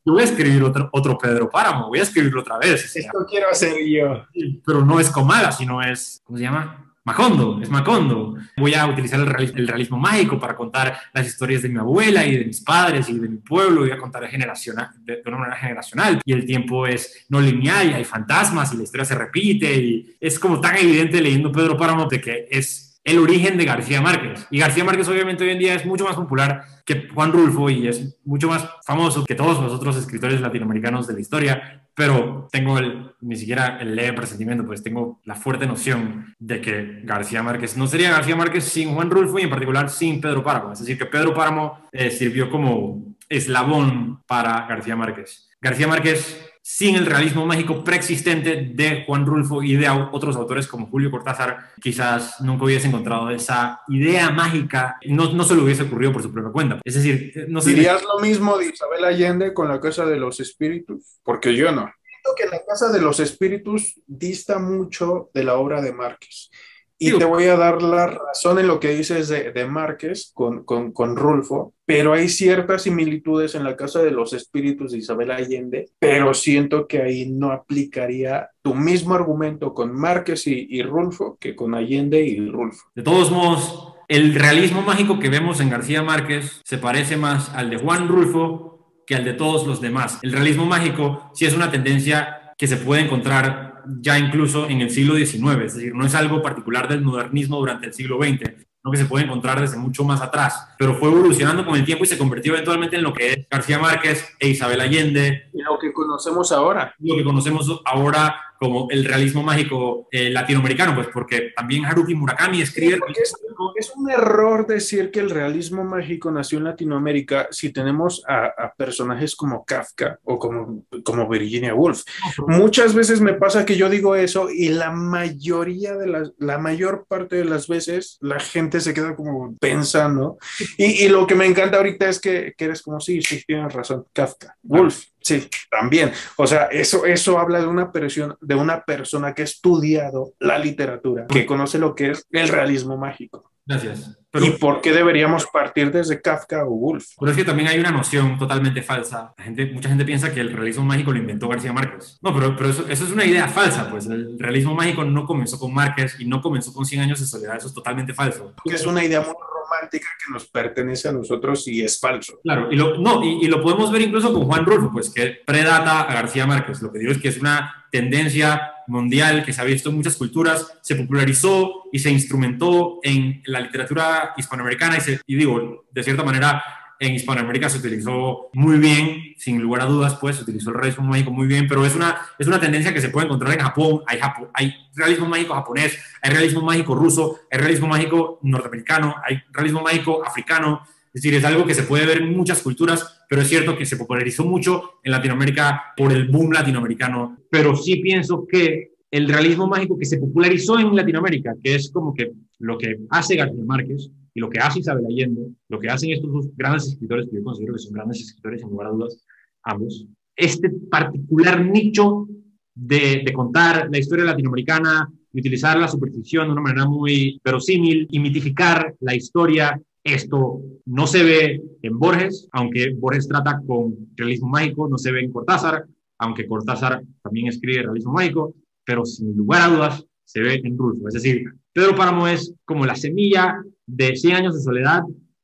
[0.03, 2.95] Yo voy a escribir otro, otro Pedro Páramo, voy a escribirlo otra vez.
[2.95, 4.25] Esto quiero hacer yo.
[4.65, 6.86] Pero no es Comala, sino es, ¿cómo se llama?
[7.07, 8.35] Macondo, es Macondo.
[8.57, 12.43] Voy a utilizar el realismo, mágico para contar las historias de mi abuela y de
[12.43, 13.79] mis padres y de mi pueblo.
[13.79, 16.19] Voy a contar generacional, de, una manera generacional.
[16.25, 19.73] Y el tiempo es no lineal y hay fantasmas y la historia se repite.
[19.73, 24.01] Y es como tan evidente leyendo Pedro Páramo de que es el origen de García
[24.01, 24.45] Márquez.
[24.51, 27.87] Y García Márquez obviamente hoy en día es mucho más popular que Juan Rulfo y
[27.87, 32.77] es mucho más famoso que todos los otros escritores latinoamericanos de la historia, pero tengo
[32.77, 37.77] el, ni siquiera el leve presentimiento, pues tengo la fuerte noción de que García Márquez
[37.77, 40.73] no sería García Márquez sin Juan Rulfo y en particular sin Pedro Páramo.
[40.73, 45.49] Es decir, que Pedro Páramo eh, sirvió como eslabón para García Márquez.
[45.61, 50.87] García Márquez sin el realismo mágico preexistente de Juan Rulfo y de otros autores como
[50.87, 56.11] Julio Cortázar, quizás nunca hubiese encontrado esa idea mágica, no, no se le hubiese ocurrido
[56.11, 56.81] por su propia cuenta.
[56.83, 57.69] Es decir, no sé...
[57.69, 61.21] ¿Dirías lo mismo de Isabel Allende con la Casa de los Espíritus?
[61.23, 61.89] Porque yo no.
[62.11, 66.51] Siento que la Casa de los Espíritus dista mucho de la obra de Márquez.
[66.99, 70.63] Y te voy a dar la razón en lo que dices de, de Márquez con,
[70.63, 75.29] con, con, Rulfo, pero hay ciertas similitudes en la Casa de los Espíritus de Isabel
[75.29, 81.37] Allende, pero siento que ahí no aplicaría tu mismo argumento con Márquez y, y Rulfo
[81.39, 82.87] que con Allende y Rulfo.
[82.95, 87.69] De todos modos, el realismo mágico que vemos en García Márquez se parece más al
[87.69, 90.19] de Juan Rulfo que al de todos los demás.
[90.21, 93.66] El realismo mágico sí es una tendencia que se puede encontrar
[93.99, 97.87] ya incluso en el siglo XIX, es decir, no es algo particular del modernismo durante
[97.87, 101.65] el siglo XX, no que se puede encontrar desde mucho más atrás, pero fue evolucionando
[101.65, 104.79] con el tiempo y se convirtió eventualmente en lo que es García Márquez e Isabel
[104.79, 105.49] Allende.
[105.53, 106.95] Y lo que conocemos ahora.
[106.99, 112.61] Lo que conocemos ahora como el realismo mágico eh, latinoamericano, pues porque también Haruki Murakami
[112.61, 112.99] escribe...
[113.15, 113.33] es,
[113.75, 118.73] es, un error decir que el realismo mágico nació en Latinoamérica si tenemos a, a
[118.73, 122.03] personajes como Kafka o como, como Virginia Woolf.
[122.47, 127.05] Muchas veces me pasa que yo digo eso y la mayoría de las, la mayor
[127.07, 130.37] parte de las veces la gente se queda como pensando.
[130.77, 133.73] Y, y lo que me encanta ahorita es que, que eres como, sí, sí, tienes
[133.73, 135.05] razón, Kafka, Woolf.
[135.27, 136.13] Sí, también.
[136.37, 140.57] O sea, eso, eso habla de una, persona, de una persona que ha estudiado la
[140.57, 143.51] literatura, que conoce lo que es el realismo mágico.
[143.65, 144.17] Gracias.
[144.39, 147.05] Pero, ¿Y por qué deberíamos partir desde Kafka o Woolf?
[147.19, 149.33] Pero es que también hay una noción totalmente falsa.
[149.37, 152.19] La gente, mucha gente piensa que el realismo mágico lo inventó García Márquez.
[152.21, 153.89] No, pero, pero eso, eso, es una idea falsa.
[153.89, 157.25] Pues el realismo mágico no comenzó con Márquez y no comenzó con 100 años de
[157.25, 157.57] soledad.
[157.57, 158.53] Eso es totalmente falso.
[158.65, 162.39] Es una idea muy romántica que nos pertenece a nosotros y es falso.
[162.43, 165.39] Claro, y lo, no, y, y lo podemos ver incluso con Juan Rulfo, pues que
[165.45, 166.81] predata a García Márquez.
[166.81, 170.15] Lo que digo es que es una tendencia mundial que se ha visto en muchas
[170.15, 176.03] culturas, se popularizó y se instrumentó en la literatura hispanoamericana y, se, y digo, de
[176.03, 176.63] cierta manera,
[176.99, 181.05] en Hispanoamérica se utilizó muy bien, sin lugar a dudas, pues se utilizó el realismo
[181.05, 184.01] mágico muy bien, pero es una, es una tendencia que se puede encontrar en Japón.
[184.07, 189.41] Hay, Japón, hay realismo mágico japonés, hay realismo mágico ruso, hay realismo mágico norteamericano, hay
[189.51, 190.81] realismo mágico africano.
[191.17, 193.87] Es decir, es algo que se puede ver en muchas culturas, pero es cierto que
[193.87, 197.39] se popularizó mucho en Latinoamérica por el boom latinoamericano.
[197.49, 202.13] Pero sí pienso que el realismo mágico que se popularizó en Latinoamérica, que es como
[202.13, 206.11] que lo que hace García Márquez y lo que hace Isabel Allende, lo que hacen
[206.11, 209.25] estos dos grandes escritores, que yo considero que son grandes escritores, sin lugar a dudas,
[209.63, 212.27] ambos, este particular nicho
[212.75, 218.19] de, contar la historia latinoamericana y utilizar la superstición de una manera muy verosímil y
[218.19, 219.81] mitificar la historia
[220.13, 225.21] esto no se ve en Borges, aunque Borges trata con realismo mágico, no se ve
[225.21, 225.85] en Cortázar,
[226.19, 228.55] aunque Cortázar también escribe realismo mágico,
[228.85, 231.07] pero sin lugar a dudas se ve en Rulfo.
[231.07, 231.43] Es decir,
[231.73, 235.03] Pedro Páramo es como la semilla de 100 años de soledad,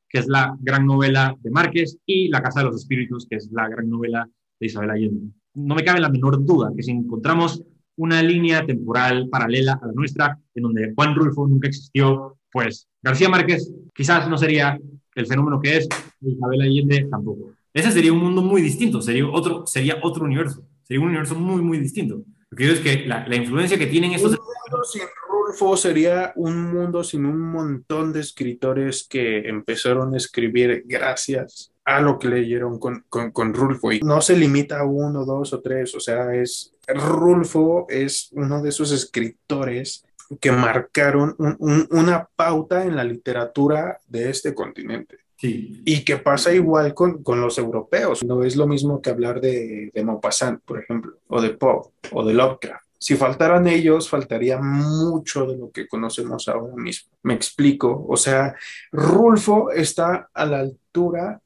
[0.09, 3.49] que es la gran novela de Márquez, y La Casa de los Espíritus, que es
[3.51, 4.29] la gran novela
[4.59, 5.31] de Isabel Allende.
[5.55, 7.63] No me cabe la menor duda que si encontramos
[7.95, 13.27] una línea temporal paralela a la nuestra, en donde Juan Rulfo nunca existió, pues García
[13.27, 14.79] Márquez quizás no sería
[15.15, 15.89] el fenómeno que es,
[16.21, 17.51] Isabel Allende tampoco.
[17.73, 21.61] Ese sería un mundo muy distinto, sería otro, sería otro universo, sería un universo muy,
[21.61, 22.23] muy distinto.
[22.51, 24.31] Lo que digo es que la, la influencia que tienen estos...
[24.31, 30.17] Un mundo sin Rulfo sería un mundo sin un montón de escritores que empezaron a
[30.17, 33.91] escribir gracias a lo que leyeron con, con, con, Rulfo.
[33.91, 38.61] Y no se limita a uno, dos o tres, o sea, es Rulfo es uno
[38.61, 40.05] de esos escritores
[40.39, 45.17] que marcaron un, un, una pauta en la literatura de este continente.
[45.37, 45.81] Sí.
[45.85, 48.23] Y que pasa igual con, con, los europeos.
[48.23, 51.81] No es lo mismo que hablar de, de Maupassant, por ejemplo, o de Poe,
[52.11, 52.85] o de Lovecraft.
[52.97, 57.11] Si faltaran ellos, faltaría mucho de lo que conocemos ahora mismo.
[57.23, 58.05] Me explico.
[58.07, 58.55] O sea,
[58.93, 60.82] Rulfo está a la altura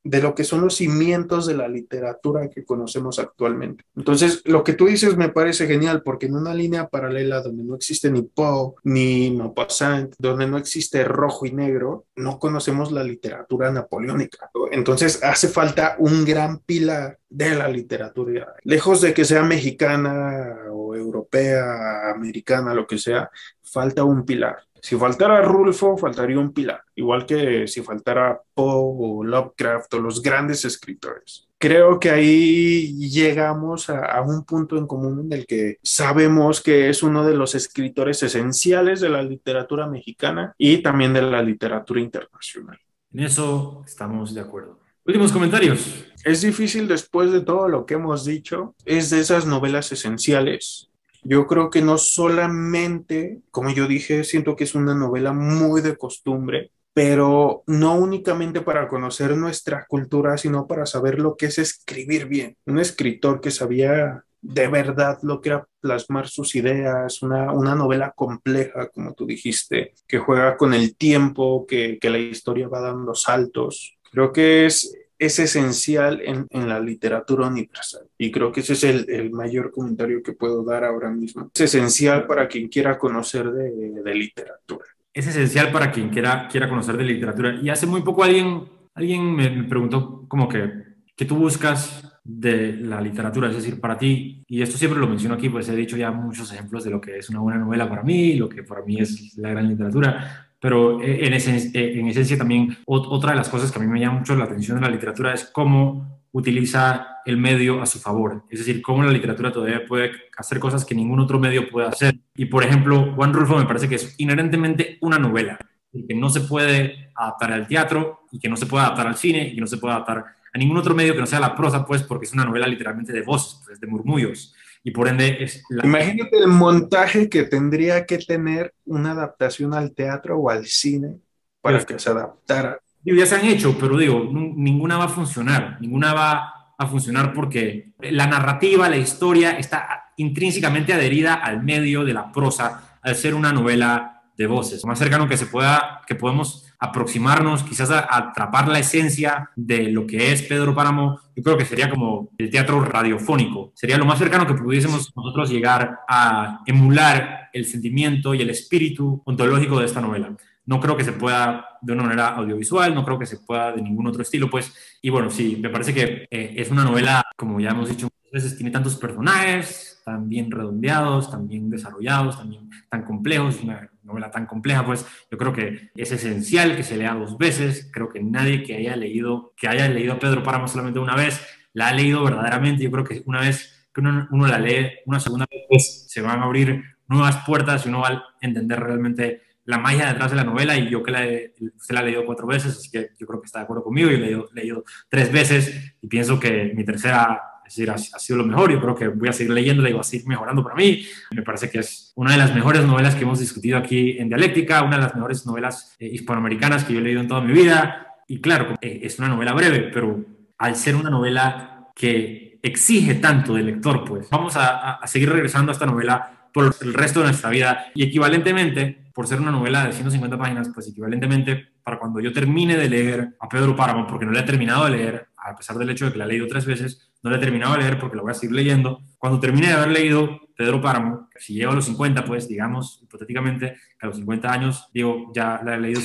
[0.04, 3.86] de lo que son los cimientos de la literatura que conocemos actualmente.
[3.96, 7.76] Entonces, lo que tú dices me parece genial porque en una línea paralela donde no
[7.76, 13.72] existe ni Poe ni Maupassant, donde no existe rojo y negro, no conocemos la literatura
[13.72, 14.50] napoleónica.
[14.72, 20.96] Entonces, hace falta un gran pilar de la literatura, lejos de que sea mexicana o
[20.96, 23.30] europea americana, lo que sea,
[23.72, 24.58] falta un pilar.
[24.82, 30.22] Si faltara Rulfo, faltaría un pilar, igual que si faltara Poe o Lovecraft o los
[30.22, 31.48] grandes escritores.
[31.58, 36.90] Creo que ahí llegamos a, a, un punto en común en el que sabemos que
[36.90, 42.00] es uno de los escritores esenciales de la literatura mexicana y también de la literatura
[42.00, 42.80] internacional.
[43.12, 44.80] En eso estamos de acuerdo.
[45.06, 46.06] Últimos comentarios.
[46.26, 48.76] Es difícil después de todo lo que hemos dicho.
[48.86, 50.92] Es de esas novelas esenciales
[51.30, 55.98] yo creo que no solamente, como yo dije, siento que es una novela muy de
[55.98, 62.28] costumbre, pero no únicamente para conocer nuestra cultura, sino para saber lo que es escribir
[62.28, 62.56] bien.
[62.66, 68.14] Un escritor que sabía de verdad lo que era plasmar sus ideas, una, una novela
[68.16, 73.14] compleja, como tú dijiste, que juega con el tiempo, que, que la historia va dando
[73.14, 73.98] saltos.
[74.10, 78.04] Creo que es es esencial en, en, la literatura universal.
[78.18, 81.50] Y creo que ese es el, el, mayor comentario que puedo dar ahora mismo.
[81.54, 84.86] Es esencial para quien quiera conocer de, de, literatura.
[85.14, 87.60] Es esencial para quien quiera, quiera conocer de literatura.
[87.62, 88.64] Y hace muy poco alguien,
[88.94, 90.72] alguien me, preguntó como que,
[91.16, 93.50] ¿qué tú buscas de la literatura?
[93.50, 96.54] Es decir, para ti, y esto siempre lo menciono aquí, pues he dicho ya muchos
[96.54, 99.36] ejemplos de lo que es una buena novela para mí, lo que para mí es
[99.38, 103.82] la gran literatura, pero eh, eh, en esencia también otra de las cosas que a
[103.82, 107.86] mí me llama mucho la atención de la literatura es cómo utiliza el medio a
[107.86, 108.44] su favor.
[108.50, 112.16] Es decir, cómo la literatura todavía puede hacer cosas que ningún otro medio puede hacer.
[112.36, 115.58] Y por ejemplo, Juan Rulfo me parece que es inherentemente una novela,
[115.92, 119.48] que no se puede adaptar al teatro y que no se puede adaptar al cine
[119.48, 121.86] y que no se puede adaptar a ningún otro medio que no sea la prosa,
[121.86, 124.56] pues porque es una novela literalmente de voces, pues, de murmullos
[124.88, 125.62] y por ende es...
[125.70, 125.86] La...
[125.86, 131.18] Imagínate el montaje que tendría que tener una adaptación al teatro o al cine
[131.60, 132.80] para que se adaptara.
[133.04, 137.92] Ya se han hecho, pero digo, ninguna va a funcionar, ninguna va a funcionar porque
[138.00, 143.52] la narrativa, la historia está intrínsecamente adherida al medio de la prosa, al ser una
[143.52, 144.82] novela de voces.
[144.84, 149.90] Lo más cercano que se pueda, que podemos aproximarnos, quizás a, atrapar la esencia de
[149.92, 153.72] lo que es Pedro Páramo, yo creo que sería como el teatro radiofónico.
[153.76, 159.22] Sería lo más cercano que pudiésemos nosotros llegar a emular el sentimiento y el espíritu
[159.26, 160.36] ontológico de esta novela.
[160.66, 163.82] No creo que se pueda de una manera audiovisual, no creo que se pueda de
[163.82, 164.74] ningún otro estilo, pues.
[165.02, 168.32] Y bueno, sí, me parece que eh, es una novela, como ya hemos dicho muchas
[168.44, 173.60] veces, tiene tantos personajes, tan bien redondeados, tan bien desarrollados, también tan complejos,
[174.08, 177.90] novela tan compleja, pues yo creo que es esencial que se lea dos veces.
[177.94, 181.46] Creo que nadie que haya leído, que haya leído a Pedro Páramo solamente una vez,
[181.74, 182.84] la ha leído verdaderamente.
[182.84, 186.22] Yo creo que una vez que uno, uno la lee una segunda vez, pues, se
[186.22, 190.38] van a abrir nuevas puertas y uno va a entender realmente la magia detrás de
[190.38, 193.10] la novela y yo que la he, usted la ha leído cuatro veces, así que
[193.20, 196.40] yo creo que está de acuerdo conmigo, yo he leído, leído tres veces y pienso
[196.40, 198.72] que mi tercera es decir, ha, ha, sido lo mejor.
[198.72, 201.06] Yo creo que voy a seguir leyéndola y va a seguir mejorando para mí.
[201.32, 204.84] Me parece que es una de las mejores novelas que hemos discutido aquí en Dialéctica,
[204.84, 208.16] una de las mejores novelas eh, hispanoamericanas que yo he leído en toda mi vida.
[208.28, 210.24] Y claro, eh, es una novela breve, pero
[210.58, 215.72] al ser una novela que exige tanto del lector, pues vamos a, a seguir regresando
[215.72, 217.88] a esta novela por el resto de nuestra vida.
[217.94, 222.76] Y equivalentemente, por ser una novela de 150 páginas, pues equivalentemente, para cuando yo termine
[222.76, 225.90] de leer a Pedro Páramo, porque no la he terminado de leer, a pesar del
[225.90, 228.16] hecho de que la he leído tres veces, no la he terminado de leer porque
[228.16, 229.02] la voy a seguir leyendo.
[229.18, 233.76] Cuando termine de haber leído Pedro Páramo, si llego a los 50, pues digamos, hipotéticamente,
[234.00, 236.02] que a los 50 años, digo, ya la he leído.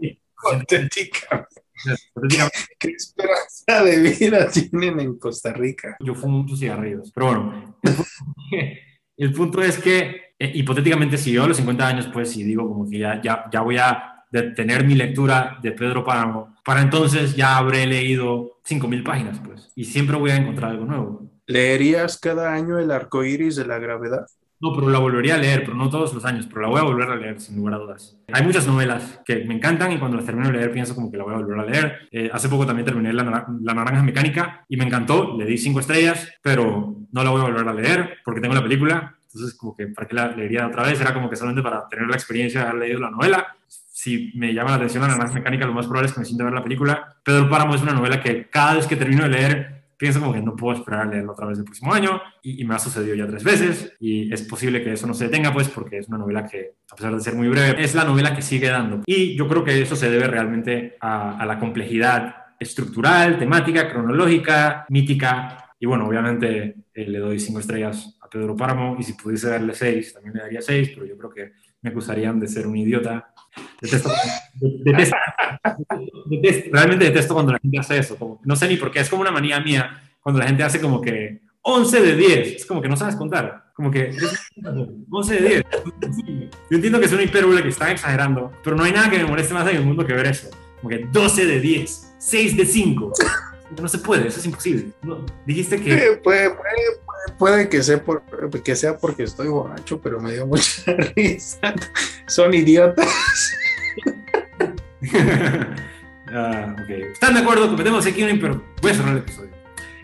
[0.00, 1.62] Hipotéticamente.
[2.78, 5.96] ¿Qué esperanza de vida tienen en Costa Rica?
[6.00, 7.12] Yo fumo muchos cigarrillos.
[7.12, 7.78] Pero bueno,
[9.18, 12.68] el punto es que, eh, hipotéticamente, si yo a los 50 años, pues si digo
[12.68, 14.24] como que ya, ya, ya voy a
[14.54, 19.84] tener mi lectura de Pedro Páramo, para entonces ya habré leído 5.000 páginas, pues, y
[19.84, 21.30] siempre voy a encontrar algo nuevo.
[21.46, 24.26] ¿Leerías cada año el arco iris de la gravedad?
[24.60, 26.82] No, pero la volvería a leer, pero no todos los años, pero la voy a
[26.82, 28.18] volver a leer sin lugar a dudas.
[28.32, 31.16] Hay muchas novelas que me encantan y cuando las termino de leer pienso como que
[31.16, 32.08] la voy a volver a leer.
[32.10, 35.78] Eh, hace poco también terminé la, la, Naranja Mecánica y me encantó, le di cinco
[35.78, 39.16] estrellas, pero no la voy a volver a leer porque tengo la película.
[39.32, 42.08] Entonces, como que para qué la leería otra vez, era como que solamente para tener
[42.08, 43.54] la experiencia de haber leído la novela.
[43.68, 46.44] Si me llama la atención la Naranja Mecánica, lo más probable es que me sienta
[46.44, 47.16] ver la película.
[47.24, 50.40] Pedro Páramo es una novela que cada vez que termino de leer pienso como que
[50.40, 53.14] no puedo esperar a leerlo otra vez el próximo año y, y, me ha sucedido
[53.14, 56.18] ya tres veces y es posible que eso no se detenga pues porque es una
[56.18, 59.02] novela que a pesar de ser muy breve es la novela que sigue dando.
[59.06, 64.86] Y yo creo que eso se debe realmente a, a la complejidad estructural, temática, cronológica,
[64.88, 69.48] mítica y bueno, obviamente eh, le doy cinco estrellas a Pedro Páramo y si pudiese
[69.48, 71.52] darle seis también le daría seis, pero yo creo que
[71.88, 73.32] me acusarían de ser un idiota
[73.80, 74.10] Detesto,
[74.60, 75.16] detesto,
[76.30, 78.16] detesto, realmente detesto cuando la gente hace eso.
[78.16, 80.80] Como, no sé ni por qué, es como una manía mía cuando la gente hace
[80.80, 83.72] como que 11 de 10, es como que no sabes contar.
[83.74, 84.10] Como que
[85.10, 85.64] 11 de 10.
[86.70, 89.24] Yo entiendo que es una hipérbole que están exagerando, pero no hay nada que me
[89.24, 90.50] moleste más en el mundo que ver eso.
[90.80, 93.12] Como que 12 de 10, 6 de 5.
[93.80, 94.86] No se puede, eso es imposible.
[95.02, 95.94] No, dijiste que...
[95.94, 96.70] Eh, Puede, puede-
[97.36, 98.22] puede que, sea por-
[98.62, 101.74] que sea porque estoy borracho, pero me dio mucha risa.
[102.26, 103.08] Son idiotas.
[106.30, 106.90] Ah, ok.
[106.90, 107.68] ¿Están de acuerdo?
[107.70, 108.68] Cometemos aquí un imperdonable.
[108.82, 109.50] Voy a cerrar el episodio.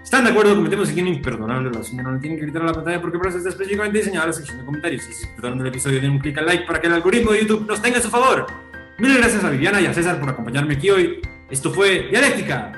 [0.02, 0.54] ¿Están de acuerdo?
[0.54, 1.98] Cometemos aquí un imperdonable razón.
[1.98, 4.58] No tienen que gritar a la pantalla porque para eso está específicamente diseñada la sección
[4.58, 5.02] de comentarios.
[5.02, 7.40] Y si disfrutaron del episodio, den un clic al like para que el algoritmo de
[7.42, 8.46] YouTube nos tenga a su favor.
[8.98, 11.20] Mil gracias a Viviana y a César por acompañarme aquí hoy.
[11.50, 12.72] Esto fue Dialéctica.